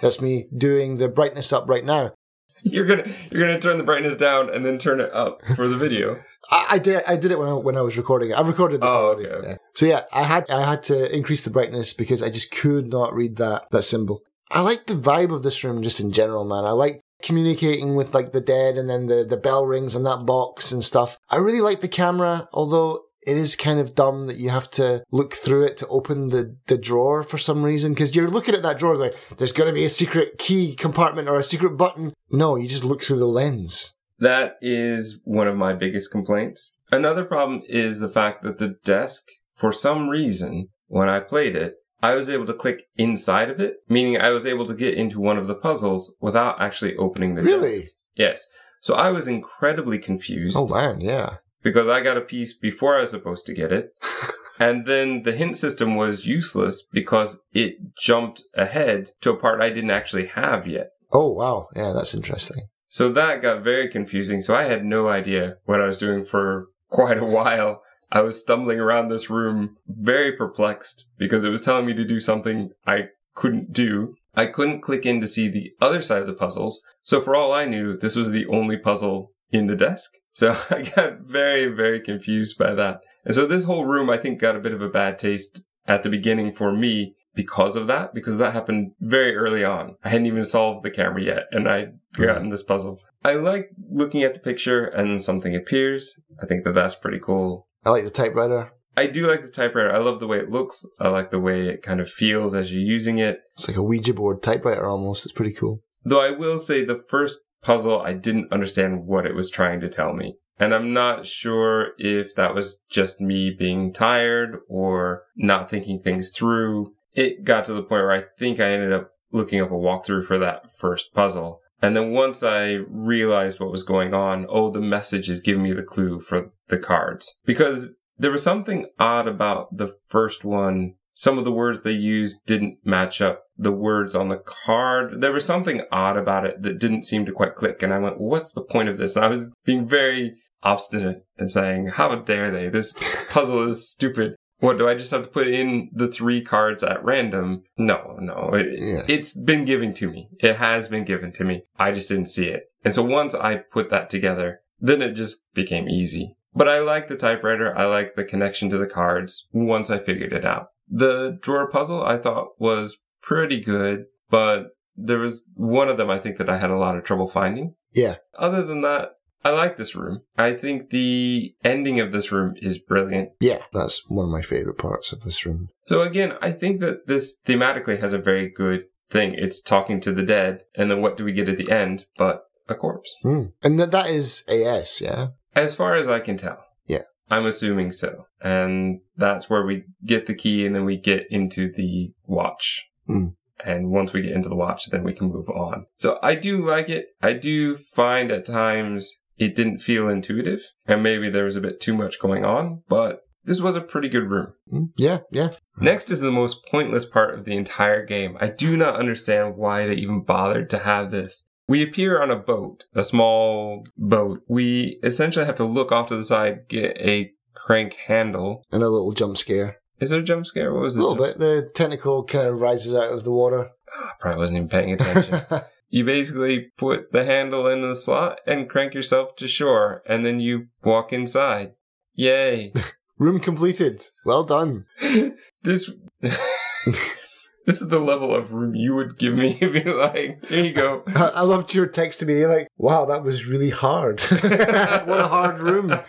That's 0.00 0.20
me 0.20 0.46
doing 0.56 0.98
the 0.98 1.08
brightness 1.08 1.52
up 1.52 1.68
right 1.68 1.84
now. 1.84 2.12
You're 2.62 2.86
gonna 2.86 3.12
you're 3.28 3.44
gonna 3.44 3.60
turn 3.60 3.78
the 3.78 3.82
brightness 3.82 4.16
down 4.16 4.48
and 4.48 4.64
then 4.64 4.78
turn 4.78 5.00
it 5.00 5.12
up 5.12 5.44
for 5.56 5.66
the 5.66 5.76
video. 5.76 6.22
I, 6.52 6.66
I 6.70 6.78
did. 6.78 7.02
I 7.06 7.16
did 7.16 7.30
it 7.30 7.38
when 7.38 7.48
I, 7.48 7.54
when 7.54 7.76
I 7.76 7.80
was 7.80 7.96
recording 7.96 8.30
it. 8.30 8.38
I've 8.38 8.48
recorded 8.48 8.80
this. 8.80 8.90
Oh, 8.90 9.12
okay, 9.12 9.26
okay. 9.26 9.48
Yeah. 9.48 9.56
So 9.74 9.86
yeah, 9.86 10.02
I 10.12 10.24
had 10.24 10.48
I 10.50 10.68
had 10.68 10.82
to 10.84 11.14
increase 11.14 11.42
the 11.42 11.50
brightness 11.50 11.94
because 11.94 12.22
I 12.22 12.30
just 12.30 12.52
could 12.52 12.88
not 12.88 13.14
read 13.14 13.36
that 13.36 13.64
that 13.70 13.82
symbol. 13.82 14.22
I 14.50 14.60
like 14.60 14.86
the 14.86 14.94
vibe 14.94 15.32
of 15.32 15.42
this 15.42 15.64
room 15.64 15.82
just 15.82 16.00
in 16.00 16.12
general, 16.12 16.44
man. 16.44 16.64
I 16.64 16.72
like 16.72 17.00
communicating 17.22 17.96
with 17.96 18.14
like 18.14 18.32
the 18.32 18.40
dead, 18.40 18.76
and 18.76 18.88
then 18.88 19.06
the 19.06 19.24
the 19.24 19.36
bell 19.36 19.66
rings 19.66 19.96
on 19.96 20.02
that 20.04 20.26
box 20.26 20.72
and 20.72 20.84
stuff. 20.84 21.16
I 21.30 21.36
really 21.36 21.62
like 21.62 21.80
the 21.80 21.88
camera, 21.88 22.48
although 22.52 23.00
it 23.26 23.36
is 23.36 23.56
kind 23.56 23.78
of 23.78 23.94
dumb 23.94 24.26
that 24.26 24.36
you 24.36 24.50
have 24.50 24.70
to 24.72 25.04
look 25.10 25.34
through 25.34 25.64
it 25.64 25.76
to 25.76 25.86
open 25.86 26.28
the, 26.28 26.56
the 26.66 26.76
drawer 26.76 27.22
for 27.22 27.38
some 27.38 27.62
reason 27.62 27.94
because 27.94 28.16
you're 28.16 28.28
looking 28.28 28.54
at 28.54 28.62
that 28.62 28.78
drawer 28.78 28.96
going, 28.96 29.12
there's 29.38 29.52
going 29.52 29.68
to 29.68 29.74
be 29.74 29.84
a 29.84 29.88
secret 29.88 30.38
key 30.38 30.74
compartment 30.74 31.28
or 31.28 31.38
a 31.38 31.44
secret 31.44 31.76
button. 31.76 32.12
No, 32.30 32.56
you 32.56 32.66
just 32.66 32.84
look 32.84 33.02
through 33.02 33.20
the 33.20 33.26
lens. 33.26 33.96
That 34.18 34.56
is 34.60 35.20
one 35.24 35.48
of 35.48 35.56
my 35.56 35.72
biggest 35.72 36.10
complaints. 36.10 36.76
Another 36.90 37.24
problem 37.24 37.62
is 37.68 37.98
the 37.98 38.08
fact 38.08 38.42
that 38.42 38.58
the 38.58 38.76
desk, 38.84 39.24
for 39.54 39.72
some 39.72 40.08
reason, 40.08 40.68
when 40.88 41.08
I 41.08 41.20
played 41.20 41.56
it, 41.56 41.76
I 42.02 42.14
was 42.14 42.28
able 42.28 42.46
to 42.46 42.54
click 42.54 42.84
inside 42.96 43.48
of 43.48 43.60
it, 43.60 43.76
meaning 43.88 44.18
I 44.18 44.30
was 44.30 44.44
able 44.44 44.66
to 44.66 44.74
get 44.74 44.94
into 44.94 45.20
one 45.20 45.38
of 45.38 45.46
the 45.46 45.54
puzzles 45.54 46.14
without 46.20 46.60
actually 46.60 46.96
opening 46.96 47.34
the 47.34 47.42
desk. 47.42 47.54
Really? 47.54 47.88
Yes. 48.14 48.46
So 48.80 48.94
I 48.94 49.10
was 49.10 49.28
incredibly 49.28 49.98
confused 49.98 50.56
Oh 50.58 50.66
man, 50.66 51.00
yeah. 51.00 51.36
because 51.62 51.88
I 51.88 52.00
got 52.00 52.16
a 52.16 52.22
piece 52.22 52.52
before 52.56 52.96
I 52.96 53.00
was 53.00 53.10
supposed 53.10 53.46
to 53.46 53.54
get 53.54 53.72
it. 53.72 53.90
and 54.60 54.84
then 54.86 55.22
the 55.22 55.32
hint 55.32 55.56
system 55.56 55.94
was 55.94 56.26
useless 56.26 56.82
because 56.82 57.42
it 57.52 57.76
jumped 57.96 58.42
ahead 58.54 59.12
to 59.20 59.30
a 59.30 59.36
part 59.36 59.62
I 59.62 59.70
didn't 59.70 59.92
actually 59.92 60.26
have 60.26 60.66
yet. 60.66 60.90
Oh 61.12 61.30
wow, 61.30 61.68
yeah, 61.76 61.92
that's 61.92 62.14
interesting. 62.14 62.64
So 62.92 63.10
that 63.10 63.40
got 63.40 63.64
very 63.64 63.88
confusing. 63.88 64.42
So 64.42 64.54
I 64.54 64.64
had 64.64 64.84
no 64.84 65.08
idea 65.08 65.56
what 65.64 65.80
I 65.80 65.86
was 65.86 65.96
doing 65.96 66.24
for 66.24 66.66
quite 66.90 67.16
a 67.16 67.24
while. 67.24 67.82
I 68.12 68.20
was 68.20 68.38
stumbling 68.38 68.78
around 68.78 69.08
this 69.08 69.30
room 69.30 69.78
very 69.88 70.32
perplexed 70.32 71.08
because 71.16 71.42
it 71.42 71.48
was 71.48 71.62
telling 71.62 71.86
me 71.86 71.94
to 71.94 72.04
do 72.04 72.20
something 72.20 72.70
I 72.86 73.08
couldn't 73.34 73.72
do. 73.72 74.14
I 74.34 74.44
couldn't 74.44 74.82
click 74.82 75.06
in 75.06 75.22
to 75.22 75.26
see 75.26 75.48
the 75.48 75.72
other 75.80 76.02
side 76.02 76.20
of 76.20 76.26
the 76.26 76.34
puzzles. 76.34 76.82
So 77.02 77.22
for 77.22 77.34
all 77.34 77.54
I 77.54 77.64
knew, 77.64 77.96
this 77.96 78.14
was 78.14 78.30
the 78.30 78.46
only 78.48 78.76
puzzle 78.76 79.32
in 79.50 79.68
the 79.68 79.76
desk. 79.76 80.10
So 80.34 80.54
I 80.70 80.82
got 80.82 81.20
very, 81.20 81.68
very 81.68 81.98
confused 81.98 82.58
by 82.58 82.74
that. 82.74 83.00
And 83.24 83.34
so 83.34 83.46
this 83.46 83.64
whole 83.64 83.86
room, 83.86 84.10
I 84.10 84.18
think, 84.18 84.38
got 84.38 84.56
a 84.56 84.60
bit 84.60 84.74
of 84.74 84.82
a 84.82 84.90
bad 84.90 85.18
taste 85.18 85.64
at 85.86 86.02
the 86.02 86.10
beginning 86.10 86.52
for 86.52 86.72
me 86.76 87.14
because 87.34 87.76
of 87.76 87.86
that, 87.86 88.14
because 88.14 88.38
that 88.38 88.52
happened 88.52 88.92
very 89.00 89.34
early 89.36 89.64
on. 89.64 89.96
I 90.04 90.10
hadn't 90.10 90.26
even 90.26 90.44
solved 90.44 90.82
the 90.82 90.90
camera 90.90 91.22
yet, 91.22 91.44
and 91.50 91.68
I'd 91.68 91.98
gotten 92.14 92.50
this 92.50 92.62
puzzle. 92.62 93.00
I 93.24 93.34
like 93.34 93.70
looking 93.90 94.22
at 94.22 94.34
the 94.34 94.40
picture 94.40 94.84
and 94.84 95.22
something 95.22 95.54
appears. 95.54 96.20
I 96.42 96.46
think 96.46 96.64
that 96.64 96.74
that's 96.74 96.96
pretty 96.96 97.20
cool. 97.20 97.68
I 97.84 97.90
like 97.90 98.04
the 98.04 98.10
typewriter. 98.10 98.72
I 98.96 99.06
do 99.06 99.30
like 99.30 99.42
the 99.42 99.50
typewriter. 99.50 99.92
I 99.92 99.98
love 99.98 100.20
the 100.20 100.26
way 100.26 100.38
it 100.38 100.50
looks. 100.50 100.84
I 101.00 101.08
like 101.08 101.30
the 101.30 101.40
way 101.40 101.68
it 101.68 101.82
kind 101.82 102.00
of 102.00 102.10
feels 102.10 102.54
as 102.54 102.72
you're 102.72 102.82
using 102.82 103.18
it. 103.18 103.40
It's 103.56 103.68
like 103.68 103.76
a 103.76 103.82
Ouija 103.82 104.12
board 104.12 104.42
typewriter 104.42 104.86
almost. 104.86 105.24
It's 105.24 105.32
pretty 105.32 105.54
cool. 105.54 105.82
Though 106.04 106.20
I 106.20 106.32
will 106.32 106.58
say 106.58 106.84
the 106.84 107.02
first 107.08 107.44
puzzle, 107.62 108.02
I 108.02 108.12
didn't 108.12 108.52
understand 108.52 109.06
what 109.06 109.24
it 109.24 109.34
was 109.34 109.50
trying 109.50 109.80
to 109.80 109.88
tell 109.88 110.12
me. 110.12 110.36
And 110.58 110.74
I'm 110.74 110.92
not 110.92 111.26
sure 111.26 111.92
if 111.98 112.34
that 112.34 112.54
was 112.54 112.82
just 112.90 113.20
me 113.20 113.50
being 113.50 113.92
tired 113.92 114.58
or 114.68 115.22
not 115.36 115.70
thinking 115.70 116.00
things 116.00 116.30
through. 116.30 116.92
It 117.14 117.44
got 117.44 117.64
to 117.66 117.72
the 117.72 117.82
point 117.82 118.02
where 118.02 118.12
I 118.12 118.24
think 118.38 118.60
I 118.60 118.72
ended 118.72 118.92
up 118.92 119.10
looking 119.30 119.60
up 119.60 119.70
a 119.70 119.74
walkthrough 119.74 120.26
for 120.26 120.38
that 120.38 120.72
first 120.74 121.14
puzzle. 121.14 121.60
And 121.80 121.96
then 121.96 122.12
once 122.12 122.42
I 122.42 122.78
realized 122.88 123.58
what 123.58 123.72
was 123.72 123.82
going 123.82 124.14
on, 124.14 124.46
oh, 124.48 124.70
the 124.70 124.80
message 124.80 125.28
is 125.28 125.40
giving 125.40 125.64
me 125.64 125.72
the 125.72 125.82
clue 125.82 126.20
for 126.20 126.52
the 126.68 126.78
cards. 126.78 127.38
Because 127.44 127.96
there 128.16 128.30
was 128.30 128.42
something 128.42 128.86
odd 129.00 129.26
about 129.26 129.76
the 129.76 129.92
first 130.08 130.44
one. 130.44 130.94
Some 131.14 131.38
of 131.38 131.44
the 131.44 131.52
words 131.52 131.82
they 131.82 131.92
used 131.92 132.46
didn't 132.46 132.78
match 132.84 133.20
up 133.20 133.42
the 133.58 133.72
words 133.72 134.14
on 134.14 134.28
the 134.28 134.38
card. 134.38 135.20
There 135.20 135.32
was 135.32 135.44
something 135.44 135.82
odd 135.90 136.16
about 136.16 136.46
it 136.46 136.62
that 136.62 136.78
didn't 136.78 137.04
seem 137.04 137.26
to 137.26 137.32
quite 137.32 137.56
click. 137.56 137.82
And 137.82 137.92
I 137.92 137.98
went, 137.98 138.20
what's 138.20 138.52
the 138.52 138.62
point 138.62 138.88
of 138.88 138.96
this? 138.96 139.16
And 139.16 139.24
I 139.24 139.28
was 139.28 139.52
being 139.64 139.86
very 139.86 140.36
obstinate 140.62 141.26
and 141.36 141.50
saying, 141.50 141.88
how 141.88 142.14
dare 142.14 142.50
they? 142.50 142.68
This 142.68 142.96
puzzle 143.30 143.64
is 143.64 143.90
stupid. 143.90 144.36
What 144.62 144.78
do 144.78 144.88
I 144.88 144.94
just 144.94 145.10
have 145.10 145.24
to 145.24 145.28
put 145.28 145.48
in 145.48 145.90
the 145.92 146.06
three 146.06 146.40
cards 146.40 146.84
at 146.84 147.04
random? 147.04 147.64
No, 147.76 148.16
no. 148.20 148.50
It, 148.54 148.78
Yeah. 148.78 149.02
It's 149.08 149.36
been 149.36 149.64
given 149.64 149.92
to 149.94 150.08
me. 150.08 150.28
It 150.38 150.54
has 150.54 150.88
been 150.88 151.04
given 151.04 151.32
to 151.32 151.44
me. 151.44 151.64
I 151.80 151.90
just 151.90 152.08
didn't 152.08 152.26
see 152.26 152.46
it. 152.46 152.70
And 152.84 152.94
so 152.94 153.02
once 153.02 153.34
I 153.34 153.56
put 153.56 153.90
that 153.90 154.08
together, 154.08 154.60
then 154.78 155.02
it 155.02 155.14
just 155.14 155.52
became 155.52 155.88
easy. 155.88 156.36
But 156.54 156.68
I 156.68 156.78
like 156.78 157.08
the 157.08 157.16
typewriter. 157.16 157.76
I 157.76 157.86
like 157.86 158.14
the 158.14 158.24
connection 158.24 158.70
to 158.70 158.78
the 158.78 158.86
cards 158.86 159.48
once 159.52 159.90
I 159.90 159.98
figured 159.98 160.32
it 160.32 160.44
out. 160.44 160.68
The 160.88 161.38
drawer 161.42 161.68
puzzle 161.68 162.04
I 162.04 162.16
thought 162.16 162.50
was 162.60 162.98
pretty 163.20 163.60
good, 163.60 164.04
but 164.30 164.76
there 164.94 165.18
was 165.18 165.42
one 165.54 165.88
of 165.88 165.96
them 165.96 166.08
I 166.08 166.20
think 166.20 166.38
that 166.38 166.48
I 166.48 166.58
had 166.58 166.70
a 166.70 166.78
lot 166.78 166.96
of 166.96 167.02
trouble 167.02 167.26
finding. 167.26 167.74
Yeah. 167.92 168.16
Other 168.38 168.64
than 168.64 168.82
that, 168.82 169.16
I 169.44 169.50
like 169.50 169.76
this 169.76 169.94
room. 169.94 170.22
I 170.36 170.54
think 170.54 170.90
the 170.90 171.54
ending 171.64 172.00
of 172.00 172.12
this 172.12 172.30
room 172.30 172.54
is 172.60 172.78
brilliant. 172.78 173.30
Yeah, 173.40 173.62
that's 173.72 174.08
one 174.08 174.26
of 174.26 174.32
my 174.32 174.42
favorite 174.42 174.78
parts 174.78 175.12
of 175.12 175.22
this 175.22 175.44
room. 175.44 175.68
So 175.86 176.02
again, 176.02 176.34
I 176.40 176.52
think 176.52 176.80
that 176.80 177.06
this 177.06 177.40
thematically 177.42 177.98
has 178.00 178.12
a 178.12 178.18
very 178.18 178.48
good 178.48 178.84
thing. 179.10 179.34
It's 179.34 179.60
talking 179.60 180.00
to 180.02 180.12
the 180.12 180.22
dead, 180.22 180.62
and 180.76 180.90
then 180.90 181.02
what 181.02 181.16
do 181.16 181.24
we 181.24 181.32
get 181.32 181.48
at 181.48 181.56
the 181.56 181.70
end 181.70 182.06
but 182.16 182.44
a 182.68 182.74
corpse? 182.74 183.14
Hmm. 183.22 183.46
And 183.62 183.78
that 183.80 184.10
is 184.10 184.44
AS, 184.48 185.00
yeah? 185.00 185.28
As 185.54 185.74
far 185.74 185.94
as 185.94 186.08
I 186.08 186.20
can 186.20 186.36
tell. 186.36 186.64
Yeah. 186.86 187.02
I'm 187.30 187.46
assuming 187.46 187.92
so. 187.92 188.26
And 188.40 189.00
that's 189.16 189.48
where 189.48 189.64
we 189.64 189.84
get 190.04 190.26
the 190.26 190.34
key 190.34 190.66
and 190.66 190.74
then 190.74 190.84
we 190.84 190.96
get 190.96 191.26
into 191.30 191.72
the 191.72 192.12
watch. 192.26 192.84
Hmm. 193.06 193.28
And 193.64 193.90
once 193.90 194.12
we 194.12 194.22
get 194.22 194.32
into 194.32 194.48
the 194.48 194.56
watch, 194.56 194.90
then 194.90 195.04
we 195.04 195.12
can 195.12 195.28
move 195.28 195.48
on. 195.48 195.86
So 195.96 196.18
I 196.22 196.34
do 196.34 196.66
like 196.66 196.88
it. 196.88 197.06
I 197.22 197.34
do 197.34 197.76
find 197.76 198.32
at 198.32 198.44
times 198.44 199.12
it 199.36 199.56
didn't 199.56 199.78
feel 199.78 200.08
intuitive 200.08 200.62
and 200.86 201.02
maybe 201.02 201.30
there 201.30 201.44
was 201.44 201.56
a 201.56 201.60
bit 201.60 201.80
too 201.80 201.94
much 201.94 202.20
going 202.20 202.44
on, 202.44 202.82
but 202.88 203.20
this 203.44 203.60
was 203.60 203.76
a 203.76 203.80
pretty 203.80 204.08
good 204.08 204.30
room. 204.30 204.52
Hmm. 204.70 204.84
Yeah, 204.96 205.18
yeah. 205.30 205.50
Next 205.78 206.10
is 206.10 206.20
the 206.20 206.30
most 206.30 206.64
pointless 206.70 207.04
part 207.04 207.34
of 207.34 207.44
the 207.44 207.56
entire 207.56 208.04
game. 208.04 208.36
I 208.40 208.48
do 208.48 208.76
not 208.76 208.96
understand 208.96 209.56
why 209.56 209.86
they 209.86 209.94
even 209.94 210.22
bothered 210.22 210.70
to 210.70 210.78
have 210.78 211.10
this. 211.10 211.48
We 211.68 211.82
appear 211.82 212.20
on 212.20 212.30
a 212.30 212.36
boat, 212.36 212.84
a 212.94 213.04
small 213.04 213.86
boat. 213.96 214.40
We 214.48 214.98
essentially 215.02 215.46
have 215.46 215.56
to 215.56 215.64
look 215.64 215.90
off 215.90 216.08
to 216.08 216.16
the 216.16 216.24
side, 216.24 216.68
get 216.68 216.96
a 216.98 217.32
crank 217.54 217.94
handle. 217.94 218.64
And 218.70 218.82
a 218.82 218.88
little 218.88 219.12
jump 219.12 219.38
scare. 219.38 219.78
Is 219.98 220.10
there 220.10 220.20
a 220.20 220.24
jump 220.24 220.46
scare? 220.46 220.72
What 220.72 220.82
was 220.82 220.96
that? 220.96 221.02
A 221.02 221.04
it? 221.04 221.08
little 221.08 221.26
bit. 221.26 221.38
The 221.38 221.70
tentacle 221.74 222.24
kind 222.24 222.46
of 222.46 222.60
rises 222.60 222.94
out 222.94 223.12
of 223.12 223.24
the 223.24 223.32
water. 223.32 223.70
I 223.88 224.10
probably 224.20 224.40
wasn't 224.40 224.56
even 224.56 224.68
paying 224.68 224.92
attention. 224.92 225.42
you 225.92 226.06
basically 226.06 226.72
put 226.78 227.12
the 227.12 227.26
handle 227.26 227.66
in 227.66 227.82
the 227.82 227.94
slot 227.94 228.40
and 228.46 228.68
crank 228.68 228.94
yourself 228.94 229.36
to 229.36 229.46
shore, 229.46 230.02
and 230.06 230.24
then 230.24 230.40
you 230.40 230.68
walk 230.82 231.12
inside. 231.12 231.74
Yay. 232.14 232.72
room 233.18 233.38
completed. 233.38 234.06
Well 234.24 234.42
done. 234.42 234.86
this 235.62 235.90
this 236.22 237.82
is 237.82 237.90
the 237.90 237.98
level 237.98 238.34
of 238.34 238.54
room 238.54 238.74
you 238.74 238.94
would 238.94 239.18
give 239.18 239.34
me 239.34 239.52
be 239.60 239.84
like 239.84 240.44
here 240.46 240.64
you 240.64 240.72
go 240.72 241.02
I, 241.08 241.26
I 241.26 241.40
loved 241.42 241.74
your 241.74 241.86
text 241.86 242.20
to 242.20 242.26
me. 242.26 242.38
You're 242.38 242.56
like, 242.56 242.68
wow, 242.78 243.04
that 243.04 243.22
was 243.22 243.46
really 243.46 243.70
hard. 243.70 244.20
what 244.22 245.20
a 245.20 245.28
hard 245.28 245.60
room. 245.60 246.00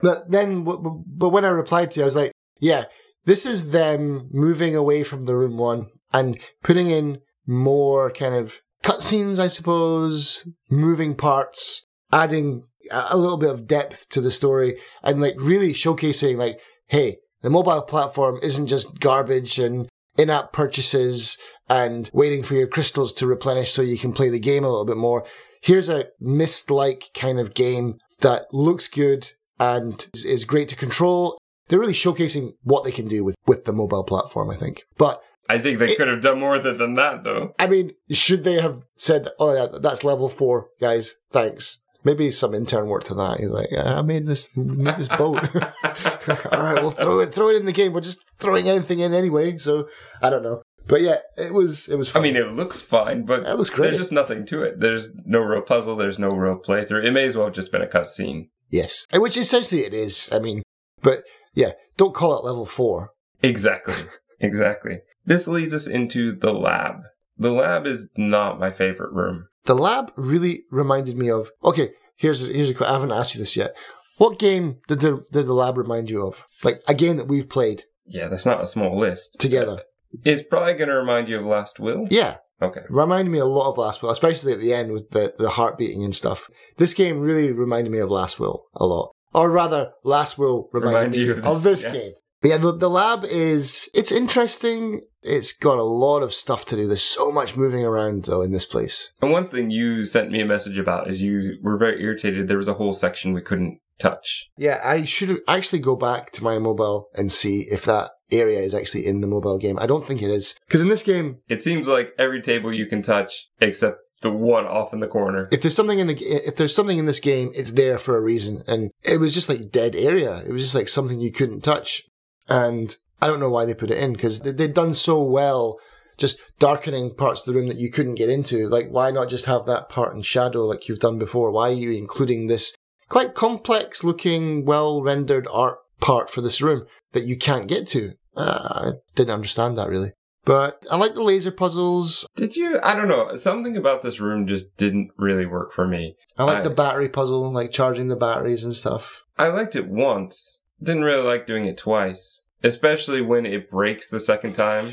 But 0.00 0.28
then, 0.30 0.64
but 0.64 1.28
when 1.28 1.44
I 1.44 1.48
replied 1.48 1.92
to 1.92 2.00
you, 2.00 2.04
I 2.04 2.04
was 2.04 2.16
like, 2.16 2.32
Yeah, 2.58 2.86
this 3.26 3.46
is 3.46 3.70
them 3.70 4.28
moving 4.32 4.74
away 4.74 5.04
from 5.04 5.22
the 5.22 5.36
room 5.36 5.56
one 5.56 5.86
and 6.12 6.38
putting 6.64 6.90
in 6.90 7.20
more 7.46 8.10
kind 8.10 8.34
of 8.34 8.60
cutscenes, 8.84 9.40
I 9.40 9.48
suppose, 9.48 10.48
moving 10.70 11.16
parts, 11.16 11.86
adding 12.12 12.64
a 12.92 13.16
little 13.16 13.38
bit 13.38 13.50
of 13.50 13.66
depth 13.66 14.08
to 14.10 14.20
the 14.20 14.30
story, 14.30 14.78
and 15.02 15.20
like 15.20 15.34
really 15.40 15.72
showcasing, 15.72 16.36
like, 16.36 16.60
hey, 16.88 17.16
the 17.42 17.50
mobile 17.50 17.82
platform 17.82 18.38
isn't 18.42 18.68
just 18.68 19.00
garbage 19.00 19.58
and 19.58 19.88
in-app 20.16 20.52
purchases 20.52 21.38
and 21.68 22.10
waiting 22.12 22.42
for 22.42 22.54
your 22.54 22.68
crystals 22.68 23.12
to 23.14 23.26
replenish 23.26 23.72
so 23.72 23.82
you 23.82 23.98
can 23.98 24.12
play 24.12 24.28
the 24.28 24.38
game 24.38 24.64
a 24.64 24.68
little 24.68 24.84
bit 24.84 24.96
more. 24.96 25.24
Here's 25.62 25.88
a 25.88 26.06
Myst-like 26.20 27.06
kind 27.14 27.40
of 27.40 27.54
game 27.54 27.98
that 28.20 28.46
looks 28.52 28.86
good 28.86 29.32
and 29.58 30.06
is 30.14 30.44
great 30.44 30.68
to 30.68 30.76
control. 30.76 31.38
They're 31.68 31.80
really 31.80 31.94
showcasing 31.94 32.52
what 32.62 32.84
they 32.84 32.92
can 32.92 33.08
do 33.08 33.24
with, 33.24 33.34
with 33.46 33.64
the 33.64 33.72
mobile 33.72 34.04
platform, 34.04 34.50
I 34.50 34.56
think. 34.56 34.82
But 34.98 35.22
I 35.48 35.58
think 35.58 35.78
they 35.78 35.90
It- 35.92 35.96
could 35.98 36.08
have 36.08 36.20
done 36.22 36.40
more 36.40 36.52
with 36.52 36.66
it 36.66 36.78
than 36.78 36.94
that, 36.94 37.24
though. 37.24 37.54
I 37.58 37.66
mean, 37.66 37.92
should 38.10 38.44
they 38.44 38.60
have 38.60 38.80
said, 38.96 39.28
"Oh 39.38 39.52
yeah, 39.54 39.78
that's 39.80 40.04
level 40.04 40.28
four, 40.28 40.68
guys. 40.80 41.14
Thanks." 41.32 41.80
Maybe 42.06 42.30
some 42.30 42.54
intern 42.54 42.88
worked 42.88 43.10
on 43.10 43.16
that. 43.16 43.40
He's 43.40 43.48
like, 43.48 43.70
"I 43.76 44.02
made 44.02 44.26
this, 44.26 44.54
made 44.56 44.96
this 44.98 45.08
boat. 45.08 45.38
All 46.52 46.62
right, 46.62 46.80
we'll 46.82 46.90
throw 46.90 47.20
it, 47.20 47.32
throw 47.34 47.48
it 47.48 47.56
in 47.56 47.64
the 47.66 47.72
game. 47.72 47.92
We're 47.92 48.00
just 48.02 48.22
throwing 48.38 48.68
anything 48.68 49.00
in 49.00 49.14
anyway." 49.14 49.56
So 49.58 49.88
I 50.20 50.28
don't 50.30 50.42
know, 50.42 50.62
but 50.86 51.00
yeah, 51.00 51.18
it 51.38 51.52
was, 51.54 51.88
it 51.88 51.96
was. 51.96 52.14
I 52.14 52.20
mean, 52.20 52.36
it 52.36 52.48
looks 52.52 52.80
fine, 52.80 53.24
but 53.24 53.44
It 53.46 53.54
looks 53.56 53.70
great. 53.70 53.86
there's 53.88 53.98
just 53.98 54.12
nothing 54.12 54.44
to 54.46 54.62
it. 54.62 54.80
There's 54.80 55.08
no 55.24 55.40
real 55.40 55.62
puzzle. 55.62 55.96
There's 55.96 56.18
no 56.18 56.28
real 56.28 56.56
playthrough. 56.58 57.04
It 57.04 57.12
may 57.12 57.24
as 57.26 57.36
well 57.36 57.46
have 57.46 57.54
just 57.54 57.72
been 57.72 57.82
a 57.82 57.86
cutscene. 57.86 58.48
yes, 58.70 59.06
which 59.14 59.36
essentially 59.38 59.84
it 59.84 59.94
is. 59.94 60.30
I 60.32 60.38
mean, 60.40 60.62
but 61.02 61.22
yeah, 61.54 61.72
don't 61.96 62.14
call 62.14 62.38
it 62.38 62.44
level 62.44 62.66
four. 62.66 63.10
Exactly. 63.42 63.94
exactly. 64.40 65.00
This 65.24 65.46
leads 65.48 65.74
us 65.74 65.86
into 65.86 66.34
the 66.34 66.52
lab. 66.52 66.96
The 67.36 67.50
lab 67.52 67.86
is 67.86 68.10
not 68.16 68.60
my 68.60 68.70
favorite 68.70 69.12
room. 69.12 69.46
The 69.64 69.74
lab 69.74 70.12
really 70.16 70.64
reminded 70.70 71.16
me 71.16 71.30
of. 71.30 71.50
Okay, 71.64 71.90
here's 72.16 72.46
here's 72.48 72.70
a. 72.70 72.74
que- 72.74 72.86
I 72.86 72.92
haven't 72.92 73.12
asked 73.12 73.34
you 73.34 73.38
this 73.40 73.56
yet. 73.56 73.74
What 74.18 74.38
game 74.38 74.78
did 74.86 75.00
the 75.00 75.24
did 75.32 75.46
the 75.46 75.52
lab 75.54 75.76
remind 75.76 76.10
you 76.10 76.26
of? 76.26 76.44
Like 76.62 76.82
a 76.86 76.94
game 76.94 77.16
that 77.16 77.26
we've 77.28 77.48
played 77.48 77.84
Yeah, 78.06 78.28
that's 78.28 78.46
not 78.46 78.62
a 78.62 78.66
small 78.66 78.96
list. 78.96 79.40
together. 79.40 79.82
It's 80.24 80.42
probably 80.44 80.74
going 80.74 80.90
to 80.90 80.94
remind 80.94 81.28
you 81.28 81.40
of 81.40 81.44
Last 81.46 81.80
Will. 81.80 82.06
Yeah, 82.08 82.36
Okay. 82.62 82.82
reminded 82.88 83.32
me 83.32 83.40
a 83.40 83.44
lot 83.46 83.68
of 83.70 83.78
Last 83.78 84.00
Will, 84.00 84.10
especially 84.10 84.52
at 84.52 84.60
the 84.60 84.72
end 84.72 84.92
with 84.92 85.10
the, 85.10 85.34
the 85.38 85.50
heart 85.50 85.76
beating 85.76 86.04
and 86.04 86.14
stuff. 86.14 86.48
This 86.76 86.94
game 86.94 87.18
really 87.18 87.50
reminded 87.50 87.90
me 87.92 87.98
of 87.98 88.12
Last 88.12 88.38
Will 88.38 88.66
a 88.76 88.86
lot. 88.86 89.10
Or 89.34 89.50
rather, 89.50 89.90
Last 90.04 90.38
Will 90.38 90.68
reminded 90.72 90.94
Remind 90.96 91.12
me 91.16 91.18
you 91.24 91.32
of 91.32 91.38
of 91.44 91.62
this, 91.64 91.82
this, 91.82 91.84
yeah. 91.92 92.00
game. 92.00 92.12
But 92.44 92.50
yeah, 92.50 92.58
the, 92.58 92.72
the 92.72 92.90
lab 92.90 93.24
is, 93.24 93.88
it's 93.94 94.12
interesting. 94.12 95.00
It's 95.22 95.56
got 95.56 95.78
a 95.78 95.82
lot 95.82 96.22
of 96.22 96.34
stuff 96.34 96.66
to 96.66 96.76
do. 96.76 96.86
There's 96.86 97.02
so 97.02 97.32
much 97.32 97.56
moving 97.56 97.86
around 97.86 98.26
though 98.26 98.42
in 98.42 98.52
this 98.52 98.66
place. 98.66 99.14
And 99.22 99.32
one 99.32 99.48
thing 99.48 99.70
you 99.70 100.04
sent 100.04 100.30
me 100.30 100.42
a 100.42 100.46
message 100.46 100.76
about 100.76 101.08
is 101.08 101.22
you 101.22 101.56
were 101.62 101.78
very 101.78 102.02
irritated. 102.02 102.46
There 102.46 102.58
was 102.58 102.68
a 102.68 102.74
whole 102.74 102.92
section 102.92 103.32
we 103.32 103.40
couldn't 103.40 103.78
touch. 103.98 104.50
Yeah, 104.58 104.78
I 104.84 105.04
should 105.04 105.40
actually 105.48 105.78
go 105.78 105.96
back 105.96 106.32
to 106.32 106.44
my 106.44 106.58
mobile 106.58 107.06
and 107.14 107.32
see 107.32 107.66
if 107.70 107.86
that 107.86 108.10
area 108.30 108.60
is 108.60 108.74
actually 108.74 109.06
in 109.06 109.22
the 109.22 109.26
mobile 109.26 109.56
game. 109.56 109.78
I 109.78 109.86
don't 109.86 110.06
think 110.06 110.20
it 110.20 110.30
is. 110.30 110.60
Because 110.68 110.82
in 110.82 110.88
this 110.88 111.02
game, 111.02 111.38
It 111.48 111.62
seems 111.62 111.88
like 111.88 112.12
every 112.18 112.42
table 112.42 112.74
you 112.74 112.84
can 112.84 113.00
touch 113.00 113.48
except 113.58 114.00
the 114.20 114.30
one 114.30 114.66
off 114.66 114.92
in 114.92 115.00
the 115.00 115.08
corner. 115.08 115.48
if 115.50 115.62
there's 115.62 115.76
something 115.76 115.98
in 115.98 116.08
the 116.08 116.16
if 116.46 116.56
there's 116.56 116.74
something 116.74 116.98
in 116.98 117.06
this 117.06 117.20
game, 117.20 117.52
it's 117.54 117.72
there 117.72 117.96
for 117.96 118.18
a 118.18 118.20
reason, 118.20 118.64
and 118.66 118.90
it 119.02 119.18
was 119.18 119.32
just 119.32 119.48
like 119.48 119.70
dead 119.70 119.96
area. 119.96 120.42
It 120.46 120.52
was 120.52 120.62
just 120.62 120.74
like 120.74 120.88
something 120.88 121.20
you 121.20 121.30
couldn't 121.32 121.60
touch, 121.62 122.02
and 122.48 122.96
I 123.20 123.26
don't 123.26 123.40
know 123.40 123.50
why 123.50 123.64
they 123.64 123.74
put 123.74 123.90
it 123.90 123.98
in 123.98 124.12
because 124.12 124.40
they'd 124.40 124.74
done 124.74 124.94
so 124.94 125.22
well, 125.22 125.78
just 126.18 126.42
darkening 126.58 127.14
parts 127.14 127.40
of 127.46 127.52
the 127.52 127.58
room 127.58 127.68
that 127.68 127.78
you 127.78 127.90
couldn't 127.90 128.16
get 128.16 128.30
into. 128.30 128.68
Like, 128.68 128.88
why 128.90 129.10
not 129.10 129.28
just 129.28 129.46
have 129.46 129.66
that 129.66 129.88
part 129.88 130.14
in 130.14 130.22
shadow 130.22 130.64
like 130.66 130.88
you've 130.88 131.00
done 131.00 131.18
before? 131.18 131.50
Why 131.50 131.70
are 131.70 131.74
you 131.74 131.92
including 131.92 132.46
this 132.46 132.74
quite 133.08 133.34
complex 133.34 134.04
looking, 134.04 134.64
well 134.64 135.02
rendered 135.02 135.46
art 135.50 135.78
part 136.00 136.30
for 136.30 136.40
this 136.40 136.60
room 136.60 136.86
that 137.12 137.24
you 137.24 137.38
can't 137.38 137.68
get 137.68 137.86
to? 137.88 138.12
Uh, 138.36 138.42
I 138.42 138.90
didn't 139.14 139.34
understand 139.34 139.78
that 139.78 139.88
really. 139.88 140.12
But 140.44 140.84
I 140.90 140.96
like 140.98 141.14
the 141.14 141.22
laser 141.22 141.50
puzzles. 141.50 142.26
Did 142.36 142.54
you? 142.54 142.78
I 142.82 142.94
don't 142.94 143.08
know. 143.08 143.34
Something 143.34 143.78
about 143.78 144.02
this 144.02 144.20
room 144.20 144.46
just 144.46 144.76
didn't 144.76 145.10
really 145.16 145.46
work 145.46 145.72
for 145.72 145.86
me. 145.88 146.16
I 146.36 146.44
like 146.44 146.58
I- 146.58 146.62
the 146.62 146.70
battery 146.70 147.08
puzzle, 147.08 147.50
like 147.50 147.70
charging 147.70 148.08
the 148.08 148.16
batteries 148.16 148.62
and 148.62 148.74
stuff. 148.74 149.24
I 149.38 149.48
liked 149.48 149.74
it 149.74 149.88
once. 149.88 150.60
Didn't 150.82 151.04
really 151.04 151.26
like 151.26 151.46
doing 151.46 151.64
it 151.64 151.78
twice. 151.78 152.42
Especially 152.62 153.20
when 153.20 153.44
it 153.44 153.70
breaks 153.70 154.08
the 154.08 154.20
second 154.20 154.54
time. 154.54 154.92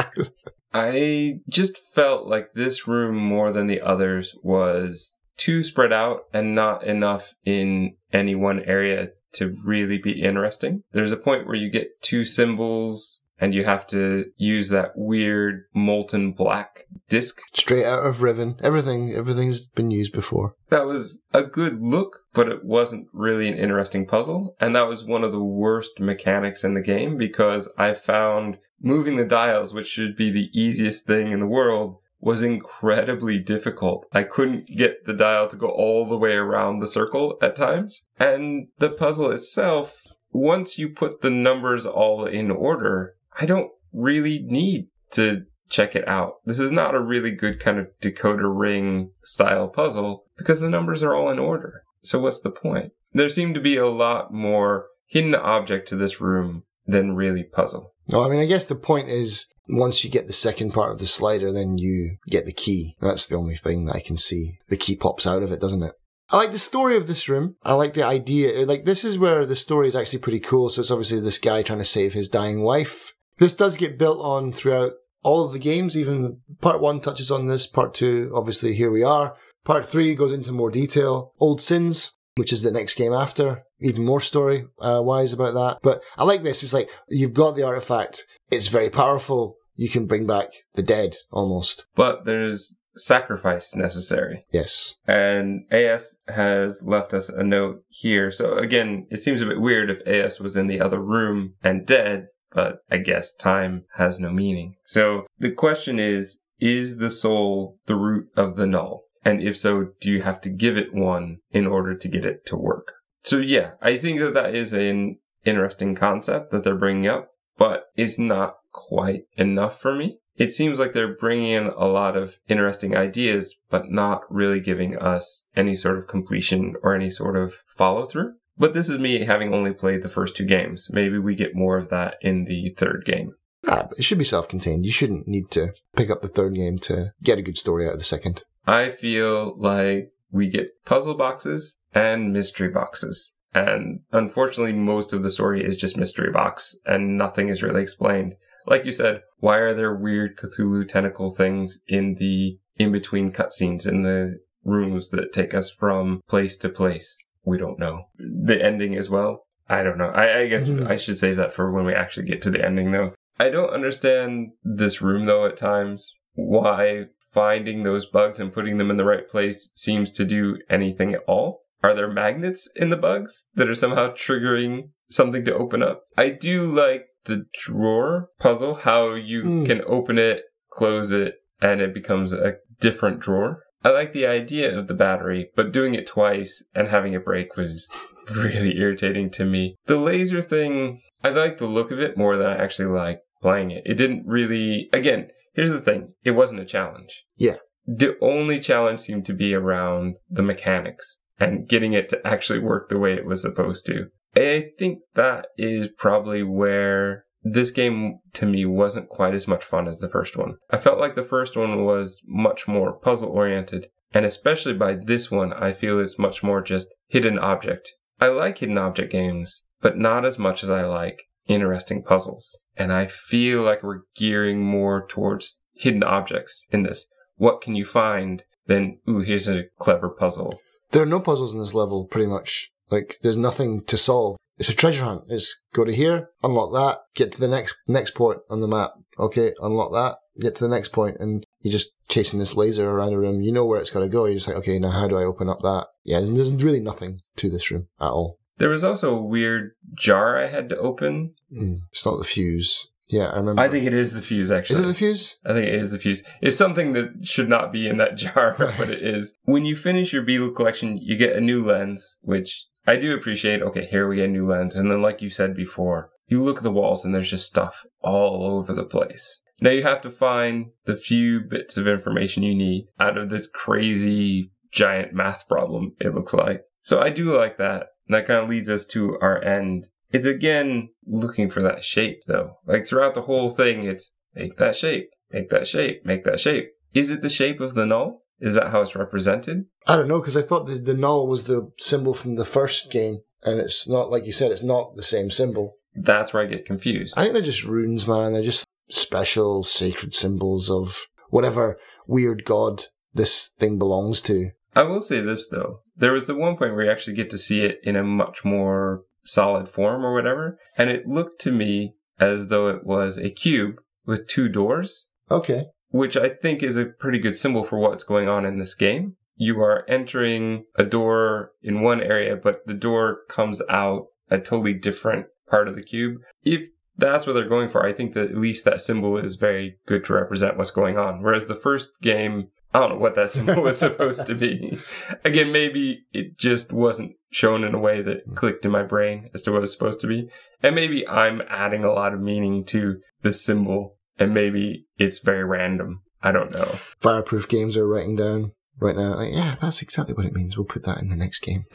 I 0.74 1.40
just 1.48 1.78
felt 1.94 2.26
like 2.26 2.52
this 2.54 2.86
room 2.86 3.16
more 3.16 3.52
than 3.52 3.66
the 3.66 3.80
others 3.80 4.36
was 4.42 5.16
too 5.36 5.62
spread 5.62 5.92
out 5.92 6.24
and 6.32 6.54
not 6.54 6.84
enough 6.84 7.34
in 7.44 7.94
any 8.12 8.34
one 8.34 8.62
area 8.64 9.10
to 9.34 9.56
really 9.64 9.98
be 9.98 10.22
interesting. 10.22 10.82
There's 10.92 11.12
a 11.12 11.16
point 11.16 11.46
where 11.46 11.56
you 11.56 11.70
get 11.70 12.02
two 12.02 12.24
symbols 12.24 13.22
and 13.38 13.54
you 13.54 13.64
have 13.64 13.86
to 13.88 14.26
use 14.36 14.70
that 14.70 14.92
weird 14.94 15.64
molten 15.74 16.32
black 16.32 16.80
disc. 17.08 17.38
Straight 17.52 17.84
out 17.84 18.06
of 18.06 18.22
Riven. 18.22 18.58
Everything, 18.62 19.14
everything's 19.14 19.66
been 19.66 19.90
used 19.90 20.12
before. 20.12 20.54
That 20.70 20.86
was 20.86 21.22
a 21.32 21.42
good 21.42 21.80
look, 21.80 22.20
but 22.32 22.48
it 22.48 22.64
wasn't 22.64 23.08
really 23.12 23.48
an 23.48 23.58
interesting 23.58 24.06
puzzle. 24.06 24.56
And 24.60 24.74
that 24.74 24.88
was 24.88 25.04
one 25.04 25.24
of 25.24 25.32
the 25.32 25.44
worst 25.44 26.00
mechanics 26.00 26.64
in 26.64 26.74
the 26.74 26.82
game 26.82 27.16
because 27.16 27.72
I 27.76 27.94
found 27.94 28.58
moving 28.80 29.16
the 29.16 29.24
dials, 29.24 29.74
which 29.74 29.88
should 29.88 30.16
be 30.16 30.30
the 30.30 30.50
easiest 30.52 31.06
thing 31.06 31.30
in 31.30 31.40
the 31.40 31.46
world, 31.46 31.98
was 32.20 32.42
incredibly 32.42 33.38
difficult. 33.38 34.06
I 34.12 34.22
couldn't 34.22 34.76
get 34.76 35.04
the 35.04 35.14
dial 35.14 35.48
to 35.48 35.56
go 35.56 35.68
all 35.68 36.08
the 36.08 36.16
way 36.16 36.32
around 36.32 36.80
the 36.80 36.88
circle 36.88 37.38
at 37.42 37.56
times. 37.56 38.06
And 38.18 38.68
the 38.78 38.88
puzzle 38.88 39.30
itself, 39.30 40.02
once 40.32 40.78
you 40.78 40.88
put 40.88 41.20
the 41.20 41.30
numbers 41.30 41.86
all 41.86 42.24
in 42.24 42.50
order, 42.50 43.15
I 43.38 43.46
don't 43.46 43.70
really 43.92 44.40
need 44.44 44.88
to 45.12 45.44
check 45.68 45.96
it 45.96 46.06
out. 46.06 46.34
This 46.44 46.60
is 46.60 46.70
not 46.70 46.94
a 46.94 47.02
really 47.02 47.30
good 47.30 47.60
kind 47.60 47.78
of 47.78 47.88
decoder 48.00 48.56
ring 48.56 49.10
style 49.24 49.68
puzzle 49.68 50.24
because 50.36 50.60
the 50.60 50.70
numbers 50.70 51.02
are 51.02 51.14
all 51.14 51.30
in 51.30 51.38
order. 51.38 51.82
So 52.02 52.20
what's 52.20 52.40
the 52.40 52.50
point? 52.50 52.92
There 53.12 53.28
seemed 53.28 53.54
to 53.54 53.60
be 53.60 53.76
a 53.76 53.86
lot 53.86 54.32
more 54.32 54.86
hidden 55.06 55.34
object 55.34 55.88
to 55.88 55.96
this 55.96 56.20
room 56.20 56.64
than 56.86 57.16
really 57.16 57.42
puzzle. 57.42 57.94
No, 58.08 58.22
I 58.22 58.28
mean, 58.28 58.40
I 58.40 58.46
guess 58.46 58.66
the 58.66 58.76
point 58.76 59.08
is 59.08 59.52
once 59.68 60.04
you 60.04 60.10
get 60.10 60.28
the 60.28 60.32
second 60.32 60.72
part 60.72 60.92
of 60.92 60.98
the 60.98 61.06
slider, 61.06 61.52
then 61.52 61.78
you 61.78 62.18
get 62.28 62.46
the 62.46 62.52
key. 62.52 62.96
That's 63.00 63.26
the 63.26 63.36
only 63.36 63.56
thing 63.56 63.86
that 63.86 63.96
I 63.96 64.00
can 64.00 64.16
see. 64.16 64.58
The 64.68 64.76
key 64.76 64.94
pops 64.94 65.26
out 65.26 65.42
of 65.42 65.50
it, 65.50 65.60
doesn't 65.60 65.82
it? 65.82 65.94
I 66.30 66.36
like 66.36 66.52
the 66.52 66.58
story 66.58 66.96
of 66.96 67.06
this 67.06 67.28
room. 67.28 67.56
I 67.62 67.74
like 67.74 67.94
the 67.94 68.02
idea. 68.02 68.66
Like, 68.66 68.84
this 68.84 69.04
is 69.04 69.18
where 69.18 69.46
the 69.46 69.56
story 69.56 69.88
is 69.88 69.96
actually 69.96 70.20
pretty 70.20 70.40
cool. 70.40 70.68
So 70.68 70.80
it's 70.80 70.90
obviously 70.90 71.20
this 71.20 71.38
guy 71.38 71.62
trying 71.62 71.78
to 71.78 71.84
save 71.84 72.14
his 72.14 72.28
dying 72.28 72.62
wife. 72.62 73.12
This 73.38 73.54
does 73.54 73.76
get 73.76 73.98
built 73.98 74.18
on 74.20 74.52
throughout 74.52 74.92
all 75.22 75.44
of 75.44 75.52
the 75.52 75.58
games. 75.58 75.96
Even 75.96 76.40
part 76.60 76.80
one 76.80 77.00
touches 77.00 77.30
on 77.30 77.46
this. 77.46 77.66
Part 77.66 77.94
two, 77.94 78.32
obviously, 78.34 78.74
here 78.74 78.90
we 78.90 79.02
are. 79.02 79.36
Part 79.64 79.86
three 79.86 80.14
goes 80.14 80.32
into 80.32 80.52
more 80.52 80.70
detail. 80.70 81.32
Old 81.40 81.60
Sins, 81.60 82.16
which 82.36 82.52
is 82.52 82.62
the 82.62 82.70
next 82.70 82.96
game 82.96 83.12
after. 83.12 83.62
Even 83.80 84.04
more 84.04 84.20
story 84.20 84.64
uh, 84.80 85.00
wise 85.02 85.32
about 85.32 85.54
that. 85.54 85.78
But 85.82 86.02
I 86.16 86.24
like 86.24 86.42
this. 86.42 86.62
It's 86.62 86.72
like 86.72 86.88
you've 87.08 87.34
got 87.34 87.56
the 87.56 87.64
artifact. 87.64 88.24
It's 88.50 88.68
very 88.68 88.88
powerful. 88.90 89.56
You 89.74 89.88
can 89.88 90.06
bring 90.06 90.26
back 90.26 90.48
the 90.74 90.82
dead 90.82 91.16
almost. 91.30 91.88
But 91.94 92.24
there's 92.24 92.78
sacrifice 92.96 93.74
necessary. 93.74 94.46
Yes. 94.50 94.96
And 95.06 95.66
AS 95.70 96.20
has 96.28 96.82
left 96.86 97.12
us 97.12 97.28
a 97.28 97.42
note 97.42 97.82
here. 97.88 98.30
So 98.30 98.56
again, 98.56 99.06
it 99.10 99.18
seems 99.18 99.42
a 99.42 99.46
bit 99.46 99.60
weird 99.60 99.90
if 99.90 100.06
AS 100.06 100.40
was 100.40 100.56
in 100.56 100.66
the 100.66 100.80
other 100.80 101.00
room 101.00 101.54
and 101.62 101.86
dead, 101.86 102.28
but 102.56 102.78
I 102.90 102.96
guess 102.96 103.36
time 103.36 103.84
has 103.96 104.18
no 104.18 104.30
meaning. 104.30 104.76
So 104.86 105.26
the 105.38 105.52
question 105.52 105.98
is, 106.00 106.44
is 106.58 106.96
the 106.96 107.10
soul 107.10 107.76
the 107.84 107.96
root 107.96 108.30
of 108.34 108.56
the 108.56 108.66
null? 108.66 109.04
And 109.26 109.42
if 109.42 109.58
so, 109.58 109.88
do 110.00 110.10
you 110.10 110.22
have 110.22 110.40
to 110.40 110.48
give 110.48 110.78
it 110.78 110.94
one 110.94 111.40
in 111.50 111.66
order 111.66 111.94
to 111.94 112.08
get 112.08 112.24
it 112.24 112.46
to 112.46 112.56
work? 112.56 112.94
So 113.24 113.36
yeah, 113.36 113.72
I 113.82 113.98
think 113.98 114.20
that 114.20 114.32
that 114.32 114.54
is 114.54 114.72
an 114.72 115.18
interesting 115.44 115.94
concept 115.94 116.50
that 116.50 116.64
they're 116.64 116.74
bringing 116.74 117.08
up, 117.08 117.28
but 117.58 117.88
it's 117.94 118.18
not 118.18 118.56
quite 118.72 119.24
enough 119.36 119.78
for 119.78 119.94
me. 119.94 120.18
It 120.36 120.50
seems 120.50 120.78
like 120.78 120.94
they're 120.94 121.16
bringing 121.16 121.50
in 121.50 121.66
a 121.66 121.86
lot 121.86 122.16
of 122.16 122.38
interesting 122.48 122.96
ideas, 122.96 123.58
but 123.68 123.90
not 123.90 124.22
really 124.30 124.60
giving 124.60 124.96
us 124.96 125.50
any 125.54 125.74
sort 125.74 125.98
of 125.98 126.06
completion 126.06 126.74
or 126.82 126.94
any 126.94 127.10
sort 127.10 127.36
of 127.36 127.54
follow 127.66 128.06
through. 128.06 128.34
But 128.58 128.74
this 128.74 128.88
is 128.88 128.98
me 128.98 129.24
having 129.24 129.52
only 129.52 129.72
played 129.72 130.02
the 130.02 130.08
first 130.08 130.36
two 130.36 130.44
games. 130.44 130.88
Maybe 130.90 131.18
we 131.18 131.34
get 131.34 131.54
more 131.54 131.76
of 131.76 131.88
that 131.90 132.16
in 132.22 132.44
the 132.44 132.70
third 132.70 133.04
game. 133.04 133.34
Ah, 133.68 133.88
it 133.98 134.04
should 134.04 134.18
be 134.18 134.24
self-contained. 134.24 134.86
You 134.86 134.92
shouldn't 134.92 135.28
need 135.28 135.50
to 135.52 135.72
pick 135.94 136.10
up 136.10 136.22
the 136.22 136.28
third 136.28 136.54
game 136.54 136.78
to 136.80 137.12
get 137.22 137.38
a 137.38 137.42
good 137.42 137.58
story 137.58 137.86
out 137.86 137.92
of 137.92 137.98
the 137.98 138.04
second. 138.04 138.42
I 138.66 138.90
feel 138.90 139.56
like 139.58 140.12
we 140.30 140.48
get 140.48 140.84
puzzle 140.84 141.14
boxes 141.14 141.78
and 141.94 142.32
mystery 142.32 142.68
boxes. 142.68 143.34
And 143.54 144.00
unfortunately, 144.12 144.72
most 144.74 145.12
of 145.12 145.22
the 145.22 145.30
story 145.30 145.64
is 145.64 145.76
just 145.76 145.96
mystery 145.96 146.30
box 146.30 146.76
and 146.84 147.16
nothing 147.16 147.48
is 147.48 147.62
really 147.62 147.82
explained. 147.82 148.34
Like 148.66 148.84
you 148.84 148.92
said, 148.92 149.22
why 149.38 149.56
are 149.58 149.74
there 149.74 149.94
weird 149.94 150.36
Cthulhu 150.36 150.86
tentacle 150.86 151.30
things 151.30 151.82
in 151.88 152.16
the 152.16 152.58
in 152.76 152.92
between 152.92 153.32
cutscenes 153.32 153.88
in 153.88 154.02
the 154.02 154.40
rooms 154.64 155.10
that 155.10 155.32
take 155.32 155.54
us 155.54 155.70
from 155.70 156.20
place 156.28 156.58
to 156.58 156.68
place? 156.68 157.16
We 157.46 157.56
don't 157.56 157.78
know. 157.78 158.08
The 158.18 158.62
ending 158.62 158.96
as 158.96 159.08
well. 159.08 159.46
I 159.68 159.82
don't 159.82 159.96
know. 159.98 160.08
I, 160.10 160.40
I 160.40 160.48
guess 160.48 160.68
Mhm. 160.68 160.86
I 160.86 160.96
should 160.96 161.18
save 161.18 161.36
that 161.38 161.52
for 161.52 161.72
when 161.72 161.84
we 161.86 161.94
actually 161.94 162.26
get 162.26 162.42
to 162.42 162.50
the 162.50 162.62
ending 162.64 162.92
though. 162.92 163.14
I 163.38 163.48
don't 163.48 163.70
understand 163.70 164.52
this 164.62 165.00
room 165.00 165.24
though 165.26 165.46
at 165.46 165.56
times. 165.56 166.18
Why 166.34 167.06
finding 167.32 167.82
those 167.82 168.06
bugs 168.06 168.40
and 168.40 168.52
putting 168.52 168.78
them 168.78 168.90
in 168.90 168.96
the 168.96 169.04
right 169.04 169.28
place 169.28 169.70
seems 169.74 170.10
to 170.12 170.24
do 170.24 170.58
anything 170.70 171.14
at 171.14 171.22
all. 171.26 171.62
Are 171.82 171.94
there 171.94 172.10
magnets 172.10 172.70
in 172.76 172.88
the 172.90 172.96
bugs 172.96 173.50
that 173.54 173.68
are 173.68 173.74
somehow 173.74 174.12
triggering 174.14 174.90
something 175.10 175.44
to 175.44 175.54
open 175.54 175.82
up? 175.82 176.04
I 176.16 176.30
do 176.30 176.62
like 176.64 177.06
the 177.26 177.46
drawer 177.62 178.30
puzzle, 178.38 178.74
how 178.74 179.14
you 179.14 179.42
Hmm. 179.42 179.64
can 179.66 179.82
open 179.86 180.18
it, 180.18 180.44
close 180.70 181.10
it, 181.12 181.34
and 181.60 181.80
it 181.80 181.92
becomes 181.92 182.32
a 182.32 182.56
different 182.80 183.20
drawer. 183.20 183.62
I 183.84 183.90
like 183.90 184.12
the 184.12 184.26
idea 184.26 184.76
of 184.76 184.88
the 184.88 184.94
battery, 184.94 185.50
but 185.54 185.72
doing 185.72 185.94
it 185.94 186.06
twice 186.06 186.64
and 186.74 186.88
having 186.88 187.12
it 187.12 187.24
break 187.24 187.56
was 187.56 187.90
really 188.34 188.78
irritating 188.78 189.30
to 189.30 189.44
me. 189.44 189.76
The 189.86 189.98
laser 189.98 190.42
thing, 190.42 191.00
I 191.22 191.30
like 191.30 191.58
the 191.58 191.66
look 191.66 191.90
of 191.90 192.00
it 192.00 192.16
more 192.16 192.36
than 192.36 192.46
I 192.46 192.56
actually 192.56 192.88
like 192.88 193.20
playing 193.42 193.70
it. 193.70 193.82
It 193.86 193.94
didn't 193.94 194.26
really, 194.26 194.88
again, 194.92 195.28
here's 195.54 195.70
the 195.70 195.80
thing. 195.80 196.14
It 196.24 196.32
wasn't 196.32 196.60
a 196.60 196.66
challenge. 196.66 197.24
Yeah. 197.36 197.56
The 197.86 198.16
only 198.20 198.58
challenge 198.58 199.00
seemed 199.00 199.26
to 199.26 199.34
be 199.34 199.54
around 199.54 200.16
the 200.28 200.42
mechanics 200.42 201.20
and 201.38 201.68
getting 201.68 201.92
it 201.92 202.08
to 202.08 202.26
actually 202.26 202.58
work 202.58 202.88
the 202.88 202.98
way 202.98 203.14
it 203.14 203.26
was 203.26 203.42
supposed 203.42 203.86
to. 203.86 204.06
I 204.34 204.70
think 204.78 205.00
that 205.14 205.46
is 205.56 205.88
probably 205.96 206.42
where 206.42 207.25
this 207.52 207.70
game 207.70 208.18
to 208.34 208.46
me 208.46 208.64
wasn't 208.64 209.08
quite 209.08 209.34
as 209.34 209.46
much 209.46 209.64
fun 209.64 209.88
as 209.88 209.98
the 209.98 210.08
first 210.08 210.36
one. 210.36 210.56
I 210.70 210.78
felt 210.78 210.98
like 210.98 211.14
the 211.14 211.22
first 211.22 211.56
one 211.56 211.84
was 211.84 212.20
much 212.26 212.66
more 212.66 212.92
puzzle 212.92 213.30
oriented, 213.30 213.88
and 214.12 214.24
especially 214.24 214.74
by 214.74 214.94
this 214.94 215.30
one, 215.30 215.52
I 215.52 215.72
feel 215.72 216.00
it's 216.00 216.18
much 216.18 216.42
more 216.42 216.62
just 216.62 216.94
hidden 217.08 217.38
object. 217.38 217.92
I 218.20 218.28
like 218.28 218.58
hidden 218.58 218.78
object 218.78 219.12
games, 219.12 219.64
but 219.80 219.98
not 219.98 220.24
as 220.24 220.38
much 220.38 220.62
as 220.62 220.70
I 220.70 220.84
like 220.84 221.24
interesting 221.46 222.02
puzzles. 222.02 222.56
And 222.76 222.92
I 222.92 223.06
feel 223.06 223.62
like 223.62 223.82
we're 223.82 224.02
gearing 224.16 224.62
more 224.62 225.06
towards 225.06 225.62
hidden 225.74 226.02
objects 226.02 226.66
in 226.70 226.82
this. 226.82 227.12
What 227.36 227.60
can 227.60 227.74
you 227.74 227.84
find? 227.84 228.42
Then, 228.66 228.98
ooh, 229.08 229.20
here's 229.20 229.48
a 229.48 229.64
clever 229.78 230.08
puzzle. 230.08 230.58
There 230.90 231.02
are 231.02 231.06
no 231.06 231.20
puzzles 231.20 231.54
in 231.54 231.60
this 231.60 231.74
level, 231.74 232.06
pretty 232.06 232.26
much. 232.26 232.70
Like, 232.90 233.16
there's 233.22 233.36
nothing 233.36 233.84
to 233.84 233.96
solve. 233.96 234.36
It's 234.58 234.68
a 234.68 234.74
treasure 234.74 235.04
hunt. 235.04 235.24
It's 235.28 235.64
go 235.74 235.84
to 235.84 235.94
here, 235.94 236.30
unlock 236.42 236.72
that, 236.72 237.00
get 237.14 237.32
to 237.32 237.40
the 237.40 237.48
next 237.48 237.76
next 237.86 238.12
point 238.12 238.38
on 238.48 238.60
the 238.60 238.68
map. 238.68 238.92
Okay, 239.18 239.54
unlock 239.60 239.92
that, 239.92 240.18
get 240.40 240.54
to 240.56 240.64
the 240.64 240.70
next 240.70 240.88
point, 240.92 241.16
and 241.20 241.44
you're 241.60 241.72
just 241.72 241.96
chasing 242.08 242.38
this 242.38 242.56
laser 242.56 242.90
around 242.90 243.12
a 243.12 243.18
room. 243.18 243.40
You 243.40 243.52
know 243.52 243.66
where 243.66 243.80
it's 243.80 243.90
got 243.90 244.00
to 244.00 244.08
go. 244.08 244.24
You're 244.24 244.34
just 244.34 244.48
like, 244.48 244.56
okay, 244.58 244.78
now 244.78 244.90
how 244.90 245.08
do 245.08 245.16
I 245.16 245.24
open 245.24 245.48
up 245.48 245.60
that? 245.62 245.86
Yeah, 246.04 246.18
there's, 246.18 246.32
there's 246.32 246.52
really 246.52 246.80
nothing 246.80 247.20
to 247.36 247.50
this 247.50 247.70
room 247.70 247.88
at 248.00 248.08
all. 248.08 248.38
There 248.58 248.70
was 248.70 248.84
also 248.84 249.14
a 249.14 249.22
weird 249.22 249.72
jar 249.94 250.42
I 250.42 250.46
had 250.46 250.68
to 250.70 250.78
open. 250.78 251.34
Mm, 251.52 251.80
it's 251.92 252.06
not 252.06 252.18
the 252.18 252.24
fuse. 252.24 252.88
Yeah, 253.08 253.26
I 253.26 253.36
remember. 253.36 253.62
I 253.62 253.68
think 253.68 253.86
it 253.86 253.94
is 253.94 254.14
the 254.14 254.22
fuse, 254.22 254.50
actually. 254.50 254.74
Is 254.74 254.80
it 254.80 254.86
the 254.86 254.94
fuse? 254.94 255.36
I 255.44 255.52
think 255.52 255.66
it 255.66 255.74
is 255.74 255.90
the 255.90 255.98
fuse. 255.98 256.24
It's 256.40 256.56
something 256.56 256.92
that 256.94 257.24
should 257.24 257.48
not 257.48 257.72
be 257.72 257.86
in 257.86 257.98
that 257.98 258.16
jar, 258.16 258.54
but 258.58 258.90
it 258.90 259.02
is. 259.02 259.38
When 259.44 259.64
you 259.64 259.76
finish 259.76 260.12
your 260.12 260.22
Beetle 260.22 260.52
collection, 260.52 260.98
you 260.98 261.16
get 261.16 261.36
a 261.36 261.40
new 261.40 261.64
lens, 261.64 262.16
which 262.22 262.66
I 262.86 262.96
do 262.96 263.14
appreciate. 263.14 263.62
Okay, 263.62 263.86
here 263.86 264.08
we 264.08 264.16
get 264.16 264.30
new 264.30 264.48
lens. 264.48 264.76
And 264.76 264.90
then, 264.90 265.02
like 265.02 265.20
you 265.22 265.30
said 265.30 265.54
before, 265.54 266.10
you 266.28 266.42
look 266.42 266.58
at 266.58 266.62
the 266.62 266.70
walls 266.70 267.04
and 267.04 267.14
there's 267.14 267.30
just 267.30 267.46
stuff 267.46 267.84
all 268.00 268.44
over 268.44 268.72
the 268.72 268.84
place. 268.84 269.42
Now 269.60 269.70
you 269.70 269.82
have 269.82 270.02
to 270.02 270.10
find 270.10 270.72
the 270.84 270.96
few 270.96 271.40
bits 271.40 271.76
of 271.76 271.88
information 271.88 272.42
you 272.42 272.54
need 272.54 272.88
out 273.00 273.16
of 273.16 273.30
this 273.30 273.48
crazy 273.48 274.52
giant 274.70 275.14
math 275.14 275.48
problem, 275.48 275.94
it 275.98 276.14
looks 276.14 276.34
like. 276.34 276.64
So 276.82 277.00
I 277.00 277.10
do 277.10 277.36
like 277.36 277.56
that. 277.58 277.86
And 278.06 278.14
that 278.14 278.26
kind 278.26 278.40
of 278.40 278.48
leads 278.48 278.68
us 278.68 278.86
to 278.88 279.18
our 279.20 279.42
end. 279.42 279.88
It's 280.10 280.26
again 280.26 280.90
looking 281.06 281.50
for 281.50 281.62
that 281.62 281.84
shape 281.84 282.20
though. 282.26 282.58
Like 282.66 282.86
throughout 282.86 283.14
the 283.14 283.22
whole 283.22 283.50
thing, 283.50 283.84
it's 283.84 284.14
make 284.34 284.56
that 284.56 284.76
shape, 284.76 285.10
make 285.32 285.50
that 285.50 285.66
shape, 285.66 286.04
make 286.04 286.24
that 286.24 286.38
shape. 286.38 286.70
Is 286.92 287.10
it 287.10 287.22
the 287.22 287.28
shape 287.28 287.60
of 287.60 287.74
the 287.74 287.86
null? 287.86 288.22
Is 288.40 288.54
that 288.54 288.70
how 288.70 288.82
it's 288.82 288.94
represented? 288.94 289.64
I 289.86 289.96
don't 289.96 290.08
know 290.08 290.20
because 290.20 290.36
I 290.36 290.42
thought 290.42 290.66
the, 290.66 290.76
the 290.76 290.94
null 290.94 291.26
was 291.26 291.44
the 291.44 291.70
symbol 291.78 292.12
from 292.14 292.36
the 292.36 292.44
first 292.44 292.92
game, 292.92 293.20
and 293.42 293.60
it's 293.60 293.88
not 293.88 294.10
like 294.10 294.26
you 294.26 294.32
said. 294.32 294.52
It's 294.52 294.62
not 294.62 294.96
the 294.96 295.02
same 295.02 295.30
symbol. 295.30 295.74
That's 295.94 296.32
where 296.32 296.42
I 296.42 296.46
get 296.46 296.66
confused. 296.66 297.16
I 297.16 297.22
think 297.22 297.32
they're 297.34 297.42
just 297.42 297.64
runes, 297.64 298.06
man. 298.06 298.32
They're 298.32 298.42
just 298.42 298.66
special 298.88 299.62
sacred 299.62 300.14
symbols 300.14 300.70
of 300.70 301.06
whatever 301.30 301.78
weird 302.06 302.44
god 302.44 302.84
this 303.14 303.48
thing 303.58 303.78
belongs 303.78 304.20
to. 304.22 304.50
I 304.74 304.82
will 304.82 305.00
say 305.00 305.20
this 305.20 305.48
though. 305.48 305.80
There 305.96 306.12
was 306.12 306.26
the 306.26 306.34
one 306.34 306.56
point 306.56 306.74
where 306.74 306.84
you 306.84 306.90
actually 306.90 307.14
get 307.16 307.30
to 307.30 307.38
see 307.38 307.62
it 307.62 307.80
in 307.82 307.96
a 307.96 308.04
much 308.04 308.44
more 308.44 309.04
solid 309.24 309.68
form 309.68 310.04
or 310.04 310.14
whatever. 310.14 310.58
And 310.76 310.90
it 310.90 311.06
looked 311.06 311.40
to 311.42 311.52
me 311.52 311.94
as 312.20 312.48
though 312.48 312.68
it 312.68 312.84
was 312.84 313.18
a 313.18 313.30
cube 313.30 313.76
with 314.04 314.28
two 314.28 314.48
doors, 314.48 315.10
Okay. 315.30 315.66
Which 315.90 316.16
I 316.16 316.28
think 316.28 316.62
is 316.62 316.76
a 316.76 316.86
pretty 316.86 317.18
good 317.18 317.36
symbol 317.36 317.64
for 317.64 317.78
what's 317.78 318.04
going 318.04 318.28
on 318.28 318.44
in 318.44 318.58
this 318.58 318.74
game. 318.74 319.16
You 319.36 319.60
are 319.60 319.84
entering 319.88 320.64
a 320.76 320.84
door 320.84 321.52
in 321.62 321.82
one 321.82 322.00
area, 322.00 322.36
but 322.36 322.66
the 322.66 322.74
door 322.74 323.20
comes 323.28 323.62
out 323.68 324.06
a 324.30 324.38
totally 324.38 324.74
different 324.74 325.26
part 325.48 325.68
of 325.68 325.74
the 325.74 325.82
cube. 325.82 326.20
If 326.42 326.68
that's 326.96 327.26
what 327.26 327.34
they're 327.34 327.48
going 327.48 327.68
for, 327.68 327.84
I 327.84 327.92
think 327.92 328.14
that 328.14 328.30
at 328.30 328.36
least 328.36 328.64
that 328.64 328.80
symbol 328.80 329.18
is 329.18 329.36
very 329.36 329.78
good 329.86 330.04
to 330.06 330.14
represent 330.14 330.56
what's 330.56 330.70
going 330.70 330.98
on. 330.98 331.22
Whereas 331.22 331.46
the 331.46 331.54
first 331.54 332.00
game, 332.00 332.48
I 332.72 332.80
don't 332.80 332.90
know 332.90 332.96
what 332.96 333.14
that 333.16 333.30
symbol 333.30 333.62
was 333.62 333.78
supposed 333.78 334.26
to 334.26 334.34
be. 334.34 334.78
Again, 335.24 335.52
maybe 335.52 336.04
it 336.12 336.38
just 336.38 336.72
wasn't 336.72 337.12
shown 337.30 337.64
in 337.64 337.74
a 337.74 337.78
way 337.78 338.02
that 338.02 338.24
hmm. 338.24 338.34
clicked 338.34 338.64
in 338.64 338.70
my 338.70 338.82
brain 338.82 339.30
as 339.34 339.42
to 339.42 339.52
what 339.52 339.58
it 339.58 339.62
was 339.62 339.72
supposed 339.72 340.00
to 340.00 340.06
be. 340.06 340.28
And 340.62 340.74
maybe 340.74 341.06
I'm 341.06 341.42
adding 341.48 341.84
a 341.84 341.92
lot 341.92 342.14
of 342.14 342.20
meaning 342.20 342.64
to 342.66 343.00
this 343.22 343.44
symbol 343.44 343.95
and 344.18 344.34
maybe 344.34 344.86
it's 344.98 345.20
very 345.20 345.44
random. 345.44 346.02
I 346.22 346.32
don't 346.32 346.52
know. 346.52 346.78
Fireproof 347.00 347.48
games 347.48 347.76
are 347.76 347.86
writing 347.86 348.16
down 348.16 348.52
right 348.78 348.96
now. 348.96 349.16
Like, 349.16 349.32
yeah, 349.32 349.56
that's 349.60 349.82
exactly 349.82 350.14
what 350.14 350.26
it 350.26 350.34
means. 350.34 350.56
We'll 350.56 350.66
put 350.66 350.84
that 350.84 350.98
in 350.98 351.08
the 351.08 351.16
next 351.16 351.40
game. 351.40 351.64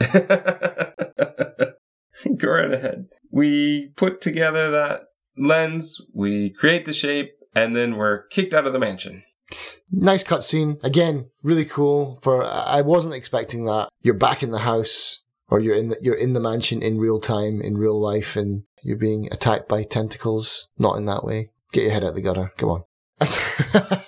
Go 2.36 2.48
right 2.48 2.72
ahead. 2.72 3.06
We 3.30 3.92
put 3.96 4.20
together 4.20 4.70
that 4.70 5.02
lens, 5.36 6.00
we 6.14 6.50
create 6.50 6.84
the 6.84 6.92
shape, 6.92 7.32
and 7.54 7.74
then 7.74 7.96
we're 7.96 8.26
kicked 8.28 8.54
out 8.54 8.66
of 8.66 8.72
the 8.72 8.78
mansion. 8.78 9.22
Nice 9.90 10.24
cutscene. 10.24 10.82
Again, 10.82 11.30
really 11.42 11.64
cool. 11.64 12.18
For 12.22 12.44
I 12.44 12.80
wasn't 12.80 13.14
expecting 13.14 13.64
that. 13.66 13.88
You're 14.00 14.14
back 14.14 14.42
in 14.42 14.50
the 14.50 14.60
house, 14.60 15.24
or 15.48 15.60
you're 15.60 15.76
in 15.76 15.88
the 15.88 15.98
you're 16.00 16.14
in 16.14 16.32
the 16.32 16.40
mansion 16.40 16.82
in 16.82 16.98
real 16.98 17.20
time, 17.20 17.60
in 17.60 17.76
real 17.76 18.00
life, 18.00 18.36
and 18.36 18.64
you're 18.82 18.96
being 18.96 19.28
attacked 19.30 19.68
by 19.68 19.82
tentacles. 19.82 20.70
Not 20.78 20.96
in 20.96 21.04
that 21.06 21.24
way. 21.24 21.50
Get 21.72 21.84
your 21.84 21.92
head 21.92 22.04
out 22.04 22.14
the 22.14 22.20
gutter. 22.20 22.52
Come 22.56 22.68
on. 22.68 22.84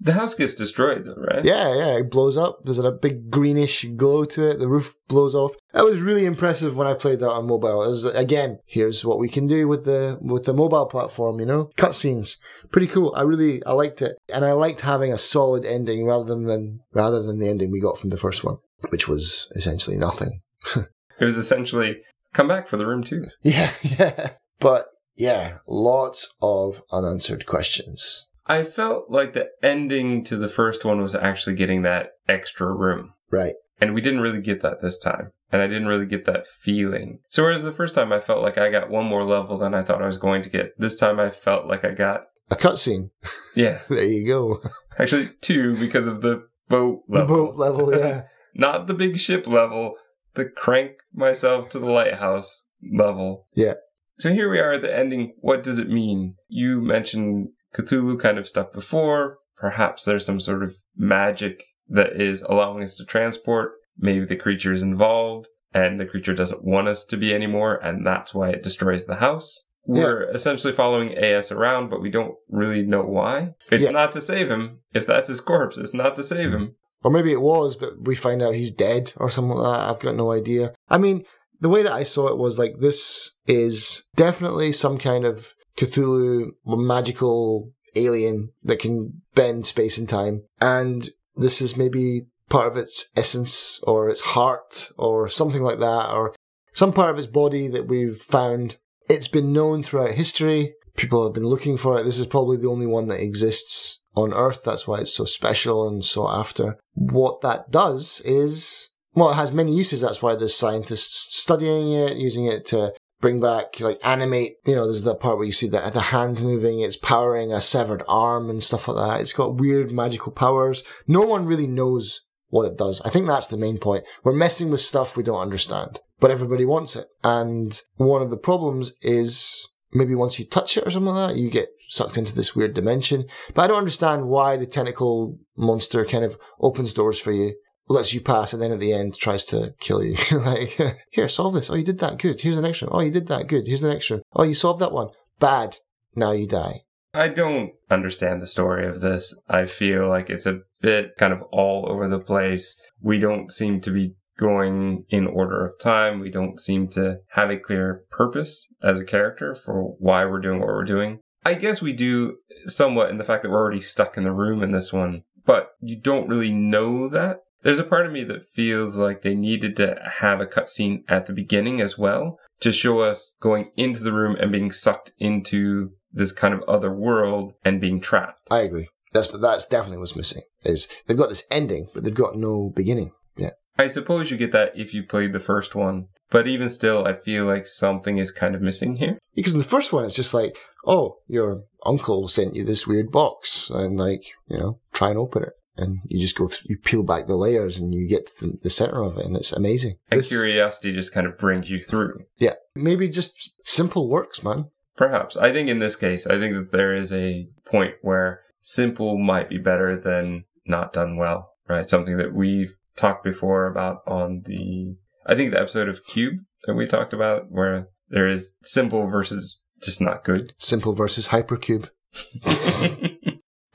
The 0.00 0.12
house 0.12 0.34
gets 0.34 0.54
destroyed, 0.54 1.04
though, 1.04 1.16
right? 1.16 1.44
Yeah, 1.44 1.74
yeah, 1.74 1.98
it 1.98 2.10
blows 2.10 2.36
up. 2.36 2.60
There's 2.64 2.78
a 2.78 2.92
big 2.92 3.30
greenish 3.30 3.84
glow 3.96 4.24
to 4.26 4.48
it. 4.48 4.60
The 4.60 4.68
roof 4.68 4.94
blows 5.08 5.34
off. 5.34 5.56
That 5.72 5.84
was 5.84 6.00
really 6.00 6.24
impressive 6.24 6.76
when 6.76 6.86
I 6.86 6.94
played 6.94 7.18
that 7.18 7.30
on 7.30 7.48
mobile. 7.48 7.78
Was, 7.78 8.04
again, 8.04 8.60
here's 8.64 9.04
what 9.04 9.18
we 9.18 9.28
can 9.28 9.48
do 9.48 9.66
with 9.66 9.84
the 9.84 10.16
with 10.20 10.44
the 10.44 10.54
mobile 10.54 10.86
platform. 10.86 11.40
You 11.40 11.46
know, 11.46 11.70
cutscenes, 11.76 12.38
pretty 12.70 12.86
cool. 12.86 13.12
I 13.16 13.22
really 13.22 13.64
I 13.64 13.72
liked 13.72 14.00
it, 14.00 14.16
and 14.32 14.44
I 14.44 14.52
liked 14.52 14.82
having 14.82 15.12
a 15.12 15.18
solid 15.18 15.64
ending 15.64 16.06
rather 16.06 16.36
than 16.36 16.80
rather 16.92 17.20
than 17.20 17.40
the 17.40 17.48
ending 17.48 17.72
we 17.72 17.80
got 17.80 17.98
from 17.98 18.10
the 18.10 18.16
first 18.16 18.44
one, 18.44 18.58
which 18.90 19.08
was 19.08 19.52
essentially 19.56 19.96
nothing. 19.96 20.40
It 21.20 21.24
was 21.24 21.36
essentially 21.36 21.96
come 22.32 22.46
back 22.46 22.68
for 22.68 22.76
the 22.76 22.86
room 22.86 23.02
two. 23.02 23.24
Yeah, 23.42 23.72
yeah, 23.82 24.34
but 24.60 24.86
yeah, 25.18 25.58
lots 25.66 26.36
of 26.40 26.82
unanswered 26.90 27.46
questions. 27.46 28.28
I 28.46 28.64
felt 28.64 29.10
like 29.10 29.34
the 29.34 29.48
ending 29.62 30.24
to 30.24 30.36
the 30.36 30.48
first 30.48 30.84
one 30.84 31.00
was 31.02 31.14
actually 31.14 31.56
getting 31.56 31.82
that 31.82 32.12
extra 32.28 32.72
room. 32.74 33.12
Right. 33.30 33.54
And 33.80 33.94
we 33.94 34.00
didn't 34.00 34.20
really 34.20 34.40
get 34.40 34.62
that 34.62 34.80
this 34.80 34.98
time. 34.98 35.32
And 35.52 35.60
I 35.62 35.66
didn't 35.66 35.86
really 35.88 36.06
get 36.06 36.24
that 36.26 36.46
feeling. 36.46 37.20
So 37.28 37.42
whereas 37.42 37.62
the 37.62 37.72
first 37.72 37.94
time 37.94 38.12
I 38.12 38.20
felt 38.20 38.42
like 38.42 38.56
I 38.58 38.70
got 38.70 38.90
one 38.90 39.04
more 39.06 39.24
level 39.24 39.58
than 39.58 39.74
I 39.74 39.82
thought 39.82 40.02
I 40.02 40.06
was 40.06 40.16
going 40.18 40.42
to 40.42 40.50
get, 40.50 40.78
this 40.78 40.98
time 40.98 41.20
I 41.20 41.30
felt 41.30 41.66
like 41.66 41.84
I 41.84 41.92
got, 41.92 42.24
A 42.50 42.56
cutscene. 42.56 43.10
yeah, 43.54 43.80
There 43.88 44.02
you 44.04 44.26
go. 44.26 44.62
actually 44.98 45.30
two 45.42 45.76
because 45.78 46.06
of 46.06 46.22
the 46.22 46.48
boat 46.68 47.02
level. 47.08 47.26
The 47.26 47.42
boat 47.44 47.56
level. 47.56 47.96
Yeah. 47.98 48.22
Not 48.54 48.86
the 48.88 48.94
big 48.94 49.18
ship 49.18 49.46
level, 49.46 49.94
the 50.34 50.46
crank 50.48 50.92
myself 51.14 51.68
to 51.70 51.78
the 51.78 51.86
lighthouse 51.86 52.66
level. 52.92 53.46
Yeah. 53.54 53.74
So 54.18 54.32
here 54.32 54.50
we 54.50 54.58
are 54.58 54.72
at 54.72 54.82
the 54.82 54.94
ending. 54.96 55.34
What 55.40 55.62
does 55.62 55.78
it 55.78 55.88
mean? 55.88 56.34
You 56.48 56.80
mentioned 56.80 57.48
Cthulhu 57.76 58.18
kind 58.18 58.38
of 58.38 58.48
stuff 58.48 58.72
before. 58.72 59.38
Perhaps 59.56 60.04
there's 60.04 60.26
some 60.26 60.40
sort 60.40 60.62
of 60.62 60.74
magic 60.96 61.64
that 61.88 62.20
is 62.20 62.42
allowing 62.42 62.82
us 62.82 62.96
to 62.96 63.04
transport. 63.04 63.72
Maybe 63.96 64.24
the 64.24 64.36
creature 64.36 64.72
is 64.72 64.82
involved. 64.82 65.48
and 65.74 66.00
the 66.00 66.06
creature 66.06 66.32
doesn't 66.34 66.64
want 66.64 66.88
us 66.88 67.04
to 67.04 67.14
be 67.14 67.34
anymore, 67.34 67.74
and 67.76 68.04
that's 68.06 68.32
why 68.32 68.48
it 68.48 68.62
destroys 68.62 69.04
the 69.04 69.16
house. 69.16 69.68
We're 69.86 70.22
essentially 70.30 70.72
following 70.72 71.14
AS 71.18 71.52
around, 71.52 71.90
but 71.90 72.00
we 72.00 72.10
don't 72.10 72.34
really 72.48 72.86
know 72.86 73.02
why. 73.02 73.50
It's 73.70 73.84
Yeah. 73.84 73.90
not 73.90 74.12
to 74.14 74.20
save 74.22 74.50
him. 74.50 74.78
If 74.94 75.06
that's 75.06 75.28
his 75.28 75.42
corpse, 75.42 75.76
it's 75.76 75.92
not 75.92 76.16
to 76.16 76.24
save 76.24 76.52
him. 76.54 76.76
Or 77.04 77.10
maybe 77.10 77.32
it 77.32 77.42
was, 77.42 77.76
but 77.76 78.00
we 78.06 78.14
find 78.16 78.40
out 78.40 78.54
he's 78.54 78.74
dead 78.74 79.12
or 79.18 79.28
something 79.28 79.58
like 79.58 79.78
that. 79.78 79.90
I've 79.90 80.00
got 80.00 80.16
no 80.16 80.32
idea. 80.32 80.72
I 80.88 80.96
mean, 80.96 81.24
the 81.60 81.68
way 81.68 81.82
that 81.82 81.92
I 81.92 82.02
saw 82.02 82.28
it 82.28 82.38
was 82.38 82.58
like 82.58 82.78
this 82.78 83.36
is 83.46 84.08
definitely 84.16 84.72
some 84.72 84.98
kind 84.98 85.24
of 85.24 85.54
Cthulhu 85.76 86.52
magical 86.64 87.72
alien 87.94 88.50
that 88.62 88.78
can 88.78 89.22
bend 89.34 89.66
space 89.66 89.98
and 89.98 90.08
time. 90.08 90.42
And 90.60 91.08
this 91.36 91.60
is 91.60 91.76
maybe 91.76 92.26
part 92.48 92.68
of 92.68 92.76
its 92.76 93.12
essence 93.16 93.80
or 93.84 94.08
its 94.08 94.20
heart 94.20 94.90
or 94.96 95.28
something 95.28 95.62
like 95.62 95.78
that 95.78 96.12
or 96.12 96.34
some 96.72 96.92
part 96.92 97.10
of 97.10 97.18
its 97.18 97.26
body 97.26 97.68
that 97.68 97.88
we've 97.88 98.16
found. 98.16 98.76
It's 99.08 99.28
been 99.28 99.52
known 99.52 99.82
throughout 99.82 100.14
history. 100.14 100.74
People 100.96 101.24
have 101.24 101.34
been 101.34 101.46
looking 101.46 101.76
for 101.76 101.98
it. 101.98 102.04
This 102.04 102.18
is 102.18 102.26
probably 102.26 102.56
the 102.56 102.68
only 102.68 102.86
one 102.86 103.08
that 103.08 103.22
exists 103.22 104.02
on 104.14 104.34
Earth. 104.34 104.62
That's 104.64 104.86
why 104.86 105.00
it's 105.00 105.14
so 105.14 105.24
special 105.24 105.88
and 105.88 106.04
sought 106.04 106.38
after. 106.38 106.76
What 106.94 107.40
that 107.42 107.70
does 107.70 108.20
is, 108.24 108.94
well, 109.18 109.30
it 109.30 109.36
has 109.36 109.52
many 109.52 109.74
uses. 109.74 110.00
That's 110.00 110.22
why 110.22 110.36
there's 110.36 110.56
scientists 110.56 111.36
studying 111.36 111.92
it, 111.92 112.16
using 112.16 112.46
it 112.46 112.66
to 112.66 112.92
bring 113.20 113.40
back, 113.40 113.80
like 113.80 113.98
animate, 114.04 114.56
you 114.64 114.74
know, 114.74 114.84
there's 114.84 115.02
that 115.02 115.20
part 115.20 115.38
where 115.38 115.46
you 115.46 115.52
see 115.52 115.68
the, 115.68 115.90
the 115.92 116.00
hand 116.00 116.40
moving, 116.40 116.80
it's 116.80 116.96
powering 116.96 117.52
a 117.52 117.60
severed 117.60 118.02
arm 118.06 118.48
and 118.48 118.62
stuff 118.62 118.86
like 118.86 118.96
that. 118.96 119.20
It's 119.20 119.32
got 119.32 119.56
weird 119.56 119.90
magical 119.90 120.32
powers. 120.32 120.84
No 121.06 121.22
one 121.22 121.46
really 121.46 121.66
knows 121.66 122.20
what 122.48 122.66
it 122.66 122.78
does. 122.78 123.02
I 123.02 123.10
think 123.10 123.26
that's 123.26 123.48
the 123.48 123.56
main 123.56 123.78
point. 123.78 124.04
We're 124.22 124.32
messing 124.32 124.70
with 124.70 124.80
stuff 124.80 125.16
we 125.16 125.22
don't 125.22 125.40
understand, 125.40 126.00
but 126.20 126.30
everybody 126.30 126.64
wants 126.64 126.96
it. 126.96 127.08
And 127.24 127.80
one 127.96 128.22
of 128.22 128.30
the 128.30 128.36
problems 128.36 128.94
is 129.02 129.68
maybe 129.92 130.14
once 130.14 130.38
you 130.38 130.44
touch 130.44 130.76
it 130.76 130.86
or 130.86 130.90
something 130.90 131.14
like 131.14 131.34
that, 131.34 131.40
you 131.40 131.50
get 131.50 131.70
sucked 131.88 132.18
into 132.18 132.34
this 132.34 132.54
weird 132.54 132.74
dimension. 132.74 133.24
But 133.52 133.62
I 133.62 133.66
don't 133.66 133.78
understand 133.78 134.28
why 134.28 134.56
the 134.56 134.66
tentacle 134.66 135.38
monster 135.56 136.04
kind 136.04 136.24
of 136.24 136.38
opens 136.60 136.94
doors 136.94 137.18
for 137.18 137.32
you, 137.32 137.54
lets 137.88 138.12
you 138.12 138.20
pass, 138.20 138.52
and 138.52 138.62
then 138.62 138.72
at 138.72 138.80
the 138.80 138.92
end 138.92 139.16
tries 139.16 139.44
to 139.46 139.74
kill 139.80 140.04
you. 140.04 140.16
like, 140.38 140.78
here, 141.10 141.28
solve 141.28 141.54
this. 141.54 141.70
Oh, 141.70 141.74
you 141.74 141.84
did 141.84 141.98
that. 141.98 142.18
Good. 142.18 142.40
Here's 142.40 142.56
the 142.56 142.62
next 142.62 142.82
one. 142.82 142.90
Oh, 142.92 143.00
you 143.00 143.10
did 143.10 143.28
that. 143.28 143.48
Good. 143.48 143.66
Here's 143.66 143.80
the 143.80 143.92
next 143.92 144.10
one. 144.10 144.22
Oh, 144.34 144.44
you 144.44 144.54
solved 144.54 144.80
that 144.80 144.92
one. 144.92 145.08
Bad. 145.38 145.78
Now 146.14 146.32
you 146.32 146.46
die. 146.46 146.82
I 147.14 147.28
don't 147.28 147.72
understand 147.90 148.42
the 148.42 148.46
story 148.46 148.86
of 148.86 149.00
this. 149.00 149.38
I 149.48 149.66
feel 149.66 150.08
like 150.08 150.28
it's 150.28 150.46
a 150.46 150.60
bit 150.80 151.12
kind 151.18 151.32
of 151.32 151.42
all 151.50 151.90
over 151.90 152.08
the 152.08 152.20
place. 152.20 152.80
We 153.00 153.18
don't 153.18 153.50
seem 153.50 153.80
to 153.82 153.90
be 153.90 154.14
going 154.38 155.04
in 155.08 155.26
order 155.26 155.66
of 155.66 155.78
time. 155.80 156.20
We 156.20 156.30
don't 156.30 156.60
seem 156.60 156.88
to 156.88 157.18
have 157.30 157.50
a 157.50 157.58
clear 157.58 158.04
purpose 158.10 158.72
as 158.82 158.98
a 158.98 159.04
character 159.04 159.54
for 159.54 159.94
why 159.98 160.24
we're 160.24 160.40
doing 160.40 160.60
what 160.60 160.68
we're 160.68 160.84
doing. 160.84 161.20
I 161.44 161.54
guess 161.54 161.80
we 161.80 161.92
do 161.92 162.36
somewhat 162.66 163.10
in 163.10 163.18
the 163.18 163.24
fact 163.24 163.42
that 163.42 163.50
we're 163.50 163.60
already 163.60 163.80
stuck 163.80 164.16
in 164.16 164.24
the 164.24 164.32
room 164.32 164.62
in 164.62 164.72
this 164.72 164.92
one, 164.92 165.22
but 165.44 165.70
you 165.80 165.98
don't 165.98 166.28
really 166.28 166.52
know 166.52 167.08
that. 167.08 167.40
There's 167.68 167.78
a 167.78 167.84
part 167.84 168.06
of 168.06 168.12
me 168.12 168.24
that 168.24 168.46
feels 168.46 168.96
like 168.96 169.20
they 169.20 169.34
needed 169.34 169.76
to 169.76 170.00
have 170.20 170.40
a 170.40 170.46
cutscene 170.46 171.04
at 171.06 171.26
the 171.26 171.34
beginning 171.34 171.82
as 171.82 171.98
well 171.98 172.38
to 172.60 172.72
show 172.72 173.00
us 173.00 173.36
going 173.40 173.72
into 173.76 174.02
the 174.02 174.10
room 174.14 174.36
and 174.36 174.50
being 174.50 174.72
sucked 174.72 175.12
into 175.18 175.92
this 176.10 176.32
kind 176.32 176.54
of 176.54 176.62
other 176.62 176.90
world 176.90 177.52
and 177.66 177.78
being 177.78 178.00
trapped. 178.00 178.40
I 178.50 178.60
agree. 178.60 178.88
That's 179.12 179.28
that's 179.38 179.66
definitely 179.66 179.98
what's 179.98 180.16
missing. 180.16 180.44
Is 180.64 180.88
they've 181.06 181.18
got 181.18 181.28
this 181.28 181.46
ending, 181.50 181.88
but 181.92 182.04
they've 182.04 182.14
got 182.14 182.36
no 182.36 182.72
beginning. 182.74 183.12
Yeah. 183.36 183.50
I 183.76 183.88
suppose 183.88 184.30
you 184.30 184.38
get 184.38 184.52
that 184.52 184.72
if 184.74 184.94
you 184.94 185.02
played 185.02 185.34
the 185.34 185.38
first 185.38 185.74
one, 185.74 186.08
but 186.30 186.46
even 186.46 186.70
still, 186.70 187.06
I 187.06 187.12
feel 187.12 187.44
like 187.44 187.66
something 187.66 188.16
is 188.16 188.30
kind 188.30 188.54
of 188.54 188.62
missing 188.62 188.96
here. 188.96 189.18
Because 189.34 189.52
in 189.52 189.58
the 189.58 189.64
first 189.66 189.92
one, 189.92 190.06
it's 190.06 190.16
just 190.16 190.32
like, 190.32 190.56
oh, 190.86 191.18
your 191.28 191.64
uncle 191.84 192.28
sent 192.28 192.56
you 192.56 192.64
this 192.64 192.86
weird 192.86 193.12
box, 193.12 193.68
and 193.68 193.98
like, 193.98 194.24
you 194.46 194.56
know, 194.56 194.80
try 194.94 195.10
and 195.10 195.18
open 195.18 195.42
it. 195.42 195.52
And 195.78 196.00
you 196.06 196.20
just 196.20 196.36
go 196.36 196.48
through, 196.48 196.66
you 196.70 196.76
peel 196.78 197.02
back 197.04 197.26
the 197.26 197.36
layers 197.36 197.78
and 197.78 197.94
you 197.94 198.06
get 198.08 198.26
to 198.26 198.46
the, 198.48 198.58
the 198.64 198.70
center 198.70 199.02
of 199.02 199.16
it, 199.16 199.24
and 199.24 199.36
it's 199.36 199.52
amazing. 199.52 199.96
And 200.10 200.18
This- 200.18 200.28
curiosity 200.28 200.92
just 200.92 201.14
kind 201.14 201.26
of 201.26 201.38
brings 201.38 201.70
you 201.70 201.82
through. 201.82 202.24
yeah. 202.38 202.54
Maybe 202.74 203.08
just 203.08 203.52
simple 203.64 204.08
works, 204.08 204.42
man. 204.44 204.66
Perhaps. 204.96 205.36
I 205.36 205.52
think 205.52 205.68
in 205.68 205.78
this 205.78 205.94
case, 205.96 206.26
I 206.26 206.38
think 206.38 206.54
that 206.54 206.72
there 206.72 206.94
is 206.96 207.12
a 207.12 207.46
point 207.64 207.94
where 208.02 208.40
simple 208.60 209.16
might 209.18 209.48
be 209.48 209.58
better 209.58 209.98
than 210.00 210.44
not 210.66 210.92
done 210.92 211.16
well, 211.16 211.50
right? 211.68 211.88
Something 211.88 212.16
that 212.18 212.34
we've 212.34 212.72
talked 212.96 213.22
before 213.24 213.66
about 213.66 213.98
on 214.06 214.42
the, 214.44 214.96
I 215.26 215.34
think 215.36 215.52
the 215.52 215.60
episode 215.60 215.88
of 215.88 216.04
Cube 216.06 216.34
that 216.66 216.74
we 216.74 216.86
talked 216.86 217.12
about 217.12 217.44
where 217.50 217.88
there 218.08 218.28
is 218.28 218.56
simple 218.64 219.06
versus 219.06 219.62
just 219.82 220.00
not 220.00 220.24
good. 220.24 220.52
Simple 220.58 220.94
versus 220.94 221.28
hypercube. 221.28 221.88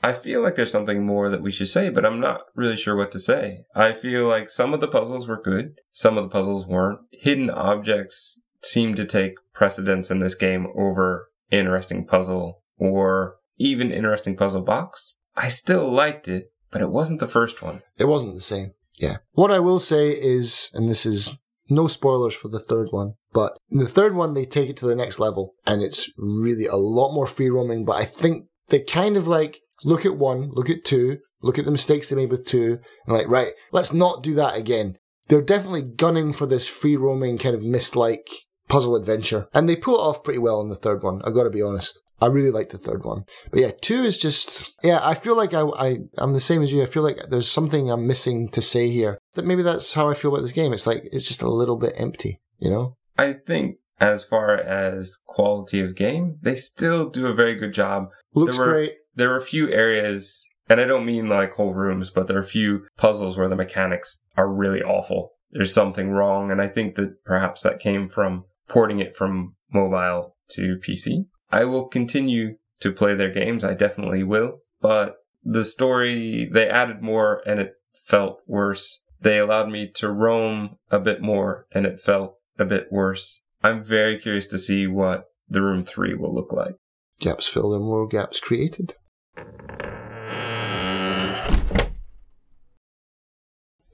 I 0.04 0.12
feel 0.12 0.42
like 0.42 0.54
there's 0.54 0.70
something 0.70 1.06
more 1.06 1.30
that 1.30 1.40
we 1.40 1.50
should 1.50 1.70
say, 1.70 1.88
but 1.88 2.04
I'm 2.04 2.20
not 2.20 2.42
really 2.54 2.76
sure 2.76 2.94
what 2.94 3.10
to 3.12 3.18
say. 3.18 3.64
I 3.74 3.94
feel 3.94 4.28
like 4.28 4.50
some 4.50 4.74
of 4.74 4.82
the 4.82 4.86
puzzles 4.86 5.26
were 5.26 5.40
good, 5.40 5.80
some 5.92 6.18
of 6.18 6.24
the 6.24 6.28
puzzles 6.28 6.66
weren't. 6.66 7.00
Hidden 7.10 7.48
objects 7.48 8.42
seem 8.60 8.94
to 8.96 9.06
take 9.06 9.36
precedence 9.54 10.10
in 10.10 10.18
this 10.18 10.34
game 10.34 10.66
over 10.76 11.30
interesting 11.50 12.06
puzzle 12.06 12.60
or 12.76 13.36
even 13.56 13.90
interesting 13.90 14.36
puzzle 14.36 14.60
box. 14.60 15.16
I 15.38 15.48
still 15.48 15.90
liked 15.90 16.28
it, 16.28 16.52
but 16.70 16.82
it 16.82 16.90
wasn't 16.90 17.20
the 17.20 17.26
first 17.26 17.62
one. 17.62 17.80
It 17.96 18.04
wasn't 18.04 18.34
the 18.34 18.42
same. 18.42 18.74
Yeah. 18.96 19.18
What 19.32 19.50
I 19.50 19.58
will 19.58 19.80
say 19.80 20.10
is, 20.10 20.68
and 20.74 20.86
this 20.86 21.06
is 21.06 21.40
no 21.70 21.86
spoilers 21.86 22.34
for 22.34 22.48
the 22.48 22.60
third 22.60 22.88
one, 22.90 23.14
but 23.32 23.56
in 23.70 23.78
the 23.78 23.88
third 23.88 24.14
one, 24.14 24.34
they 24.34 24.44
take 24.44 24.68
it 24.68 24.76
to 24.78 24.86
the 24.86 24.94
next 24.94 25.18
level 25.18 25.54
and 25.64 25.80
it's 25.80 26.12
really 26.18 26.66
a 26.66 26.76
lot 26.76 27.14
more 27.14 27.26
free 27.26 27.48
roaming. 27.48 27.86
But 27.86 28.02
I 28.02 28.04
think 28.04 28.48
they're 28.68 28.80
kind 28.80 29.16
of 29.16 29.26
like 29.26 29.60
look 29.82 30.06
at 30.06 30.16
one, 30.16 30.50
look 30.52 30.70
at 30.70 30.84
two, 30.84 31.18
look 31.42 31.58
at 31.58 31.64
the 31.64 31.70
mistakes 31.70 32.08
they 32.08 32.16
made 32.16 32.30
with 32.30 32.46
two, 32.46 32.78
and 33.06 33.16
like, 33.16 33.28
right, 33.28 33.52
let's 33.72 33.92
not 33.92 34.22
do 34.22 34.34
that 34.34 34.56
again. 34.56 34.96
They're 35.28 35.42
definitely 35.42 35.82
gunning 35.82 36.32
for 36.32 36.46
this 36.46 36.66
free 36.66 36.96
roaming 36.96 37.38
kind 37.38 37.54
of 37.54 37.64
Myst 37.64 37.96
like 37.96 38.28
puzzle 38.68 38.96
adventure. 38.96 39.48
And 39.54 39.68
they 39.68 39.76
pull 39.76 39.94
it 39.94 40.02
off 40.02 40.22
pretty 40.24 40.38
well 40.38 40.60
in 40.60 40.68
the 40.68 40.76
third 40.76 41.02
one, 41.02 41.22
I've 41.24 41.34
got 41.34 41.44
to 41.44 41.50
be 41.50 41.62
honest. 41.62 42.00
I 42.20 42.26
really 42.26 42.50
like 42.50 42.70
the 42.70 42.78
third 42.78 43.04
one. 43.04 43.24
But 43.50 43.60
yeah, 43.60 43.72
two 43.80 44.04
is 44.04 44.16
just, 44.16 44.72
yeah, 44.82 45.00
I 45.02 45.14
feel 45.14 45.36
like 45.36 45.52
I, 45.52 45.62
I, 45.62 45.96
I'm 46.16 46.32
the 46.32 46.40
same 46.40 46.62
as 46.62 46.72
you. 46.72 46.82
I 46.82 46.86
feel 46.86 47.02
like 47.02 47.18
there's 47.28 47.50
something 47.50 47.90
I'm 47.90 48.06
missing 48.06 48.48
to 48.50 48.62
say 48.62 48.88
here. 48.88 49.18
That 49.34 49.44
maybe 49.44 49.62
that's 49.62 49.94
how 49.94 50.08
I 50.08 50.14
feel 50.14 50.32
about 50.32 50.42
this 50.42 50.52
game. 50.52 50.72
It's 50.72 50.86
like, 50.86 51.02
it's 51.12 51.26
just 51.26 51.42
a 51.42 51.50
little 51.50 51.76
bit 51.76 51.94
empty, 51.96 52.40
you 52.58 52.70
know? 52.70 52.96
I 53.18 53.34
think 53.34 53.78
as 54.00 54.24
far 54.24 54.54
as 54.54 55.18
quality 55.26 55.80
of 55.80 55.96
game, 55.96 56.38
they 56.40 56.54
still 56.54 57.10
do 57.10 57.26
a 57.26 57.34
very 57.34 57.56
good 57.56 57.74
job 57.74 58.08
Looks 58.32 58.58
were- 58.58 58.72
great. 58.72 58.94
There 59.14 59.32
are 59.32 59.38
a 59.38 59.42
few 59.42 59.70
areas, 59.70 60.46
and 60.68 60.80
I 60.80 60.84
don't 60.84 61.06
mean 61.06 61.28
like 61.28 61.52
whole 61.52 61.74
rooms, 61.74 62.10
but 62.10 62.26
there 62.26 62.36
are 62.36 62.40
a 62.40 62.44
few 62.44 62.86
puzzles 62.96 63.36
where 63.36 63.48
the 63.48 63.56
mechanics 63.56 64.26
are 64.36 64.52
really 64.52 64.82
awful. 64.82 65.32
There's 65.52 65.74
something 65.74 66.10
wrong, 66.10 66.50
and 66.50 66.60
I 66.60 66.68
think 66.68 66.96
that 66.96 67.24
perhaps 67.24 67.62
that 67.62 67.78
came 67.78 68.08
from 68.08 68.44
porting 68.68 68.98
it 68.98 69.14
from 69.14 69.54
mobile 69.72 70.36
to 70.50 70.76
PC. 70.76 71.26
I 71.50 71.64
will 71.64 71.86
continue 71.86 72.56
to 72.80 72.92
play 72.92 73.14
their 73.14 73.30
games. 73.30 73.64
I 73.64 73.74
definitely 73.74 74.24
will, 74.24 74.60
but 74.80 75.16
the 75.44 75.64
story, 75.64 76.48
they 76.50 76.68
added 76.68 77.02
more 77.02 77.42
and 77.46 77.60
it 77.60 77.74
felt 77.92 78.40
worse. 78.46 79.02
They 79.20 79.38
allowed 79.38 79.70
me 79.70 79.90
to 79.96 80.10
roam 80.10 80.76
a 80.90 80.98
bit 80.98 81.22
more 81.22 81.66
and 81.72 81.86
it 81.86 82.00
felt 82.00 82.38
a 82.58 82.64
bit 82.64 82.88
worse. 82.90 83.42
I'm 83.62 83.84
very 83.84 84.18
curious 84.18 84.46
to 84.48 84.58
see 84.58 84.86
what 84.86 85.24
the 85.48 85.62
room 85.62 85.84
three 85.84 86.14
will 86.14 86.34
look 86.34 86.52
like. 86.52 86.74
Gaps 87.20 87.46
filled 87.46 87.74
and 87.74 87.84
more 87.84 88.06
gaps 88.08 88.40
created. 88.40 88.94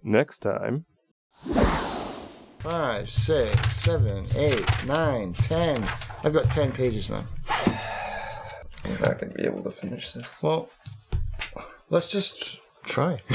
Next 0.03 0.41
time. 0.41 0.87
Five, 2.59 3.11
six, 3.11 3.77
seven, 3.77 4.27
eight, 4.35 4.67
nine, 4.85 5.33
ten. 5.33 5.83
I've 6.25 6.33
got 6.33 6.51
ten 6.51 6.73
pages, 6.73 7.09
man. 7.09 7.25
I'm 8.85 9.01
not 9.01 9.19
going 9.19 9.31
to 9.31 9.39
be 9.39 9.45
able 9.45 9.63
to 9.63 9.71
finish 9.71 10.13
this. 10.13 10.43
Well, 10.43 10.69
let's 11.91 12.11
just 12.11 12.61
try. 12.85 13.21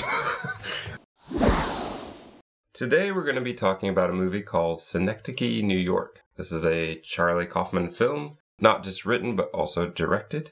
Today 2.73 3.11
we're 3.11 3.23
going 3.23 3.35
to 3.35 3.41
be 3.41 3.53
talking 3.53 3.89
about 3.89 4.09
a 4.09 4.13
movie 4.13 4.41
called 4.41 4.81
Synecdoche, 4.81 5.63
New 5.63 5.77
York. 5.77 6.19
This 6.35 6.51
is 6.51 6.65
a 6.65 6.99
Charlie 6.99 7.45
Kaufman 7.45 7.89
film, 7.89 8.37
not 8.59 8.83
just 8.83 9.05
written 9.05 9.35
but 9.35 9.49
also 9.53 9.87
directed. 9.87 10.51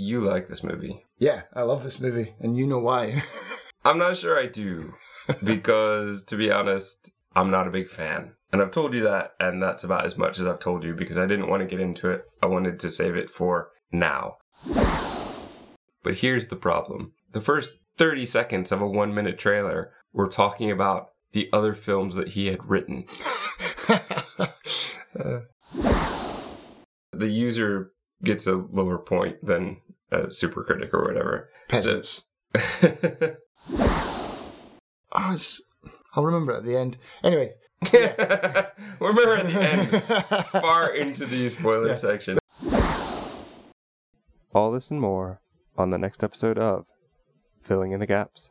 You 0.00 0.20
like 0.20 0.48
this 0.48 0.62
movie. 0.62 1.04
yeah, 1.18 1.42
I 1.54 1.62
love 1.62 1.82
this 1.82 2.00
movie, 2.00 2.34
and 2.40 2.56
you 2.56 2.66
know 2.66 2.78
why. 2.78 3.22
I'm 3.84 3.98
not 3.98 4.16
sure 4.16 4.38
I 4.38 4.46
do, 4.46 4.94
because 5.42 6.24
to 6.26 6.36
be 6.36 6.50
honest, 6.52 7.10
I'm 7.34 7.50
not 7.50 7.66
a 7.66 7.72
big 7.72 7.88
fan. 7.88 8.32
And 8.52 8.62
I've 8.62 8.70
told 8.70 8.94
you 8.94 9.02
that, 9.02 9.32
and 9.40 9.60
that's 9.62 9.82
about 9.84 10.06
as 10.06 10.16
much 10.16 10.38
as 10.38 10.46
I've 10.46 10.60
told 10.60 10.84
you 10.84 10.94
because 10.94 11.18
I 11.18 11.26
didn't 11.26 11.48
want 11.48 11.62
to 11.62 11.66
get 11.66 11.80
into 11.80 12.10
it. 12.10 12.24
I 12.42 12.46
wanted 12.46 12.78
to 12.80 12.90
save 12.90 13.16
it 13.16 13.28
for 13.28 13.70
now. 13.92 14.36
But 16.04 16.14
here's 16.16 16.46
the 16.48 16.56
problem 16.56 17.12
the 17.32 17.40
first 17.40 17.72
30 17.96 18.24
seconds 18.24 18.70
of 18.72 18.80
a 18.80 18.86
one 18.86 19.12
minute 19.14 19.38
trailer, 19.38 19.92
we're 20.12 20.28
talking 20.28 20.70
about 20.70 21.08
the 21.32 21.50
other 21.52 21.74
films 21.74 22.14
that 22.14 22.28
he 22.28 22.46
had 22.46 22.64
written. 22.68 23.04
Uh, 23.88 25.40
The 27.12 27.28
user 27.28 27.90
gets 28.24 28.46
a 28.46 28.54
lower 28.56 28.98
point 28.98 29.44
than 29.44 29.78
a 30.10 30.30
super 30.30 30.62
critic 30.64 30.92
or 30.94 31.02
whatever. 31.02 31.50
peasants. 31.68 32.28
Oh, 35.10 35.32
it's, 35.32 35.62
I'll 36.14 36.24
remember 36.24 36.52
at 36.52 36.64
the 36.64 36.76
end. 36.76 36.98
Anyway. 37.24 37.52
Remember 39.00 39.36
at 39.36 39.46
the 39.46 39.58
end, 39.58 40.02
far 40.62 40.90
into 40.94 41.24
the 41.26 41.48
spoiler 41.48 41.88
Yeah. 41.88 41.94
section. 41.94 42.38
All 44.54 44.70
this 44.72 44.90
and 44.90 45.00
more 45.00 45.40
on 45.76 45.90
the 45.90 45.98
next 45.98 46.22
episode 46.24 46.58
of 46.58 46.84
Filling 47.62 47.92
in 47.92 48.00
the 48.00 48.06
Gaps. 48.06 48.50